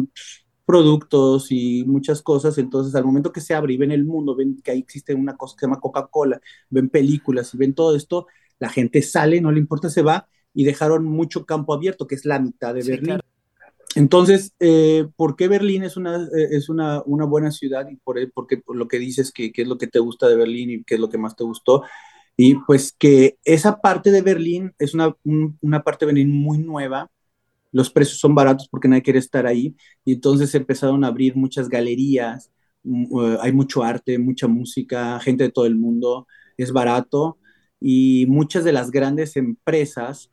productos 0.66 1.50
y 1.50 1.84
muchas 1.86 2.20
cosas. 2.20 2.58
Entonces, 2.58 2.94
al 2.94 3.04
momento 3.04 3.32
que 3.32 3.40
se 3.40 3.54
abre 3.54 3.72
y 3.72 3.76
ven 3.78 3.92
el 3.92 4.04
mundo, 4.04 4.34
ven 4.34 4.60
que 4.62 4.72
ahí 4.72 4.80
existe 4.80 5.14
una 5.14 5.36
cosa 5.36 5.54
que 5.54 5.60
se 5.60 5.66
llama 5.66 5.80
Coca-Cola, 5.80 6.40
ven 6.68 6.90
películas 6.90 7.54
y 7.54 7.56
ven 7.56 7.72
todo 7.72 7.96
esto, 7.96 8.26
la 8.58 8.68
gente 8.68 9.02
sale, 9.02 9.40
no 9.40 9.52
le 9.52 9.60
importa, 9.60 9.90
se 9.90 10.02
va 10.02 10.28
y 10.54 10.64
dejaron 10.64 11.04
mucho 11.04 11.44
campo 11.44 11.74
abierto, 11.74 12.06
que 12.06 12.14
es 12.14 12.24
la 12.24 12.38
mitad 12.38 12.74
de 12.74 12.82
Berlín. 12.82 13.20
Entonces, 13.94 14.52
eh, 14.60 15.06
¿por 15.16 15.36
qué 15.36 15.48
Berlín 15.48 15.82
es 15.82 15.96
una, 15.96 16.16
eh, 16.16 16.48
es 16.50 16.68
una, 16.68 17.02
una 17.06 17.24
buena 17.24 17.50
ciudad? 17.50 17.88
Y 17.90 17.96
por, 17.96 18.16
porque 18.32 18.58
por 18.58 18.76
lo 18.76 18.88
que 18.88 18.98
dices, 18.98 19.32
que, 19.32 19.52
qué 19.52 19.62
es 19.62 19.68
lo 19.68 19.78
que 19.78 19.86
te 19.86 19.98
gusta 19.98 20.28
de 20.28 20.36
Berlín 20.36 20.70
y 20.70 20.84
qué 20.84 20.94
es 20.94 21.00
lo 21.00 21.08
que 21.08 21.18
más 21.18 21.36
te 21.36 21.44
gustó. 21.44 21.82
Y 22.36 22.56
pues 22.66 22.94
que 22.98 23.38
esa 23.44 23.80
parte 23.80 24.10
de 24.10 24.20
Berlín 24.20 24.74
es 24.78 24.92
una, 24.92 25.16
una 25.60 25.82
parte 25.82 26.04
de 26.04 26.12
Berlín 26.12 26.30
muy 26.30 26.58
nueva, 26.58 27.10
los 27.72 27.90
precios 27.90 28.18
son 28.18 28.34
baratos 28.34 28.68
porque 28.68 28.88
nadie 28.88 29.02
quiere 29.02 29.18
estar 29.18 29.46
ahí, 29.46 29.76
y 30.04 30.14
entonces 30.14 30.54
empezaron 30.54 31.04
a 31.04 31.08
abrir 31.08 31.36
muchas 31.36 31.68
galerías, 31.68 32.50
mm, 32.84 33.20
eh, 33.20 33.38
hay 33.40 33.52
mucho 33.52 33.82
arte, 33.82 34.18
mucha 34.18 34.46
música, 34.48 35.18
gente 35.20 35.44
de 35.44 35.50
todo 35.50 35.66
el 35.66 35.76
mundo, 35.76 36.26
es 36.56 36.72
barato, 36.72 37.38
y 37.80 38.26
muchas 38.28 38.64
de 38.64 38.72
las 38.72 38.90
grandes 38.90 39.36
empresas, 39.36 40.30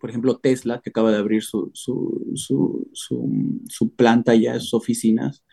por 0.00 0.10
ejemplo 0.10 0.38
Tesla, 0.38 0.80
que 0.82 0.90
acaba 0.90 1.10
de 1.10 1.18
abrir 1.18 1.42
su, 1.42 1.70
su, 1.74 2.30
su, 2.34 2.88
su 3.68 3.94
planta 3.94 4.34
ya, 4.34 4.58
sus 4.60 4.74
oficinas, 4.74 5.44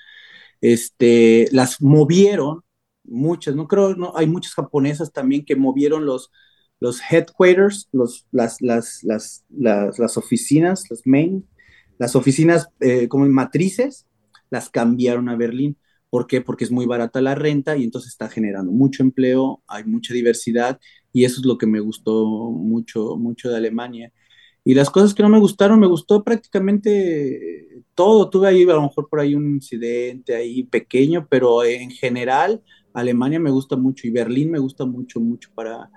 este, 0.61 1.47
las 1.51 1.81
movieron 1.81 2.63
muchas, 3.03 3.55
no 3.55 3.67
creo, 3.67 3.95
no, 3.95 4.13
hay 4.15 4.27
muchas 4.27 4.53
japonesas 4.53 5.11
también 5.11 5.45
que 5.45 5.55
movieron 5.55 6.05
los, 6.05 6.31
los 6.79 7.01
headquarters, 7.09 7.89
los, 7.91 8.25
las, 8.31 8.61
las, 8.61 9.03
las, 9.03 9.43
las, 9.49 10.17
oficinas, 10.17 10.89
las 10.89 11.01
main, 11.05 11.47
las 11.97 12.15
oficinas 12.15 12.69
eh, 12.79 13.07
como 13.07 13.25
matrices, 13.27 14.07
las 14.49 14.69
cambiaron 14.69 15.29
a 15.29 15.35
Berlín. 15.35 15.77
¿Por 16.09 16.27
qué? 16.27 16.41
Porque 16.41 16.63
es 16.63 16.71
muy 16.71 16.85
barata 16.85 17.21
la 17.21 17.35
renta 17.35 17.75
y 17.75 17.83
entonces 17.83 18.11
está 18.11 18.29
generando 18.29 18.71
mucho 18.71 19.01
empleo, 19.01 19.63
hay 19.67 19.83
mucha 19.83 20.13
diversidad 20.13 20.79
y 21.13 21.25
eso 21.25 21.39
es 21.39 21.45
lo 21.45 21.57
que 21.57 21.67
me 21.67 21.79
gustó 21.79 22.25
mucho, 22.25 23.15
mucho 23.15 23.49
de 23.49 23.57
Alemania. 23.57 24.11
Y 24.65 24.73
las 24.73 24.89
cosas 24.89 25.13
que 25.13 25.21
no 25.21 25.29
me 25.29 25.39
gustaron, 25.39 25.79
me 25.79 25.87
gustó 25.87 26.23
prácticamente 26.23 27.67
todo. 27.95 28.29
Tuve 28.29 28.47
ahí 28.47 28.63
a 28.63 28.73
lo 28.73 28.81
mejor 28.81 29.07
por 29.09 29.19
ahí 29.19 29.35
un 29.35 29.55
incidente 29.55 30.35
ahí 30.35 30.63
pequeño, 30.63 31.27
pero 31.29 31.63
en 31.63 31.91
general 31.91 32.63
Alemania 32.93 33.39
me 33.39 33.51
gusta 33.51 33.75
mucho 33.75 34.07
y 34.07 34.11
Berlín 34.11 34.51
me 34.51 34.59
gusta 34.59 34.85
mucho, 34.85 35.19
mucho 35.19 35.49
para, 35.53 35.89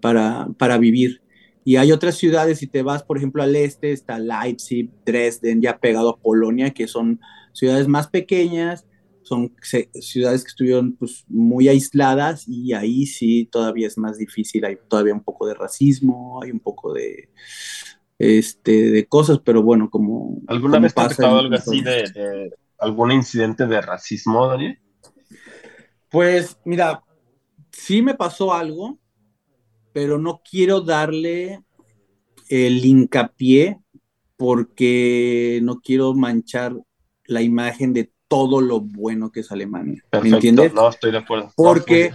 para, 0.00 0.48
para 0.58 0.78
vivir. 0.78 1.22
Y 1.64 1.76
hay 1.76 1.92
otras 1.92 2.16
ciudades, 2.16 2.58
si 2.58 2.66
te 2.66 2.82
vas, 2.82 3.02
por 3.02 3.18
ejemplo, 3.18 3.42
al 3.42 3.54
este, 3.56 3.92
está 3.92 4.18
Leipzig, 4.18 4.90
Dresden, 5.04 5.60
ya 5.60 5.78
pegado 5.78 6.10
a 6.10 6.16
Polonia, 6.16 6.70
que 6.70 6.86
son 6.86 7.20
ciudades 7.52 7.88
más 7.88 8.06
pequeñas, 8.06 8.86
son 9.26 9.52
ciudades 10.00 10.44
que 10.44 10.48
estuvieron 10.48 10.92
pues, 10.92 11.24
muy 11.28 11.68
aisladas 11.68 12.46
y 12.46 12.72
ahí 12.72 13.06
sí 13.06 13.48
todavía 13.50 13.88
es 13.88 13.98
más 13.98 14.18
difícil, 14.18 14.64
hay 14.64 14.78
todavía 14.88 15.14
un 15.14 15.24
poco 15.24 15.48
de 15.48 15.54
racismo, 15.54 16.40
hay 16.42 16.52
un 16.52 16.60
poco 16.60 16.92
de, 16.92 17.28
este, 18.18 18.90
de 18.92 19.06
cosas, 19.06 19.40
pero 19.44 19.62
bueno, 19.62 19.90
como... 19.90 20.40
¿Alguna 20.46 20.78
vez 20.78 20.94
te 20.94 21.00
ha 21.00 21.08
pasado 21.08 21.40
algo 21.40 21.56
así 21.56 21.80
de, 21.80 22.04
de, 22.14 22.54
algún 22.78 23.10
incidente 23.10 23.66
de 23.66 23.80
racismo, 23.80 24.46
Daniel? 24.46 24.78
Pues 26.08 26.56
mira, 26.64 27.02
sí 27.72 28.02
me 28.02 28.14
pasó 28.14 28.54
algo, 28.54 29.00
pero 29.92 30.18
no 30.18 30.40
quiero 30.48 30.82
darle 30.82 31.64
el 32.48 32.84
hincapié 32.84 33.80
porque 34.36 35.58
no 35.64 35.80
quiero 35.80 36.14
manchar 36.14 36.76
la 37.24 37.42
imagen 37.42 37.92
de 37.92 38.12
todo 38.28 38.60
lo 38.60 38.80
bueno 38.80 39.30
que 39.30 39.40
es 39.40 39.52
Alemania. 39.52 40.02
¿Me 40.22 40.28
entiendes? 40.28 40.74
No, 40.74 40.88
estoy 40.88 41.12
de 41.12 41.18
acuerdo. 41.18 41.52
Porque, 41.56 42.12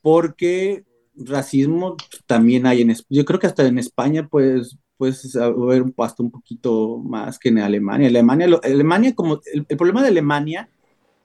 porque 0.00 0.84
racismo 1.14 1.96
también 2.26 2.66
hay 2.66 2.82
en 2.82 2.94
Yo 3.08 3.24
creo 3.24 3.40
que 3.40 3.46
hasta 3.46 3.66
en 3.66 3.78
España, 3.78 4.28
pues, 4.28 4.78
puedes 4.96 5.36
haber 5.36 5.84
hasta 5.98 6.22
un 6.22 6.30
poquito 6.30 6.98
más 6.98 7.38
que 7.38 7.50
en 7.50 7.58
Alemania. 7.58 8.08
Alemania, 8.08 8.48
Alemania 8.62 9.14
como 9.14 9.40
el 9.52 9.64
problema 9.76 10.02
de 10.02 10.08
Alemania 10.08 10.68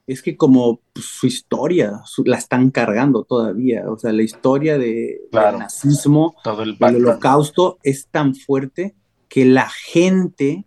es 0.08 0.22
que 0.22 0.36
como 0.36 0.82
pues, 0.94 1.06
su 1.06 1.28
historia 1.28 2.02
la 2.26 2.38
están 2.38 2.72
cargando 2.72 3.24
todavía, 3.24 3.90
o 3.90 3.98
sea, 3.98 4.12
la 4.12 4.24
historia 4.24 4.78
de, 4.78 5.22
del 5.32 5.60
nazismo, 5.60 6.36
Todo 6.44 6.64
el 6.64 6.78
holocausto 6.82 7.80
es 7.84 8.08
tan 8.08 8.36
fuerte 8.36 8.96
que 9.30 9.46
la 9.46 9.70
gente 9.70 10.66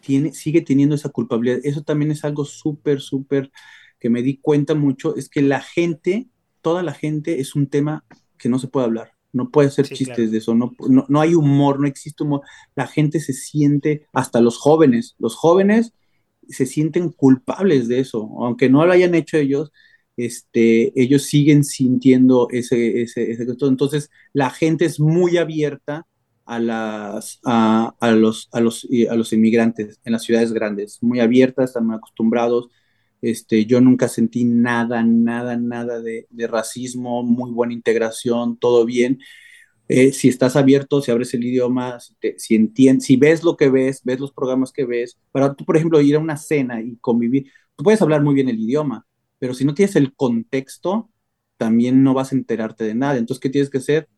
tiene, 0.00 0.32
sigue 0.32 0.62
teniendo 0.62 0.94
esa 0.94 1.08
culpabilidad. 1.08 1.60
Eso 1.62 1.82
también 1.82 2.10
es 2.10 2.24
algo 2.24 2.44
súper, 2.44 3.00
súper 3.00 3.50
que 3.98 4.10
me 4.10 4.22
di 4.22 4.38
cuenta 4.38 4.74
mucho, 4.74 5.14
es 5.16 5.28
que 5.28 5.42
la 5.42 5.60
gente, 5.60 6.28
toda 6.62 6.82
la 6.82 6.94
gente 6.94 7.40
es 7.40 7.54
un 7.54 7.68
tema 7.68 8.04
que 8.38 8.48
no 8.48 8.58
se 8.58 8.68
puede 8.68 8.86
hablar. 8.86 9.12
No 9.32 9.50
puede 9.50 9.68
hacer 9.68 9.88
chistes 9.88 10.32
de 10.32 10.38
eso, 10.38 10.56
no, 10.56 10.72
no, 10.88 11.06
no 11.08 11.20
hay 11.20 11.34
humor, 11.34 11.78
no 11.78 11.86
existe 11.86 12.24
humor. 12.24 12.40
La 12.74 12.88
gente 12.88 13.20
se 13.20 13.32
siente, 13.32 14.06
hasta 14.12 14.40
los 14.40 14.58
jóvenes, 14.58 15.14
los 15.20 15.36
jóvenes 15.36 15.92
se 16.48 16.66
sienten 16.66 17.10
culpables 17.10 17.86
de 17.86 18.00
eso, 18.00 18.28
aunque 18.40 18.68
no 18.68 18.84
lo 18.84 18.92
hayan 18.92 19.14
hecho 19.14 19.36
ellos, 19.36 19.70
este, 20.16 20.92
ellos 21.00 21.22
siguen 21.22 21.62
sintiendo 21.62 22.48
ese, 22.50 23.02
ese, 23.02 23.30
ese 23.30 23.44
Entonces, 23.44 24.10
la 24.32 24.50
gente 24.50 24.84
es 24.84 24.98
muy 24.98 25.36
abierta 25.36 26.06
a, 26.46 27.20
los, 28.12 29.32
inmigrantes 29.32 30.00
en 30.04 30.12
las 30.12 30.22
ciudades 30.22 30.52
grandes, 30.52 31.02
muy 31.02 31.20
abiertas, 31.20 31.70
están 31.70 31.86
muy 31.86 31.96
acostumbrados. 31.96 32.68
Este, 33.22 33.66
yo 33.66 33.80
nunca 33.80 34.08
sentí 34.08 34.44
nada, 34.44 35.02
nada, 35.04 35.56
nada 35.56 36.00
de, 36.00 36.26
de 36.30 36.46
racismo, 36.46 37.22
muy 37.22 37.50
buena 37.50 37.74
integración, 37.74 38.56
todo 38.58 38.84
bien. 38.84 39.20
Eh, 39.92 40.12
si 40.12 40.28
estás 40.28 40.54
abierto, 40.54 41.02
si 41.02 41.10
abres 41.10 41.34
el 41.34 41.42
idioma, 41.44 41.98
si, 42.36 42.54
entiendes, 42.54 43.06
si 43.06 43.16
ves 43.16 43.42
lo 43.42 43.56
que 43.56 43.68
ves, 43.68 44.02
ves 44.04 44.20
los 44.20 44.30
programas 44.32 44.70
que 44.70 44.84
ves, 44.84 45.18
para 45.32 45.52
tú, 45.54 45.64
por 45.64 45.76
ejemplo, 45.76 46.00
ir 46.00 46.14
a 46.14 46.20
una 46.20 46.36
cena 46.36 46.80
y 46.80 46.96
convivir, 46.98 47.50
tú 47.74 47.82
puedes 47.82 48.00
hablar 48.00 48.22
muy 48.22 48.36
bien 48.36 48.48
el 48.48 48.60
idioma, 48.60 49.04
pero 49.40 49.52
si 49.52 49.64
no 49.64 49.74
tienes 49.74 49.96
el 49.96 50.14
contexto, 50.14 51.10
también 51.56 52.04
no 52.04 52.14
vas 52.14 52.30
a 52.30 52.36
enterarte 52.36 52.84
de 52.84 52.94
nada. 52.94 53.16
Entonces, 53.16 53.40
¿qué 53.40 53.50
tienes 53.50 53.68
que 53.68 53.78
hacer? 53.78 54.08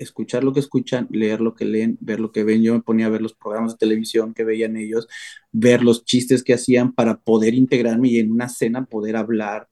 Escuchar 0.00 0.42
lo 0.42 0.52
que 0.52 0.60
escuchan, 0.60 1.06
leer 1.10 1.40
lo 1.40 1.54
que 1.54 1.66
leen, 1.66 1.98
ver 2.00 2.20
lo 2.20 2.32
que 2.32 2.42
ven. 2.42 2.62
Yo 2.62 2.72
me 2.74 2.80
ponía 2.80 3.06
a 3.06 3.10
ver 3.10 3.20
los 3.20 3.34
programas 3.34 3.72
de 3.72 3.78
televisión 3.78 4.32
que 4.32 4.44
veían 4.44 4.76
ellos, 4.76 5.06
ver 5.52 5.82
los 5.82 6.04
chistes 6.04 6.42
que 6.42 6.54
hacían 6.54 6.92
para 6.92 7.20
poder 7.20 7.54
integrarme 7.54 8.08
y 8.08 8.18
en 8.18 8.32
una 8.32 8.48
cena 8.48 8.86
poder 8.86 9.16
hablar 9.16 9.68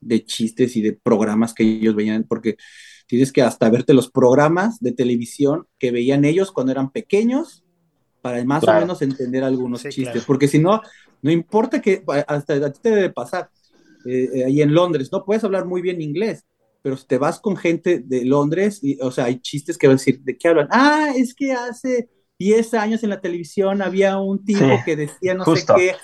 de 0.00 0.24
chistes 0.24 0.76
y 0.76 0.82
de 0.82 0.92
programas 0.92 1.54
que 1.54 1.62
ellos 1.64 1.94
veían, 1.94 2.24
porque 2.28 2.56
tienes 3.06 3.32
que 3.32 3.42
hasta 3.42 3.70
verte 3.70 3.94
los 3.94 4.10
programas 4.10 4.80
de 4.80 4.92
televisión 4.92 5.66
que 5.78 5.90
veían 5.90 6.24
ellos 6.24 6.52
cuando 6.52 6.72
eran 6.72 6.90
pequeños 6.90 7.64
para 8.22 8.44
más 8.44 8.62
o 8.64 8.74
menos 8.74 9.02
entender 9.02 9.44
algunos 9.44 9.82
chistes, 9.88 10.24
porque 10.26 10.46
si 10.46 10.58
no, 10.58 10.82
no 11.22 11.30
importa 11.30 11.80
que 11.80 12.02
hasta 12.26 12.54
a 12.54 12.72
ti 12.72 12.80
te 12.82 12.90
debe 12.90 13.10
pasar. 13.10 13.50
eh, 14.04 14.44
ahí 14.46 14.62
en 14.62 14.74
Londres, 14.74 15.10
no 15.12 15.24
puedes 15.24 15.44
hablar 15.44 15.66
muy 15.66 15.82
bien 15.82 16.00
inglés, 16.00 16.44
pero 16.82 16.96
si 16.96 17.06
te 17.06 17.18
vas 17.18 17.40
con 17.40 17.56
gente 17.56 18.00
de 18.04 18.24
Londres, 18.24 18.80
y, 18.82 19.00
o 19.00 19.10
sea, 19.10 19.26
hay 19.26 19.40
chistes 19.40 19.76
que 19.76 19.86
van 19.86 19.94
a 19.94 19.98
decir, 19.98 20.20
¿de 20.20 20.36
qué 20.36 20.48
hablan? 20.48 20.68
Ah, 20.70 21.12
es 21.16 21.34
que 21.34 21.52
hace 21.52 22.08
10 22.40 22.72
años 22.72 23.04
en 23.04 23.10
la 23.10 23.20
televisión 23.20 23.82
había 23.82 24.18
un 24.18 24.42
tipo 24.42 24.64
que 24.86 24.96
decía 24.96 25.34
no 25.34 25.44
sé 25.44 25.66
qué, 25.76 25.94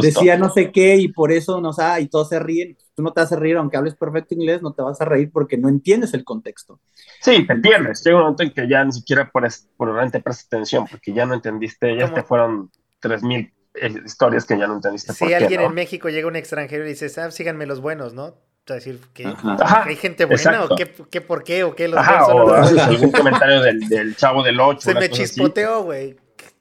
decía 0.00 0.36
no 0.36 0.50
sé 0.50 0.70
qué, 0.70 0.96
y 0.96 1.08
por 1.08 1.32
eso 1.32 1.60
no 1.60 1.72
sé, 1.72 1.82
y 2.00 2.06
todos 2.06 2.28
se 2.28 2.38
ríen. 2.38 2.76
Tú 2.94 3.02
no 3.02 3.12
te 3.12 3.22
vas 3.22 3.32
a 3.32 3.36
reír, 3.36 3.56
aunque 3.56 3.76
hables 3.76 3.96
perfecto 3.96 4.34
inglés, 4.34 4.62
no 4.62 4.72
te 4.72 4.82
vas 4.82 5.00
a 5.00 5.04
reír 5.04 5.30
porque 5.32 5.58
no 5.58 5.68
entiendes 5.68 6.14
el 6.14 6.22
contexto. 6.22 6.80
Sí, 7.20 7.44
te 7.44 7.54
entiendes. 7.54 8.04
Llega 8.04 8.18
un 8.18 8.22
momento 8.22 8.44
en 8.44 8.52
que 8.52 8.68
ya 8.68 8.84
ni 8.84 8.92
siquiera 8.92 9.28
por, 9.32 9.48
por 9.76 9.88
realmente 9.88 10.20
prestas 10.20 10.46
atención, 10.46 10.86
porque 10.88 11.12
ya 11.12 11.26
no 11.26 11.34
entendiste, 11.34 11.96
ya 11.96 12.12
te 12.14 12.22
fueron 12.22 12.70
3000 13.00 13.52
eh, 13.74 13.94
historias 14.04 14.44
que 14.44 14.56
ya 14.56 14.68
no 14.68 14.74
entendiste. 14.74 15.12
Si 15.12 15.32
alguien 15.32 15.60
en 15.60 15.74
México 15.74 16.08
llega 16.08 16.28
un 16.28 16.36
extranjero 16.36 16.84
y 16.84 16.90
dice, 16.90 17.10
ah, 17.20 17.32
síganme 17.32 17.66
los 17.66 17.80
buenos, 17.80 18.14
¿no? 18.14 18.36
A 18.72 18.76
decir 18.76 19.00
que, 19.12 19.26
hay 19.60 19.96
gente 19.96 20.24
buena 20.24 20.64
o 20.64 20.76
qué, 20.76 21.20
por 21.20 21.44
qué 21.44 21.64
o 21.64 21.74
qué 21.74 21.88
los 21.88 21.98
Ajá, 21.98 22.26
o 22.26 22.52
algún 22.52 23.10
comentario 23.12 23.62
del, 23.62 23.80
del, 23.88 24.16
chavo 24.16 24.42
del 24.42 24.60
8. 24.60 24.80
Se 24.80 24.94
me 24.94 25.08
chispoteó, 25.10 25.82
güey. 25.84 26.16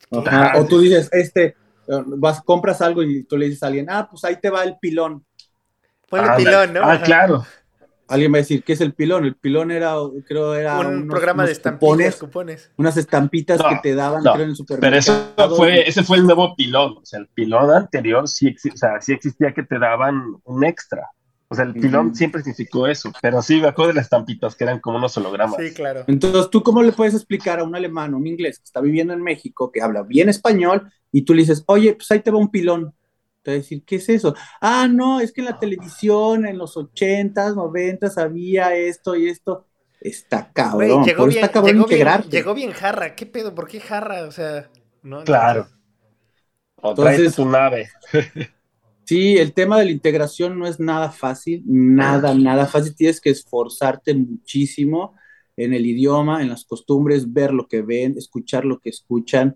O 0.09 0.65
tú 0.65 0.79
dices, 0.79 1.09
este, 1.11 1.55
vas, 1.87 2.41
compras 2.41 2.81
algo 2.81 3.03
y 3.03 3.23
tú 3.23 3.37
le 3.37 3.45
dices 3.45 3.63
a 3.63 3.67
alguien, 3.67 3.87
ah, 3.89 4.07
pues 4.09 4.23
ahí 4.23 4.37
te 4.39 4.49
va 4.49 4.63
el 4.63 4.77
pilón. 4.79 5.25
Ponle 6.09 6.29
pilón, 6.37 6.73
¿no? 6.73 6.81
Ah, 6.83 7.01
claro. 7.01 7.45
Alguien 8.09 8.31
va 8.31 8.37
a 8.37 8.39
decir, 8.39 8.63
¿qué 8.63 8.71
es 8.71 8.79
el 8.79 8.93
pilón? 8.93 9.25
El 9.25 9.35
pilón 9.35 9.69
era, 9.69 9.95
creo, 10.25 10.55
era 10.55 10.79
un 10.79 11.09
programa 11.09 11.45
de 11.45 11.51
estampitas, 11.51 12.15
cupones, 12.15 12.71
Unas 12.77 12.95
estampitas 12.95 13.61
que 13.61 13.79
te 13.83 13.95
daban, 13.95 14.21
creo, 14.21 14.35
en 14.35 14.49
el 14.51 14.55
supermercado. 14.55 15.33
Pero 15.35 15.47
eso 15.47 15.55
fue, 15.57 15.87
ese 15.87 16.03
fue 16.03 16.17
el 16.17 16.23
nuevo 16.23 16.55
pilón. 16.55 16.99
O 17.01 17.05
sea, 17.05 17.19
el 17.19 17.27
pilón 17.27 17.69
anterior 17.69 18.25
sí, 18.29 18.55
o 18.73 18.77
sea, 18.77 19.01
sí 19.01 19.11
existía 19.11 19.53
que 19.53 19.63
te 19.63 19.77
daban 19.77 20.37
un 20.45 20.63
extra. 20.63 21.09
O 21.49 21.55
sea, 21.55 21.63
el 21.63 21.73
pilón 21.73 22.13
siempre 22.13 22.41
significó 22.41 22.87
eso, 22.87 23.11
pero 23.21 23.41
sí 23.41 23.61
me 23.61 23.69
acuerdo 23.69 23.89
de 23.89 23.95
las 23.95 24.05
estampitas 24.05 24.55
que 24.55 24.65
eran 24.65 24.79
como 24.79 24.97
unos 24.97 25.15
hologramas. 25.17 25.55
Sí, 25.57 25.73
claro. 25.73 26.03
Entonces, 26.07 26.49
¿tú 26.49 26.61
cómo 26.61 26.83
le 26.83 26.91
puedes 26.91 27.13
explicar 27.13 27.59
a 27.59 27.63
un 27.63 27.73
alemán 27.73 28.13
o 28.13 28.17
un 28.17 28.27
inglés 28.27 28.59
que 28.59 28.65
está 28.65 28.81
viviendo 28.81 29.13
en 29.13 29.23
México, 29.23 29.71
que 29.71 29.81
habla 29.81 30.03
bien 30.03 30.27
español, 30.27 30.91
y 31.09 31.21
tú 31.21 31.33
le 31.33 31.43
dices, 31.43 31.63
oye, 31.67 31.93
pues 31.93 32.11
ahí 32.11 32.19
te 32.19 32.31
va 32.31 32.37
un 32.37 32.51
pilón? 32.51 32.93
Te 33.43 33.51
va 33.51 33.55
a 33.55 33.59
decir, 33.59 33.83
¿qué 33.85 33.95
es 33.95 34.09
eso? 34.09 34.35
Ah, 34.59 34.89
no, 34.91 35.21
es 35.21 35.31
que 35.31 35.39
en 35.39 35.45
la 35.45 35.57
televisión, 35.57 36.45
en 36.45 36.57
los 36.57 36.75
ochentas, 36.75 37.55
noventas, 37.55 38.17
había 38.17 38.75
esto 38.75 39.15
y 39.15 39.29
esto. 39.29 39.67
Está 40.01 40.51
cabrón. 40.51 41.05
llegó, 41.05 41.27
bien, 41.27 41.43
está 41.43 41.51
cabrón 41.51 41.85
llegó, 41.87 41.87
bien, 41.87 42.29
llegó 42.29 42.53
bien 42.53 42.71
jarra. 42.71 43.15
¿Qué 43.15 43.25
pedo? 43.25 43.55
¿Por 43.55 43.69
qué 43.69 43.79
jarra? 43.79 44.23
O 44.23 44.31
sea, 44.31 44.69
¿no? 45.01 45.23
Claro. 45.23 45.67
O 46.75 46.93
traes 46.93 47.35
tu 47.35 47.45
nave. 47.45 47.89
Sí, 49.07 49.37
el 49.37 49.53
tema 49.53 49.79
de 49.79 49.85
la 49.85 49.91
integración 49.91 50.59
no 50.59 50.67
es 50.67 50.81
nada 50.81 51.11
fácil, 51.11 51.63
nada, 51.65 52.35
nada 52.35 52.65
fácil. 52.65 52.93
Tienes 52.93 53.21
que 53.21 53.29
esforzarte 53.29 54.13
muchísimo 54.13 55.15
en 55.55 55.73
el 55.73 55.85
idioma, 55.85 56.41
en 56.41 56.49
las 56.49 56.65
costumbres, 56.65 57.31
ver 57.31 57.53
lo 57.53 57.69
que 57.69 57.81
ven, 57.81 58.17
escuchar 58.17 58.65
lo 58.65 58.79
que 58.79 58.89
escuchan, 58.89 59.55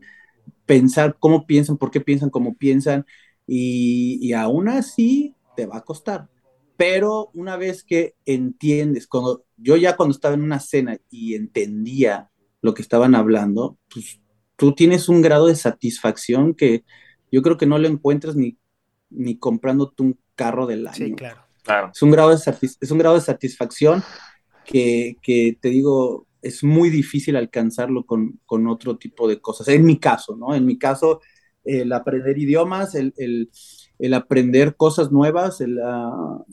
pensar 0.65 1.17
cómo 1.19 1.45
piensan, 1.45 1.77
por 1.77 1.91
qué 1.91 1.99
piensan, 1.99 2.29
cómo 2.29 2.55
piensan, 2.55 3.05
y, 3.45 4.19
y 4.21 4.31
aún 4.31 4.69
así 4.69 5.35
te 5.57 5.65
va 5.65 5.79
a 5.79 5.83
costar. 5.83 6.29
Pero 6.77 7.29
una 7.33 7.57
vez 7.57 7.83
que 7.83 8.15
entiendes, 8.25 9.05
cuando 9.05 9.43
yo 9.57 9.75
ya 9.75 9.97
cuando 9.97 10.15
estaba 10.15 10.33
en 10.33 10.43
una 10.43 10.61
cena 10.61 10.97
y 11.09 11.35
entendía 11.35 12.31
lo 12.61 12.73
que 12.73 12.81
estaban 12.81 13.15
hablando, 13.15 13.77
pues 13.93 14.21
tú 14.55 14.73
tienes 14.73 15.09
un 15.09 15.21
grado 15.21 15.47
de 15.47 15.55
satisfacción 15.55 16.53
que 16.53 16.85
yo 17.33 17.41
creo 17.41 17.57
que 17.57 17.65
no 17.65 17.77
lo 17.77 17.89
encuentras 17.89 18.37
ni 18.37 18.57
ni 19.11 19.37
comprándote 19.37 20.03
un 20.03 20.19
carro 20.35 20.65
del 20.65 20.87
año. 20.87 20.95
Sí, 20.95 21.13
claro. 21.13 21.91
Es, 21.93 22.01
un 22.01 22.11
grado 22.11 22.29
de 22.29 22.35
es 22.35 22.91
un 22.91 22.97
grado 22.97 23.15
de 23.15 23.21
satisfacción 23.21 24.03
que, 24.65 25.57
te 25.61 25.69
digo, 25.69 26.27
es 26.41 26.63
muy 26.63 26.89
difícil 26.89 27.35
alcanzarlo 27.35 28.05
con, 28.05 28.67
otro 28.67 28.97
tipo 28.97 29.27
de 29.27 29.39
cosas. 29.39 29.67
En 29.67 29.85
mi 29.85 29.99
caso, 29.99 30.35
¿no? 30.35 30.55
En 30.55 30.65
mi 30.65 30.77
caso, 30.77 31.21
el 31.63 31.91
aprender 31.93 32.37
idiomas, 32.37 32.95
el, 32.95 33.13
aprender 34.13 34.75
cosas 34.75 35.11
nuevas, 35.11 35.61
el, 35.61 35.79
ah, 35.83 36.43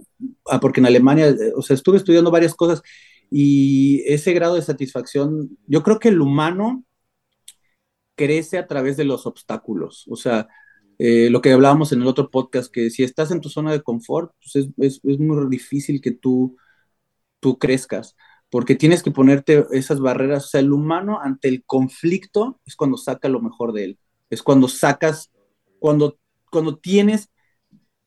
porque 0.61 0.81
en 0.81 0.87
Alemania, 0.87 1.35
o 1.57 1.63
sea, 1.63 1.75
estuve 1.75 1.97
estudiando 1.97 2.31
varias 2.31 2.55
cosas 2.55 2.83
y 3.31 4.03
ese 4.07 4.33
grado 4.33 4.55
de 4.55 4.63
satisfacción, 4.63 5.57
yo 5.67 5.83
creo 5.83 5.99
que 5.99 6.09
el 6.09 6.21
humano 6.21 6.85
crece 8.17 8.59
a 8.59 8.67
través 8.67 8.97
de 8.97 9.05
los 9.05 9.27
obstáculos, 9.27 10.05
o 10.09 10.17
sea, 10.17 10.49
eh, 10.99 11.31
lo 11.31 11.41
que 11.41 11.53
hablábamos 11.53 11.93
en 11.93 12.03
el 12.03 12.09
otro 12.09 12.31
podcast, 12.31 12.73
que 12.73 12.91
si 12.91 13.05
estás 13.05 13.31
en 13.31 13.41
tu 13.41 13.49
zona 13.49 13.73
de 13.73 13.83
confort, 13.83 14.33
pues 14.43 14.69
es, 14.79 15.01
muy 15.05 15.49
difícil 15.49 16.01
que 16.01 16.11
tú, 16.11 16.57
tú 17.41 17.59
crezcas, 17.59 18.17
porque 18.51 18.75
tienes 18.75 19.03
que 19.03 19.11
ponerte 19.11 19.65
esas 19.73 20.01
barreras. 20.01 20.47
O 20.47 20.49
sea, 20.49 20.61
el 20.61 20.73
humano 20.73 21.21
ante 21.23 21.49
el 21.49 21.65
conflicto 21.65 22.61
es 22.67 22.77
cuando 22.77 22.97
saca 22.97 23.29
lo 23.29 23.41
mejor 23.41 23.73
de 23.73 23.85
él, 23.85 23.99
es 24.31 24.43
cuando 24.43 24.69
sacas, 24.69 25.31
cuando, 25.79 26.19
cuando 26.51 26.77
tienes 26.77 27.31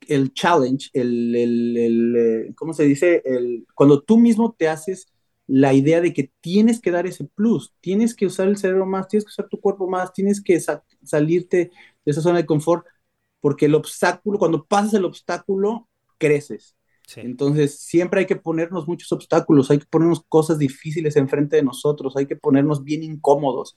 el 0.07 0.33
challenge, 0.33 0.89
el, 0.93 1.35
el, 1.35 1.77
el 1.77 2.15
eh, 2.15 2.53
¿cómo 2.55 2.73
se 2.73 2.83
dice? 2.83 3.21
El, 3.23 3.65
cuando 3.75 4.01
tú 4.01 4.17
mismo 4.17 4.55
te 4.57 4.67
haces 4.67 5.10
la 5.51 5.73
idea 5.73 5.99
de 5.99 6.13
que 6.13 6.31
tienes 6.39 6.79
que 6.79 6.91
dar 6.91 7.05
ese 7.05 7.25
plus, 7.25 7.73
tienes 7.81 8.15
que 8.15 8.25
usar 8.25 8.47
el 8.47 8.55
cerebro 8.55 8.85
más, 8.85 9.09
tienes 9.09 9.25
que 9.25 9.31
usar 9.31 9.49
tu 9.49 9.59
cuerpo 9.59 9.89
más, 9.89 10.13
tienes 10.13 10.41
que 10.41 10.57
salirte 11.03 11.71
de 12.05 12.11
esa 12.11 12.21
zona 12.21 12.37
de 12.37 12.45
confort, 12.45 12.85
porque 13.41 13.65
el 13.65 13.75
obstáculo, 13.75 14.39
cuando 14.39 14.65
pasas 14.65 14.93
el 14.93 15.03
obstáculo, 15.03 15.89
creces. 16.17 16.77
Entonces, 17.17 17.81
siempre 17.81 18.21
hay 18.21 18.25
que 18.27 18.37
ponernos 18.37 18.87
muchos 18.87 19.11
obstáculos, 19.11 19.69
hay 19.69 19.79
que 19.79 19.87
ponernos 19.89 20.23
cosas 20.29 20.57
difíciles 20.57 21.17
enfrente 21.17 21.57
de 21.57 21.63
nosotros, 21.63 22.15
hay 22.15 22.27
que 22.27 22.37
ponernos 22.37 22.85
bien 22.85 23.03
incómodos, 23.03 23.75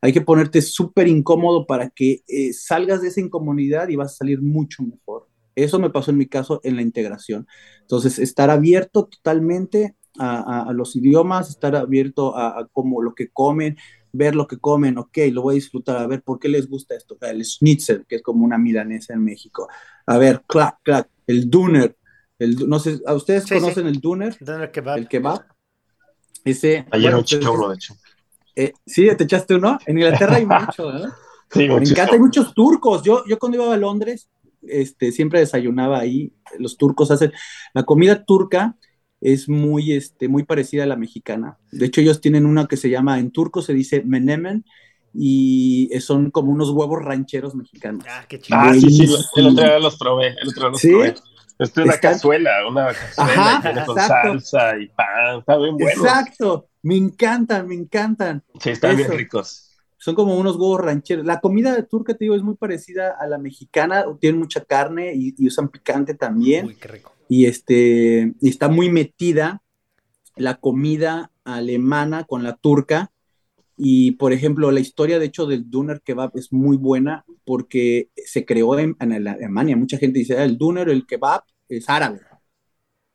hay 0.00 0.14
que 0.14 0.22
ponerte 0.22 0.62
súper 0.62 1.06
incómodo 1.06 1.66
para 1.66 1.90
que 1.90 2.22
eh, 2.28 2.54
salgas 2.54 3.02
de 3.02 3.08
esa 3.08 3.20
incomodidad 3.20 3.90
y 3.90 3.96
vas 3.96 4.14
a 4.14 4.16
salir 4.16 4.40
mucho 4.40 4.82
mejor. 4.82 5.28
Eso 5.54 5.78
me 5.78 5.90
pasó 5.90 6.12
en 6.12 6.16
mi 6.16 6.26
caso 6.26 6.62
en 6.64 6.76
la 6.76 6.82
integración. 6.82 7.46
Entonces, 7.82 8.18
estar 8.18 8.48
abierto 8.48 9.04
totalmente 9.04 9.96
a, 10.18 10.72
los 10.74 10.96
idiomas, 10.96 11.50
estar 11.50 11.76
abierto 11.76 12.36
a, 12.36 12.60
a 12.60 12.66
cómo 12.72 13.02
lo 13.02 13.14
que 13.14 13.28
comen, 13.28 13.76
ver 14.12 14.34
lo 14.34 14.46
que 14.46 14.58
comen, 14.58 14.98
ok, 14.98 15.18
lo 15.32 15.42
voy 15.42 15.54
a 15.54 15.56
disfrutar, 15.56 15.98
a 15.98 16.06
ver, 16.06 16.22
¿por 16.22 16.38
qué 16.38 16.48
les 16.48 16.68
gusta 16.68 16.94
esto? 16.94 17.16
El 17.20 17.44
schnitzel, 17.44 18.06
que 18.08 18.16
es 18.16 18.22
como 18.22 18.44
una 18.44 18.58
milanesa 18.58 19.14
en 19.14 19.24
México. 19.24 19.68
A 20.06 20.18
ver, 20.18 20.42
clac, 20.46 20.78
clac, 20.82 21.08
el 21.26 21.48
duner, 21.48 21.96
el, 22.38 22.68
no 22.68 22.78
sé, 22.78 23.00
¿a 23.06 23.14
ustedes 23.14 23.46
conocen 23.46 23.86
el 23.86 24.00
duner? 24.00 24.36
kebab. 24.72 24.98
El 24.98 25.08
kebab. 25.08 25.44
Ese. 26.44 26.86
Ayer 26.90 27.14
un 27.14 27.24
churro, 27.24 27.68
de 27.68 27.74
hecho. 27.74 27.94
Eh, 28.56 28.72
sí, 28.86 29.08
te 29.16 29.24
echaste 29.24 29.54
uno. 29.54 29.78
En 29.86 29.98
Inglaterra 29.98 30.36
hay 30.36 30.46
mucho, 30.46 30.90
¿no? 30.90 31.10
Sí, 31.50 31.68
Me 31.68 31.74
encanta, 31.76 32.14
hay 32.14 32.18
muchos 32.18 32.54
turcos. 32.54 33.02
Yo, 33.02 33.24
yo 33.26 33.38
cuando 33.38 33.58
iba 33.58 33.74
a 33.74 33.76
Londres, 33.76 34.30
este, 34.62 35.12
siempre 35.12 35.40
desayunaba 35.40 35.98
ahí. 35.98 36.32
Los 36.58 36.76
turcos 36.76 37.10
hacen 37.10 37.32
la 37.74 37.82
comida 37.82 38.24
turca 38.24 38.76
es 39.20 39.48
muy, 39.48 39.92
este, 39.92 40.28
muy 40.28 40.44
parecida 40.44 40.84
a 40.84 40.86
la 40.86 40.96
mexicana. 40.96 41.58
De 41.70 41.86
hecho, 41.86 42.00
ellos 42.00 42.20
tienen 42.20 42.46
una 42.46 42.66
que 42.66 42.76
se 42.76 42.90
llama, 42.90 43.18
en 43.18 43.30
turco 43.30 43.62
se 43.62 43.74
dice 43.74 44.02
menemen, 44.04 44.64
y 45.12 45.90
son 46.00 46.30
como 46.30 46.52
unos 46.52 46.70
huevos 46.70 47.02
rancheros 47.02 47.54
mexicanos. 47.54 48.04
Ah, 48.08 48.24
qué 48.28 48.38
chido. 48.38 48.58
Ah, 48.60 48.72
sí, 48.72 48.90
sí, 48.90 49.14
el 49.36 49.46
otro 49.48 49.64
día 49.64 49.78
los 49.78 49.98
probé, 49.98 50.28
el 50.28 50.48
otro 50.48 50.62
día 50.62 50.70
los 50.70 50.80
probé. 50.80 51.14
Esto 51.58 51.82
es 51.82 51.86
una 51.86 51.98
cazuela, 51.98 52.50
una 52.66 52.86
cazuela 52.86 53.56
Ajá, 53.58 53.84
con 53.84 53.96
salsa 53.96 54.78
y 54.78 54.88
pan, 54.88 55.40
está 55.40 55.58
bien 55.58 55.76
bueno. 55.76 56.02
Exacto, 56.02 56.68
me 56.82 56.96
encantan, 56.96 57.68
me 57.68 57.74
encantan. 57.74 58.42
Sí, 58.58 58.70
están 58.70 58.96
bien 58.96 59.10
ricos. 59.10 59.66
Son 59.98 60.14
como 60.14 60.38
unos 60.38 60.56
huevos 60.56 60.80
rancheros. 60.80 61.26
La 61.26 61.40
comida 61.40 61.82
turca, 61.82 62.14
te 62.14 62.24
digo, 62.24 62.34
es 62.34 62.42
muy 62.42 62.54
parecida 62.54 63.14
a 63.20 63.26
la 63.26 63.36
mexicana, 63.36 64.06
tienen 64.18 64.40
mucha 64.40 64.64
carne 64.64 65.12
y, 65.14 65.34
y 65.36 65.48
usan 65.48 65.68
picante 65.68 66.14
también. 66.14 66.64
Uy, 66.64 66.76
qué 66.76 66.88
rico 66.88 67.12
y, 67.30 67.46
este, 67.46 68.34
está 68.42 68.68
muy 68.68 68.90
metida 68.90 69.62
la 70.34 70.56
comida 70.56 71.30
alemana 71.44 72.24
con 72.24 72.42
la 72.42 72.56
turca. 72.56 73.12
Y, 73.76 74.12
por 74.12 74.32
ejemplo, 74.32 74.72
la 74.72 74.80
historia, 74.80 75.20
de 75.20 75.26
hecho, 75.26 75.46
del 75.46 75.70
Duner 75.70 76.02
Kebab 76.02 76.32
es 76.34 76.52
muy 76.52 76.76
buena 76.76 77.24
porque 77.44 78.10
se 78.16 78.44
creó 78.44 78.76
en, 78.80 78.96
Alemania. 78.98 79.76
Mucha 79.76 79.96
gente 79.96 80.18
dice, 80.18 80.36
ah, 80.36 80.44
el 80.44 80.58
Duner, 80.58 80.88
el 80.88 81.06
Kebab 81.06 81.44
es 81.68 81.88
árabe. 81.88 82.20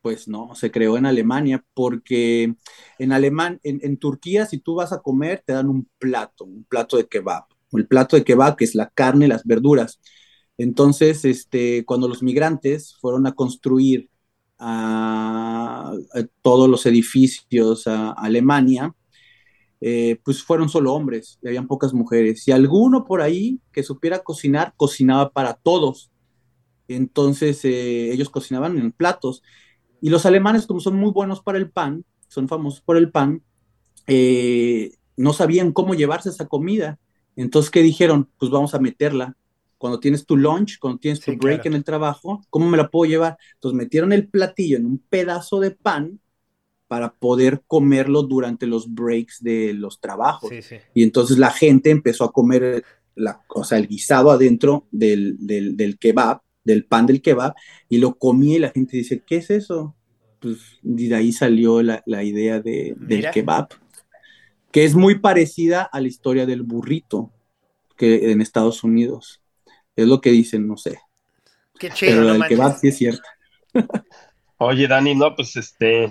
Pues 0.00 0.28
no, 0.28 0.54
se 0.54 0.70
creó 0.70 0.96
en 0.96 1.04
Alemania 1.04 1.62
porque 1.74 2.54
en, 2.98 3.12
Alemán, 3.12 3.60
en, 3.64 3.80
en 3.82 3.98
Turquía, 3.98 4.46
si 4.46 4.58
tú 4.58 4.76
vas 4.76 4.94
a 4.94 5.02
comer, 5.02 5.42
te 5.44 5.52
dan 5.52 5.68
un 5.68 5.90
plato, 5.98 6.46
un 6.46 6.64
plato 6.64 6.96
de 6.96 7.06
kebab. 7.06 7.44
El 7.72 7.86
plato 7.86 8.16
de 8.16 8.24
kebab, 8.24 8.56
que 8.56 8.64
es 8.64 8.74
la 8.74 8.88
carne, 8.88 9.28
las 9.28 9.44
verduras. 9.44 10.00
Entonces, 10.58 11.24
este, 11.24 11.84
cuando 11.84 12.08
los 12.08 12.22
migrantes 12.22 12.96
fueron 13.00 13.26
a 13.26 13.34
construir 13.34 14.10
todos 16.42 16.68
los 16.68 16.86
edificios 16.86 17.86
a, 17.86 18.12
Alemania, 18.12 18.94
eh, 19.80 20.18
pues 20.24 20.42
fueron 20.42 20.68
solo 20.70 20.94
hombres 20.94 21.38
y 21.42 21.48
habían 21.48 21.66
pocas 21.66 21.92
mujeres. 21.92 22.46
Y 22.48 22.52
alguno 22.52 23.04
por 23.04 23.20
ahí 23.20 23.60
que 23.72 23.82
supiera 23.82 24.20
cocinar, 24.20 24.74
cocinaba 24.76 25.30
para 25.30 25.54
todos. 25.54 26.10
entonces 26.88 27.64
eh, 27.64 28.12
ellos 28.12 28.30
cocinaban 28.30 28.78
en 28.78 28.92
platos. 28.92 29.42
Y 30.00 30.10
los 30.10 30.26
alemanes, 30.26 30.66
como 30.66 30.80
son 30.80 30.96
muy 30.96 31.10
buenos 31.10 31.42
para 31.42 31.58
el 31.58 31.70
pan, 31.70 32.04
son 32.28 32.48
famosos 32.48 32.80
por 32.80 32.96
el 32.96 33.10
pan, 33.10 33.42
eh, 34.06 34.92
no 35.16 35.32
sabían 35.32 35.72
cómo 35.72 35.94
llevarse 35.94 36.28
esa 36.30 36.46
comida. 36.48 36.98
Entonces, 37.34 37.70
¿qué 37.70 37.82
dijeron? 37.82 38.30
Pues 38.38 38.50
vamos 38.50 38.74
a 38.74 38.78
meterla. 38.78 39.36
Cuando 39.86 40.00
tienes 40.00 40.26
tu 40.26 40.36
lunch, 40.36 40.80
cuando 40.80 40.98
tienes 40.98 41.20
tu 41.20 41.36
break 41.36 41.64
en 41.66 41.74
el 41.74 41.84
trabajo, 41.84 42.42
¿cómo 42.50 42.68
me 42.68 42.76
la 42.76 42.88
puedo 42.88 43.08
llevar? 43.08 43.38
Entonces 43.54 43.76
metieron 43.76 44.12
el 44.12 44.26
platillo 44.26 44.76
en 44.76 44.84
un 44.84 44.98
pedazo 44.98 45.60
de 45.60 45.70
pan 45.70 46.18
para 46.88 47.14
poder 47.14 47.62
comerlo 47.68 48.24
durante 48.24 48.66
los 48.66 48.92
breaks 48.92 49.40
de 49.44 49.74
los 49.74 50.00
trabajos. 50.00 50.50
Y 50.92 51.04
entonces 51.04 51.38
la 51.38 51.52
gente 51.52 51.90
empezó 51.90 52.24
a 52.24 52.32
comer 52.32 52.82
la, 53.14 53.44
o 53.54 53.62
sea, 53.62 53.78
el 53.78 53.86
guisado 53.86 54.32
adentro 54.32 54.88
del, 54.90 55.36
del, 55.38 55.98
kebab, 56.00 56.40
del 56.64 56.84
pan 56.84 57.06
del 57.06 57.22
kebab, 57.22 57.54
y 57.88 57.98
lo 57.98 58.18
comía 58.18 58.56
y 58.56 58.58
la 58.58 58.70
gente 58.70 58.96
dice, 58.96 59.22
¿qué 59.24 59.36
es 59.36 59.50
eso? 59.50 59.94
Pues 60.40 60.58
de 60.82 61.14
ahí 61.14 61.30
salió 61.30 61.80
la, 61.80 62.24
idea 62.24 62.60
de, 62.60 62.96
del 62.98 63.30
kebab, 63.30 63.68
que 64.72 64.84
es 64.84 64.96
muy 64.96 65.20
parecida 65.20 65.84
a 65.84 66.00
la 66.00 66.08
historia 66.08 66.44
del 66.44 66.64
burrito 66.64 67.30
que 67.96 68.32
en 68.32 68.40
Estados 68.40 68.82
Unidos. 68.82 69.40
Es 69.96 70.06
lo 70.06 70.20
que 70.20 70.30
dicen, 70.30 70.68
no 70.68 70.76
sé. 70.76 70.98
Qué 71.78 71.90
chido, 71.90 72.22
Pero 72.22 72.34
el 72.34 72.44
kebab 72.46 72.78
sí 72.78 72.88
es 72.88 72.98
cierto. 72.98 73.22
Oye, 74.58 74.86
Dani, 74.86 75.14
no, 75.14 75.34
pues 75.34 75.56
este, 75.56 76.10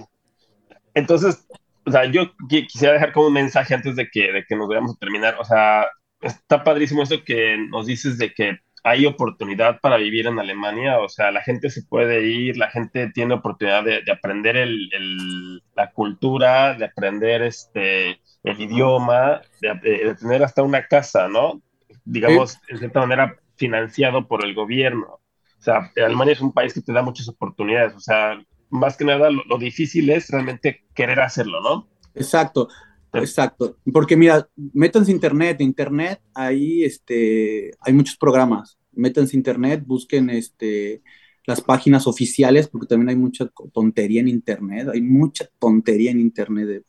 entonces, 0.93 1.45
o 1.85 1.91
sea, 1.91 2.05
yo 2.05 2.31
quisiera 2.47 2.93
dejar 2.93 3.13
como 3.13 3.27
un 3.27 3.33
mensaje 3.33 3.73
antes 3.73 3.95
de 3.95 4.09
que, 4.09 4.31
de 4.31 4.45
que 4.45 4.55
nos 4.55 4.67
vayamos 4.67 4.95
a 4.95 4.99
terminar. 4.99 5.35
O 5.39 5.45
sea, 5.45 5.87
está 6.21 6.63
padrísimo 6.63 7.03
esto 7.03 7.23
que 7.23 7.57
nos 7.69 7.85
dices 7.85 8.17
de 8.17 8.33
que 8.33 8.59
hay 8.83 9.05
oportunidad 9.05 9.79
para 9.81 9.97
vivir 9.97 10.27
en 10.27 10.39
Alemania. 10.39 10.99
O 10.99 11.09
sea, 11.09 11.31
la 11.31 11.41
gente 11.41 11.69
se 11.69 11.83
puede 11.83 12.23
ir, 12.27 12.57
la 12.57 12.69
gente 12.69 13.11
tiene 13.11 13.33
oportunidad 13.33 13.83
de, 13.83 14.03
aprender 14.11 14.55
el, 14.57 15.61
la 15.75 15.91
cultura, 15.91 16.75
de 16.75 16.85
aprender 16.85 17.41
este, 17.41 18.19
el 18.43 18.61
idioma, 18.61 19.41
de, 19.59 20.15
tener 20.19 20.43
hasta 20.43 20.63
una 20.63 20.87
casa, 20.87 21.27
¿no? 21.27 21.61
Digamos, 22.05 22.59
en 22.67 22.77
cierta 22.77 22.99
manera, 22.99 23.35
financiado 23.55 24.27
por 24.27 24.45
el 24.45 24.53
gobierno. 24.53 25.19
O 25.59 25.61
sea, 25.61 25.91
Alemania 25.97 26.33
es 26.33 26.41
un 26.41 26.53
país 26.53 26.73
que 26.73 26.81
te 26.81 26.93
da 26.93 27.01
muchas 27.01 27.27
oportunidades. 27.27 27.95
O 27.95 27.99
sea, 27.99 28.39
más 28.69 28.97
que 28.97 29.05
nada 29.05 29.29
lo, 29.29 29.57
difícil 29.57 30.09
es 30.09 30.29
realmente 30.29 30.85
querer 30.93 31.19
hacerlo, 31.19 31.61
¿no? 31.61 31.87
Exacto, 32.13 32.67
exacto. 33.13 33.77
Porque 33.91 34.15
mira, 34.15 34.47
métanse 34.73 35.11
internet, 35.11 35.61
internet, 35.61 36.21
ahí 36.33 36.83
este, 36.83 37.71
hay 37.79 37.93
muchos 37.93 38.17
programas. 38.17 38.77
Métanse 38.91 39.35
internet, 39.35 39.83
busquen 39.85 40.29
este, 40.29 41.01
las 41.45 41.61
páginas 41.61 42.07
oficiales, 42.07 42.67
porque 42.67 42.87
también 42.87 43.09
hay 43.09 43.15
mucha 43.15 43.49
tontería 43.73 44.21
en 44.21 44.27
internet, 44.27 44.89
hay 44.93 45.01
mucha 45.01 45.47
tontería 45.59 46.11
en 46.11 46.19
internet. 46.19 46.85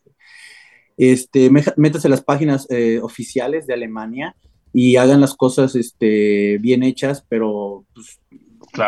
Este, 0.97 1.49
métanse 1.49 2.09
las 2.09 2.21
páginas 2.21 2.65
eh, 2.69 2.99
oficiales 3.01 3.67
de 3.67 3.73
Alemania 3.73 4.35
y 4.79 4.95
hagan 4.95 5.21
las 5.21 5.33
cosas 5.33 5.73
este, 5.73 6.59
bien 6.59 6.83
hechas, 6.83 7.25
pero 7.27 7.83
pues, 7.95 8.19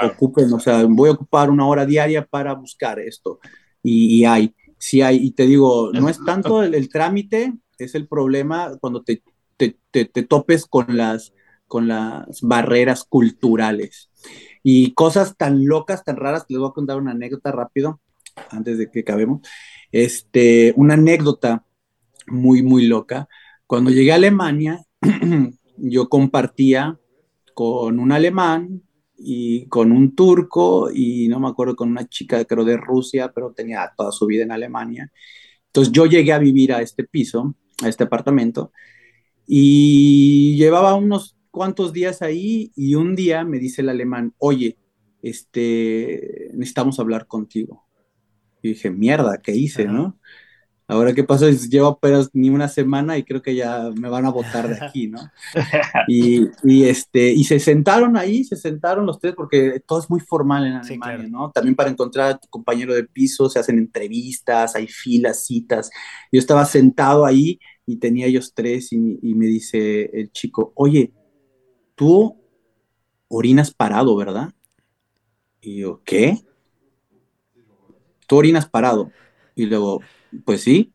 ocupen, 0.04 0.54
o 0.54 0.60
sea, 0.60 0.86
voy 0.88 1.10
a 1.10 1.14
ocupar 1.14 1.50
una 1.50 1.66
hora 1.66 1.84
diaria 1.84 2.24
para 2.24 2.54
buscar 2.54 3.00
esto. 3.00 3.40
Y, 3.82 4.24
hay, 4.24 4.54
sí 4.78 5.02
hay, 5.02 5.18
y 5.18 5.32
te 5.32 5.48
digo, 5.48 5.90
no 5.92 6.08
es 6.08 6.24
tanto 6.24 6.62
el, 6.62 6.90
trámite, 6.90 7.54
es 7.80 7.96
el 7.96 8.08
problema 8.08 8.78
cuando 8.80 9.02
te, 9.02 9.24
te, 9.58 9.80
te, 9.90 10.06
topes 10.22 10.68
con 10.68 10.96
las, 10.96 11.34
con 11.66 11.88
las 11.88 12.40
barreras 12.44 13.04
culturales. 13.04 14.12
Y 14.62 14.94
cosas 14.94 15.38
tan 15.38 15.66
locas, 15.66 16.04
tan 16.04 16.18
raras, 16.18 16.46
les 16.50 16.60
voy 16.60 16.70
a 16.70 16.74
contar 16.74 16.98
una 16.98 17.14
anécdota 17.14 17.52
rápido, 17.52 18.00
antes 18.52 18.78
de 18.78 18.92
que 18.92 19.00
acabemos. 19.00 19.42
Este, 19.92 20.72
una 20.76 20.94
anécdota 20.94 21.66
muy, 22.28 22.62
muy 22.62 22.86
loca. 22.86 23.28
Cuando 23.66 23.90
llegué 23.90 24.12
a 24.12 24.16
Alemania, 24.16 24.86
yo 25.82 26.10
compartía 26.10 27.00
con 27.54 28.00
un 28.00 28.12
alemán 28.12 28.84
y 29.18 29.66
con 29.68 29.92
un 29.92 30.16
turco 30.16 30.90
y 30.94 31.28
no 31.28 31.40
me 31.40 31.50
acuerdo 31.50 31.76
con 31.76 31.90
una 31.90 32.08
chica 32.08 32.44
creo 32.46 32.64
de 32.64 32.78
Rusia, 32.78 33.32
pero 33.34 33.52
tenía 33.52 33.92
toda 33.98 34.12
su 34.12 34.26
vida 34.26 34.44
en 34.44 34.52
Alemania. 34.52 35.12
Entonces 35.68 35.92
yo 35.92 36.06
llegué 36.06 36.34
a 36.34 36.40
vivir 36.40 36.74
a 36.74 36.82
este 36.82 37.04
piso, 37.04 37.56
a 37.84 37.90
este 37.90 38.06
apartamento 38.06 38.72
y 39.46 40.56
llevaba 40.58 40.96
unos 40.96 41.38
cuantos 41.52 41.92
días 41.92 42.22
ahí 42.22 42.72
y 42.76 42.96
un 42.96 43.16
día 43.16 43.44
me 43.44 43.60
dice 43.60 43.82
el 43.82 43.90
alemán, 43.90 44.34
oye, 44.38 44.78
este, 45.22 46.52
necesitamos 46.54 47.00
hablar 47.00 47.28
contigo. 47.28 47.86
Y 48.62 48.70
dije, 48.70 48.92
mierda, 48.92 49.42
¿qué 49.42 49.56
hice, 49.56 49.86
no? 49.86 50.20
Ahora, 50.92 51.14
¿qué 51.14 51.24
pasa? 51.24 51.48
Llevo 51.52 51.86
apenas 51.86 52.32
ni 52.34 52.50
una 52.50 52.68
semana 52.68 53.16
y 53.16 53.24
creo 53.24 53.44
que 53.44 53.54
ya 53.54 53.92
me 53.96 54.10
van 54.10 54.26
a 54.26 54.32
votar 54.32 54.68
de 54.68 54.84
aquí, 54.84 55.08
¿no? 55.08 55.20
Y, 56.08 56.48
y, 56.64 56.86
este, 56.86 57.32
y 57.32 57.44
se 57.44 57.60
sentaron 57.60 58.18
ahí, 58.18 58.44
se 58.44 58.56
sentaron 58.56 59.06
los 59.06 59.20
tres, 59.20 59.36
porque 59.36 59.84
todo 59.86 60.00
es 60.00 60.10
muy 60.10 60.20
formal 60.20 60.66
en 60.66 60.74
Alemania, 60.74 61.28
¿no? 61.30 61.52
También 61.52 61.76
para 61.76 61.92
encontrar 61.92 62.32
a 62.32 62.38
tu 62.40 62.48
compañero 62.48 62.96
de 62.96 63.04
piso 63.04 63.48
se 63.52 63.60
hacen 63.60 63.78
entrevistas, 63.78 64.76
hay 64.76 64.88
filas, 64.88 65.46
citas. 65.46 65.92
Yo 66.32 66.40
estaba 66.40 66.66
sentado 66.66 67.24
ahí 67.24 67.60
y 67.86 67.98
tenía 67.98 68.26
ellos 68.26 68.54
tres 68.56 68.92
y, 68.92 69.20
y 69.22 69.36
me 69.36 69.46
dice 69.46 70.10
el 70.12 70.32
chico, 70.32 70.74
oye, 70.74 71.14
tú 71.94 72.36
orinas 73.28 73.72
parado, 73.72 74.16
¿verdad? 74.16 74.56
Y 75.62 75.82
yo, 75.82 76.02
¿qué? 76.04 76.40
Tú 78.26 78.38
orinas 78.38 78.68
parado. 78.68 79.12
Y 79.54 79.68
luego, 79.68 80.02
pues 80.46 80.62
sí. 80.62 80.94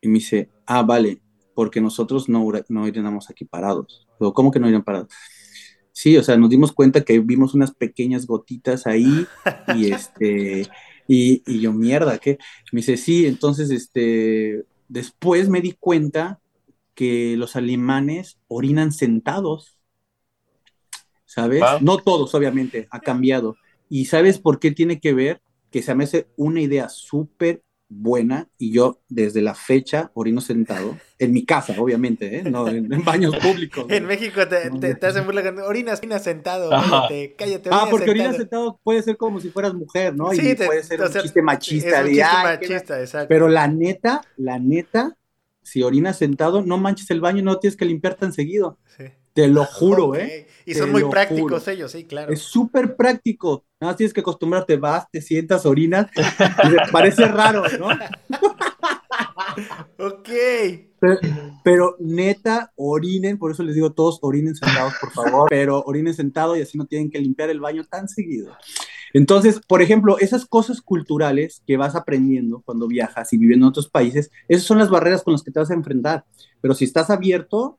Y 0.00 0.08
me 0.08 0.14
dice, 0.14 0.50
ah, 0.66 0.82
vale, 0.82 1.20
porque 1.54 1.80
nosotros 1.80 2.28
no, 2.28 2.46
no 2.68 2.88
iríamos 2.88 3.30
aquí 3.30 3.44
parados. 3.44 4.06
¿cómo 4.34 4.50
que 4.50 4.60
no 4.60 4.66
irían 4.66 4.84
parados? 4.84 5.08
Sí, 5.92 6.16
o 6.16 6.22
sea, 6.22 6.36
nos 6.36 6.50
dimos 6.50 6.72
cuenta 6.72 7.02
que 7.02 7.20
vimos 7.20 7.54
unas 7.54 7.72
pequeñas 7.72 8.26
gotitas 8.26 8.86
ahí 8.86 9.26
y 9.76 9.92
este, 9.92 10.68
y, 11.06 11.42
y 11.46 11.60
yo, 11.60 11.72
mierda, 11.72 12.18
¿qué? 12.18 12.38
Me 12.72 12.80
dice, 12.80 12.96
sí, 12.96 13.26
entonces, 13.26 13.70
este, 13.70 14.64
después 14.88 15.48
me 15.48 15.60
di 15.60 15.72
cuenta 15.72 16.40
que 16.94 17.36
los 17.36 17.56
alemanes 17.56 18.38
orinan 18.48 18.92
sentados, 18.92 19.78
¿sabes? 21.24 21.62
No 21.80 21.98
todos, 21.98 22.34
obviamente, 22.34 22.88
ha 22.90 23.00
cambiado. 23.00 23.56
¿Y 23.88 24.06
sabes 24.06 24.38
por 24.38 24.58
qué 24.58 24.70
tiene 24.70 25.00
que 25.00 25.12
ver? 25.12 25.42
Que 25.70 25.82
se 25.82 25.94
me 25.94 26.04
hace 26.04 26.28
una 26.36 26.60
idea 26.60 26.88
súper 26.88 27.62
buena 27.88 28.48
y 28.58 28.72
yo 28.72 29.00
desde 29.08 29.42
la 29.42 29.54
fecha 29.54 30.10
orino 30.14 30.40
sentado, 30.40 30.96
en 31.18 31.32
mi 31.32 31.44
casa, 31.44 31.74
obviamente, 31.78 32.38
¿eh? 32.38 32.42
no 32.42 32.66
en, 32.68 32.88
baños 33.04 33.36
públicos. 33.36 33.86
en 33.88 34.06
México 34.06 34.46
te, 34.48 34.70
te, 34.94 35.06
hacen 35.06 35.24
burla 35.24 35.42
orinas, 35.66 36.00
sentado, 36.22 36.70
cállate, 36.70 37.34
cállate. 37.36 37.70
Ah, 37.72 37.86
porque 37.90 38.10
orinas 38.10 38.36
sentado 38.36 38.80
puede 38.82 39.02
ser 39.02 39.16
como 39.16 39.40
si 39.40 39.50
fueras 39.50 39.74
mujer, 39.74 40.14
¿no? 40.14 40.32
y 40.32 40.54
puede 40.54 40.82
ser 40.82 41.00
un 41.00 41.12
chiste 41.12 41.42
machista. 41.42 42.00
un 42.00 42.08
chiste 42.08 42.24
machista, 42.42 43.00
exacto. 43.00 43.28
Pero 43.28 43.48
la 43.48 43.68
neta, 43.68 44.22
la 44.36 44.58
neta, 44.58 45.16
si 45.62 45.82
orinas 45.82 46.18
sentado, 46.18 46.62
no 46.62 46.78
manches 46.78 47.10
el 47.10 47.20
baño, 47.20 47.42
no 47.42 47.58
tienes 47.58 47.76
que 47.76 47.84
limpiar 47.84 48.14
tan 48.14 48.32
seguido. 48.32 48.78
Sí. 48.96 49.04
Te 49.34 49.48
lo 49.48 49.64
juro, 49.64 50.14
¿eh? 50.14 50.46
Y 50.64 50.74
son 50.74 50.92
muy 50.92 51.04
prácticos 51.04 51.66
ellos, 51.66 51.90
sí, 51.90 52.04
claro. 52.04 52.32
Es 52.32 52.40
súper 52.40 52.94
práctico. 52.94 53.64
Nada 53.80 53.90
más 53.90 53.96
tienes 53.96 54.14
que 54.14 54.20
acostumbrarte, 54.20 54.76
vas, 54.76 55.10
te 55.10 55.20
sientas, 55.20 55.66
orinas. 55.66 56.06
parece 56.92 57.26
raro, 57.26 57.64
¿no? 57.78 57.88
ok. 59.98 60.28
Pero, 61.64 61.96
neta, 61.98 62.72
orinen, 62.76 63.36
por 63.36 63.50
eso 63.50 63.64
les 63.64 63.74
digo 63.74 63.92
todos 63.92 64.20
orinen 64.22 64.54
sentados, 64.54 64.94
por 65.00 65.12
favor, 65.12 65.48
pero 65.50 65.82
orinen 65.84 66.14
sentados 66.14 66.56
y 66.56 66.62
así 66.62 66.78
no 66.78 66.86
tienen 66.86 67.10
que 67.10 67.18
limpiar 67.18 67.50
el 67.50 67.60
baño 67.60 67.84
tan 67.84 68.08
seguido. 68.08 68.56
Entonces, 69.12 69.60
por 69.66 69.82
ejemplo, 69.82 70.18
esas 70.18 70.46
cosas 70.46 70.80
culturales 70.80 71.62
que 71.66 71.76
vas 71.76 71.94
aprendiendo 71.94 72.62
cuando 72.64 72.88
viajas 72.88 73.32
y 73.32 73.38
viviendo 73.38 73.66
en 73.66 73.70
otros 73.70 73.88
países, 73.88 74.30
esas 74.48 74.64
son 74.64 74.78
las 74.78 74.90
barreras 74.90 75.22
con 75.22 75.32
las 75.32 75.42
que 75.42 75.50
te 75.50 75.60
vas 75.60 75.70
a 75.70 75.74
enfrentar. 75.74 76.24
Pero 76.60 76.74
si 76.74 76.84
estás 76.84 77.10
abierto, 77.10 77.78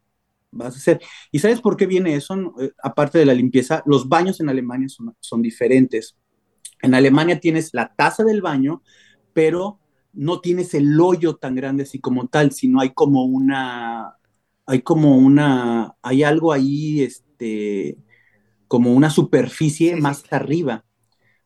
vas 0.51 0.75
a 0.75 0.77
hacer. 0.77 1.01
¿Y 1.31 1.39
sabes 1.39 1.61
por 1.61 1.77
qué 1.77 1.85
viene 1.85 2.15
eso? 2.15 2.35
Eh, 2.59 2.71
aparte 2.81 3.19
de 3.19 3.25
la 3.25 3.33
limpieza, 3.33 3.83
los 3.85 4.07
baños 4.07 4.39
en 4.39 4.49
Alemania 4.49 4.89
son, 4.89 5.15
son 5.19 5.41
diferentes. 5.41 6.15
En 6.81 6.93
Alemania 6.93 7.39
tienes 7.39 7.73
la 7.73 7.93
taza 7.95 8.23
del 8.23 8.41
baño, 8.41 8.81
pero 9.33 9.79
no 10.13 10.39
tienes 10.39 10.73
el 10.73 10.99
hoyo 10.99 11.35
tan 11.35 11.55
grande 11.55 11.83
así 11.83 11.99
como 11.99 12.27
tal, 12.27 12.51
sino 12.51 12.79
hay 12.79 12.91
como 12.91 13.25
una, 13.25 14.17
hay 14.65 14.81
como 14.81 15.17
una, 15.17 15.95
hay 16.01 16.23
algo 16.23 16.53
ahí, 16.53 17.01
este, 17.01 17.97
como 18.67 18.93
una 18.93 19.09
superficie 19.09 19.95
más 19.95 20.23
arriba, 20.31 20.85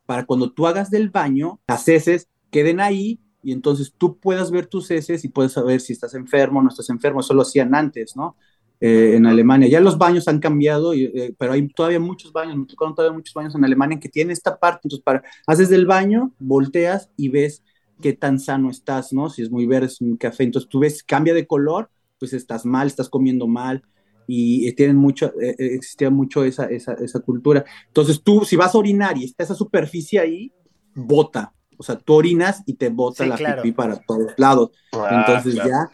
para 0.06 0.26
cuando 0.26 0.52
tú 0.52 0.68
hagas 0.68 0.89
del 0.89 1.10
baño, 1.10 1.60
las 1.68 1.88
heces 1.88 2.30
queden 2.52 2.80
ahí 2.80 3.20
y 3.43 3.52
entonces 3.52 3.93
tú 3.97 4.20
puedas 4.20 4.52
ver 4.52 4.68
tus 4.68 4.89
heces 4.91 5.24
y 5.24 5.30
puedes 5.30 5.54
saber 5.54 5.82
si 5.82 5.93
estás 5.93 6.14
enfermo 6.14 6.60
o 6.60 6.64
no 6.64 6.70
estás 6.70 6.89
enfermo, 6.89 7.20
eso 7.22 7.34
lo 7.34 7.43
hacían 7.43 7.76
antes, 7.76 8.16
¿no? 8.16 8.36
Eh, 8.82 9.16
en 9.16 9.26
Alemania. 9.26 9.68
Ya 9.68 9.80
los 9.80 9.98
baños 9.98 10.28
han 10.28 10.40
cambiado, 10.40 10.94
eh, 10.94 11.36
pero 11.38 11.54
hay 11.54 11.68
todavía 11.70 12.00
muchos 12.00 12.32
baños, 12.32 12.56
me 12.56 12.66
tocaron 12.66 12.96
todavía 12.96 13.16
muchos 13.16 13.34
baños 13.34 13.54
en 13.56 13.66
Alemania 13.66 14.00
que 14.00 14.10
tienen 14.10 14.32
esta 14.32 14.58
parte. 14.58 14.82
Entonces, 14.84 15.04
para, 15.04 15.24
haces 15.48 15.70
del 15.70 15.86
baño, 15.86 16.34
volteas 16.40 17.10
y 17.18 17.30
ves 17.30 17.64
qué 18.02 18.14
tan 18.14 18.40
sano 18.40 18.70
estás, 18.70 19.12
¿no? 19.12 19.30
Si 19.30 19.42
es 19.42 19.52
muy 19.52 19.66
verde, 19.66 19.88
es 19.88 20.00
un 20.02 20.16
café. 20.16 20.44
Entonces, 20.44 20.70
tú 20.70 20.80
ves, 20.80 21.04
cambia 21.04 21.34
de 21.34 21.46
color, 21.46 21.90
pues 22.20 22.34
estás 22.34 22.66
mal, 22.66 22.88
estás 22.88 23.10
comiendo 23.10 23.48
mal. 23.48 23.84
Y 24.32 24.72
tienen 24.74 24.96
mucho, 24.96 25.34
existía 25.40 26.12
mucho 26.12 26.44
esa, 26.44 26.66
esa, 26.66 26.94
esa 26.94 27.20
cultura. 27.20 27.66
Entonces, 27.88 28.22
tú, 28.22 28.46
si 28.46 28.56
vas 28.56 28.76
a 28.76 28.78
orinar 28.78 29.18
y 29.18 29.24
está 29.24 29.44
esa 29.44 29.56
superficie 29.56 30.20
ahí, 30.20 30.52
bota, 30.94 31.52
o 31.80 31.84
sea, 31.84 31.98
tú 31.98 32.14
orinas 32.14 32.62
y 32.66 32.74
te 32.74 32.90
bota 32.90 33.26
la 33.26 33.38
pipí 33.38 33.72
para 33.72 33.96
todos 33.96 34.34
lados. 34.36 34.72
Ah, 34.92 35.26
Entonces 35.26 35.56
ya. 35.56 35.90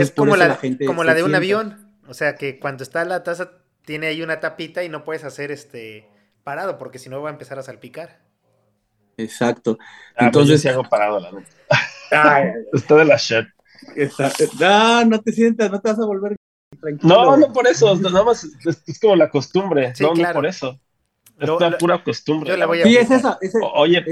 es 0.00 0.10
como 0.10 0.36
la, 0.36 0.56
gente 0.56 0.86
como 0.86 1.04
la 1.04 1.14
de 1.14 1.22
un 1.22 1.34
avión. 1.34 1.87
O 2.08 2.14
sea, 2.14 2.34
que 2.36 2.58
cuando 2.58 2.82
está 2.82 3.04
la 3.04 3.22
taza 3.22 3.52
tiene 3.84 4.08
ahí 4.08 4.22
una 4.22 4.40
tapita 4.40 4.82
y 4.82 4.88
no 4.88 5.04
puedes 5.04 5.24
hacer 5.24 5.50
este 5.50 6.08
parado 6.42 6.78
porque 6.78 6.98
si 6.98 7.08
no 7.08 7.20
va 7.20 7.28
a 7.28 7.32
empezar 7.32 7.58
a 7.58 7.62
salpicar. 7.62 8.20
Exacto. 9.18 9.78
Ah, 9.80 10.14
pues 10.16 10.26
Entonces. 10.26 10.62
Yo 10.62 10.70
hago 10.70 10.84
parado, 10.84 11.20
la 11.20 11.32
neta. 11.32 11.50
Está 12.72 12.94
de 12.96 13.04
la 13.04 13.16
shit. 13.16 13.46
No, 14.58 15.04
no 15.04 15.20
te 15.20 15.32
sientas, 15.32 15.70
no 15.70 15.80
te 15.80 15.88
vas 15.90 15.98
a 15.98 16.06
volver 16.06 16.36
tranquilo. 16.80 17.14
No, 17.14 17.36
no 17.36 17.52
por 17.52 17.66
eso, 17.66 17.94
nada 17.96 18.24
más 18.24 18.44
es, 18.64 18.98
como 18.98 19.16
la 19.16 19.30
costumbre, 19.30 19.92
no, 20.00 20.14
no 20.14 20.32
por 20.32 20.46
eso. 20.46 20.80
Es 21.38 21.48
la 21.48 21.78
pura 21.78 22.02
costumbre. 22.02 22.56
sí, 22.82 22.96
es 22.96 23.10
esa. 23.10 23.38
oye, 23.74 24.04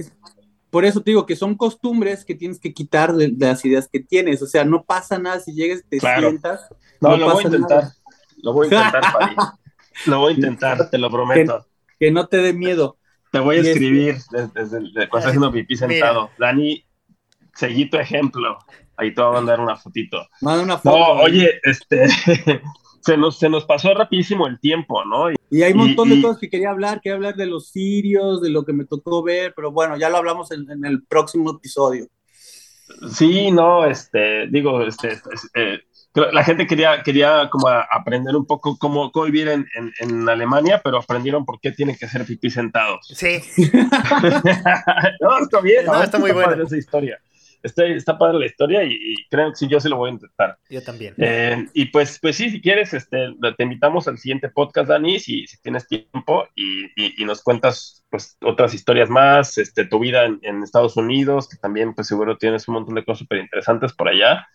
por 0.71 0.85
eso 0.85 1.01
te 1.01 1.11
digo 1.11 1.27
que 1.27 1.37
son 1.37 1.55
costumbres 1.55 2.25
que 2.25 2.35
tienes 2.35 2.59
que 2.59 2.75
quitar 2.75 3.15
de, 3.15 3.33
las 3.39 3.65
ideas 3.65 3.89
que 3.91 4.01
tienes. 4.01 4.43
O 4.43 4.47
sea, 4.47 4.65
no 4.65 4.85
pasa 4.85 5.19
nada 5.19 5.41
si 5.41 5.55
llegues, 5.55 5.85
te 5.89 6.01
sientas. 6.01 6.69
No, 7.01 7.17
lo 7.17 7.33
voy 7.33 7.45
a 7.45 7.47
intentar. 7.47 7.85
Lo 8.39 8.53
voy 8.53 8.67
a 8.67 8.71
intentar, 8.71 9.05
Fabi. 9.13 9.37
Lo 10.07 10.19
voy 10.21 10.33
a 10.33 10.37
intentar, 10.37 10.91
te 10.91 10.99
lo 10.99 11.11
prometo. 11.11 11.67
Que, 11.99 12.11
no 12.11 12.27
te 12.27 12.39
dé 12.39 12.53
miedo. 12.53 12.99
Te 13.33 13.39
voy 13.41 13.57
a 13.57 13.61
escribir 13.61 14.17
desde, 14.31 14.49
desde, 14.55 14.81
cuando 14.81 15.03
estás 15.03 15.27
haciendo 15.27 15.53
pipí 15.53 15.77
sentado. 15.77 16.31
Dani, 16.39 16.85
seguí 17.55 17.89
tu 17.89 17.97
ejemplo. 17.97 18.59
Ahí 18.97 19.15
te 19.15 19.21
voy 19.21 19.31
a 19.31 19.35
mandar 19.35 19.61
una 19.61 19.77
fotito. 19.77 20.27
Manda 20.41 20.63
una 20.63 20.79
foto. 20.79 20.97
No, 20.97 21.23
oye, 21.23 21.61
este, 21.63 22.07
se 23.07 23.17
nos, 23.17 23.39
se 23.39 23.49
nos 23.49 23.65
pasó 23.65 23.95
rapidísimo 23.95 24.49
el 24.49 24.59
tiempo, 24.59 25.05
¿no? 25.05 25.31
Y, 25.31 25.63
hay 25.63 25.73
un 25.73 25.79
montón 25.79 26.09
de 26.09 26.21
cosas 26.21 26.39
que 26.41 26.51
quería 26.51 26.71
hablar, 26.71 27.01
quería 27.01 27.15
hablar 27.15 27.37
de 27.37 27.47
los 27.47 27.71
sirios, 27.71 28.43
de 28.43 28.51
lo 28.51 28.65
que 28.65 28.73
me 28.73 28.85
tocó 28.85 29.23
ver, 29.23 29.53
pero 29.55 29.71
bueno, 29.71 29.97
ya 29.97 30.11
lo 30.11 30.17
hablamos 30.17 30.51
en, 30.51 30.67
el 30.85 31.05
próximo 31.05 31.53
episodio. 31.53 32.09
Sí, 33.13 33.53
no, 33.53 33.85
este, 33.85 34.49
digo, 34.49 34.83
este, 34.83 35.21
eh, 35.55 35.79
la 36.15 36.43
gente 36.43 36.67
quería, 36.67 37.01
quería 37.05 37.49
como 37.49 37.69
aprender 37.69 38.35
un 38.35 38.45
poco 38.45 38.77
cómo, 38.77 39.13
cómo 39.13 39.27
vivir 39.27 39.49
en, 39.49 39.67
en, 40.01 40.29
Alemania, 40.29 40.81
pero 40.83 40.99
aprendieron 40.99 41.45
por 41.45 41.61
qué 41.61 41.71
tienen 41.71 41.97
que 41.97 42.07
hacer 42.07 42.27
pipí 42.27 42.51
sentados. 42.51 43.07
Sí. 43.07 43.39
no, 45.21 45.39
está 45.39 45.61
bien. 45.61 45.87
No, 45.87 46.03
está 46.03 46.19
muy 46.19 46.33
buena 46.33 46.61
esa 46.61 46.77
historia 46.77 47.21
está, 47.67 48.19
padre 48.19 48.39
la 48.39 48.47
historia 48.47 48.85
y, 48.85 49.15
creo 49.31 49.51
que 49.51 49.57
sí, 49.57 49.69
yo 49.69 49.81
se 49.81 49.89
lo 49.89 49.97
voy 49.97 50.11
a 50.11 50.15
intentar. 50.15 50.59
Yo 50.71 50.83
también. 50.83 51.15
Eh, 51.19 51.67
y 51.75 51.87
pues, 51.87 52.19
pues 52.21 52.37
sí, 52.37 52.51
si 52.51 52.61
quieres, 52.61 52.95
este, 52.95 53.35
te 53.57 53.63
invitamos 53.63 54.09
al 54.09 54.19
siguiente 54.19 54.49
podcast, 54.49 54.89
Dani, 54.89 55.19
si, 55.19 55.47
si 55.47 55.61
tienes 55.61 55.87
tiempo 55.87 56.47
y, 56.55 56.87
y, 56.97 57.25
nos 57.25 57.43
cuentas 57.43 58.05
pues 58.11 58.37
otras 58.43 58.73
historias 58.75 59.11
más, 59.11 59.59
este, 59.59 59.85
tu 59.85 59.99
vida 59.99 60.25
en, 60.25 60.39
en, 60.43 60.63
Estados 60.63 60.97
Unidos, 60.97 61.49
que 61.49 61.57
también 61.57 61.95
pues 61.95 62.07
seguro 62.07 62.39
tienes 62.39 62.67
un 62.69 62.75
montón 62.75 62.95
de 62.95 63.05
cosas 63.05 63.21
súper 63.21 63.39
interesantes 63.39 63.93
por 63.93 64.09
allá. 64.09 64.47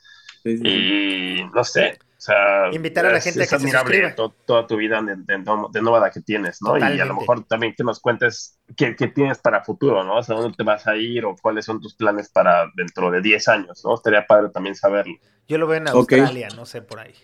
Y 0.44 1.44
no 1.54 1.64
sé, 1.64 2.00
o 2.22 2.24
sea, 2.24 2.70
invitar 2.72 3.04
a 3.08 3.12
la 3.12 3.20
gente 3.20 3.42
a 3.42 3.48
que 3.48 3.56
admirable 3.56 4.10
se 4.10 4.16
toda 4.46 4.68
tu 4.68 4.78
vida 4.78 5.02
de, 5.02 5.16
de, 5.26 5.82
nómada 5.82 6.12
que 6.12 6.22
tienes, 6.22 6.62
¿no? 6.62 6.78
Y 6.78 7.00
a 7.00 7.06
lo 7.06 7.16
mejor 7.16 7.44
también 7.46 7.74
que 7.76 7.84
nos 7.84 8.00
cuentes 8.00 8.60
qué, 8.78 8.96
qué, 8.96 9.08
tienes 9.08 9.40
para 9.40 9.64
futuro, 9.64 10.04
¿no? 10.04 10.18
O 10.18 10.22
sea, 10.22 10.36
dónde 10.36 10.56
te 10.56 10.62
vas 10.62 10.86
a 10.86 10.96
ir 10.96 11.26
o 11.26 11.36
cuáles 11.42 11.66
son 11.66 11.82
tus 11.82 11.96
planes 11.96 12.30
para 12.30 12.70
dentro 12.76 13.10
de 13.10 13.22
10 13.22 13.48
años, 13.48 13.82
¿no? 13.84 13.96
Estaría 13.96 14.28
padre 14.28 14.50
también 14.50 14.76
saberlo. 14.76 15.16
Yo 15.48 15.58
lo 15.58 15.66
veo 15.66 15.78
en 15.78 15.88
Australia, 15.88 16.50
no 16.56 16.68
sé, 16.68 16.84
por 16.84 17.00
ahí. 17.00 17.16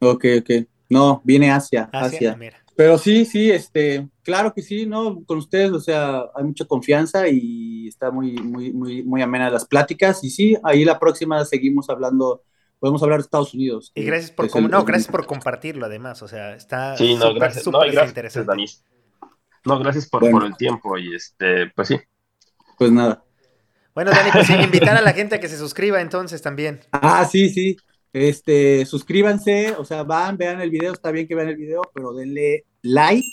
Ok, 0.00 0.24
ok. 0.40 0.66
No, 0.88 1.22
viene 1.22 1.52
Asia, 1.52 1.88
Asia. 1.92 2.36
Pero 2.74 2.98
sí, 2.98 3.24
sí, 3.24 3.52
este, 3.52 4.08
claro 4.24 4.52
que 4.52 4.62
sí, 4.62 4.84
¿no? 4.84 5.22
Con 5.26 5.38
ustedes, 5.38 5.70
o 5.70 5.80
sea, 5.80 6.24
hay 6.34 6.42
mucha 6.42 6.64
confianza 6.64 7.28
y 7.28 7.86
está 7.86 8.10
muy, 8.10 8.32
muy, 8.32 8.72
muy, 8.72 9.04
muy 9.04 9.22
amena 9.22 9.48
las 9.48 9.64
pláticas. 9.64 10.24
Y 10.24 10.30
sí, 10.30 10.56
ahí 10.64 10.84
la 10.84 10.98
próxima 10.98 11.44
seguimos 11.44 11.88
hablando 11.88 12.42
podemos 12.78 13.02
hablar 13.02 13.18
de 13.18 13.24
Estados 13.24 13.54
Unidos. 13.54 13.92
Y 13.94 14.04
gracias 14.04 14.30
por, 14.30 14.46
no, 14.62 14.84
gracias 14.84 15.10
por 15.10 15.26
compartirlo 15.26 15.86
además, 15.86 16.22
o 16.22 16.28
sea, 16.28 16.54
está 16.54 16.96
sí, 16.96 17.16
no, 17.16 17.34
gracias, 17.34 17.66
no, 17.66 17.80
gracias, 17.80 18.08
interesante. 18.08 18.64
No, 19.64 19.78
gracias 19.78 20.08
por, 20.08 20.30
por, 20.30 20.44
el 20.44 20.56
tiempo 20.56 20.96
y 20.96 21.14
este, 21.14 21.68
pues 21.74 21.88
sí. 21.88 21.96
Pues 22.78 22.92
nada. 22.92 23.24
Bueno, 23.94 24.12
Dani, 24.12 24.30
pues 24.30 24.48
invitar 24.50 24.96
a 24.96 25.02
la 25.02 25.12
gente 25.12 25.34
a 25.34 25.40
que 25.40 25.48
se 25.48 25.58
suscriba 25.58 26.00
entonces 26.00 26.40
también. 26.40 26.80
Ah, 26.92 27.24
sí, 27.24 27.50
sí. 27.50 27.76
Este, 28.12 28.86
suscríbanse, 28.86 29.74
o 29.76 29.84
sea, 29.84 30.02
van, 30.02 30.36
vean 30.36 30.60
el 30.60 30.70
video, 30.70 30.92
está 30.92 31.10
bien 31.10 31.26
que 31.26 31.34
vean 31.34 31.48
el 31.48 31.56
video, 31.56 31.82
pero 31.92 32.14
denle 32.14 32.64
like 32.82 33.28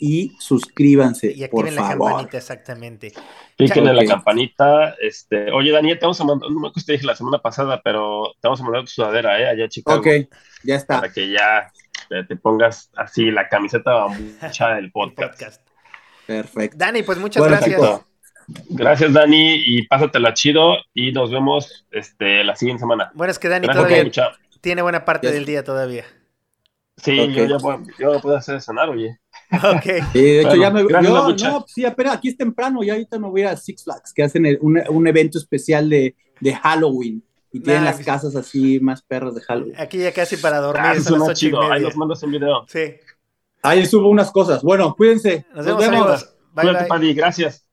y 0.00 0.36
suscríbanse. 0.38 1.32
Y 1.32 1.44
activen 1.44 1.74
la 1.74 1.88
campanita, 1.88 2.36
exactamente. 2.36 3.12
Piquen 3.56 3.86
en 3.88 3.96
la 3.96 4.04
campanita. 4.04 4.94
Este, 5.00 5.50
oye, 5.50 5.72
Daniel, 5.72 5.98
te 5.98 6.06
vamos 6.06 6.20
a 6.20 6.24
mandar, 6.24 6.50
no 6.50 6.60
me 6.60 6.68
acuerdo 6.68 6.86
te 6.86 6.92
dije 6.92 7.06
la 7.06 7.16
semana 7.16 7.38
pasada, 7.38 7.80
pero 7.82 8.32
te 8.40 8.48
vamos 8.48 8.60
a 8.60 8.64
mandar 8.64 8.82
tu 8.82 8.90
sudadera, 8.90 9.40
¿eh? 9.40 9.48
Allá 9.48 9.64
en 9.64 9.70
Chicago. 9.70 10.00
Ok, 10.00 10.08
ya 10.64 10.76
está. 10.76 11.00
Para 11.00 11.12
que 11.12 11.30
ya 11.30 11.72
te, 12.08 12.36
pongas 12.36 12.90
así 12.96 13.30
la 13.30 13.48
camiseta 13.48 14.06
mucha 14.08 14.68
del 14.74 14.90
podcast. 14.90 15.62
Perfecto. 16.26 16.76
Dani, 16.78 17.02
pues 17.02 17.18
muchas 17.18 17.44
gracias. 17.44 17.80
Gracias, 18.68 19.12
Dani, 19.12 19.54
y 19.66 19.86
pásatela 19.86 20.32
chido 20.32 20.76
y 20.94 21.12
nos 21.12 21.32
vemos 21.32 21.86
este, 21.90 22.44
la 22.44 22.54
siguiente 22.54 22.80
semana. 22.80 23.10
Bueno, 23.14 23.30
es 23.30 23.38
que 23.38 23.48
Dani 23.48 23.66
todavía 23.66 24.04
tiene 24.60 24.82
buena 24.82 25.04
parte 25.04 25.30
del 25.30 25.44
día 25.44 25.64
todavía. 25.64 26.04
Sí, 26.96 27.32
yo 27.32 27.44
ya 27.44 27.58
puedo, 27.58 27.82
yo 27.98 28.20
puedo 28.20 28.36
hacer 28.36 28.60
cenar, 28.60 28.88
oye. 28.88 29.18
Ok. 29.76 30.12
de 30.12 30.40
hecho, 30.40 30.56
ya 30.56 30.70
me. 30.70 30.80
Yo, 30.82 31.00
no, 31.00 31.64
sí, 31.66 31.84
espera, 31.84 32.12
aquí 32.12 32.28
es 32.28 32.36
temprano, 32.36 32.82
ya 32.82 32.94
ahorita 32.94 33.18
me 33.18 33.28
voy 33.28 33.42
a 33.42 33.56
Six 33.56 33.84
Flags, 33.84 34.12
que 34.12 34.22
hacen 34.22 34.46
un, 34.60 34.82
un, 34.88 35.06
evento 35.06 35.38
especial 35.38 35.88
de, 35.88 36.16
de 36.40 36.54
Halloween. 36.54 37.22
Y 37.52 37.60
tienen 37.60 37.84
las 37.84 38.00
casas 38.00 38.36
así 38.36 38.80
más 38.80 39.02
perras 39.02 39.34
de 39.34 39.40
Halloween. 39.40 39.74
Aquí 39.78 39.98
ya 39.98 40.12
casi 40.12 40.36
para 40.36 40.58
dormir. 40.58 40.84
Ah, 40.84 41.00
son 41.00 41.20
las 41.20 41.38
chido. 41.38 41.62
Ahí 41.72 41.82
nos 41.82 41.96
mandas 41.96 42.22
un 42.22 42.32
video. 42.32 42.66
Sí. 42.68 42.96
Ahí 43.62 43.86
subo 43.86 44.10
unas 44.10 44.30
cosas. 44.30 44.62
Bueno, 44.62 44.94
cuídense. 44.94 45.46
Nos, 45.54 45.64
vemos. 45.64 45.80
Nos 45.80 45.90
vemos. 45.90 46.34
Bye, 46.52 46.64
Cuídate, 46.64 46.86
Paddy. 46.86 47.14
Gracias. 47.14 47.66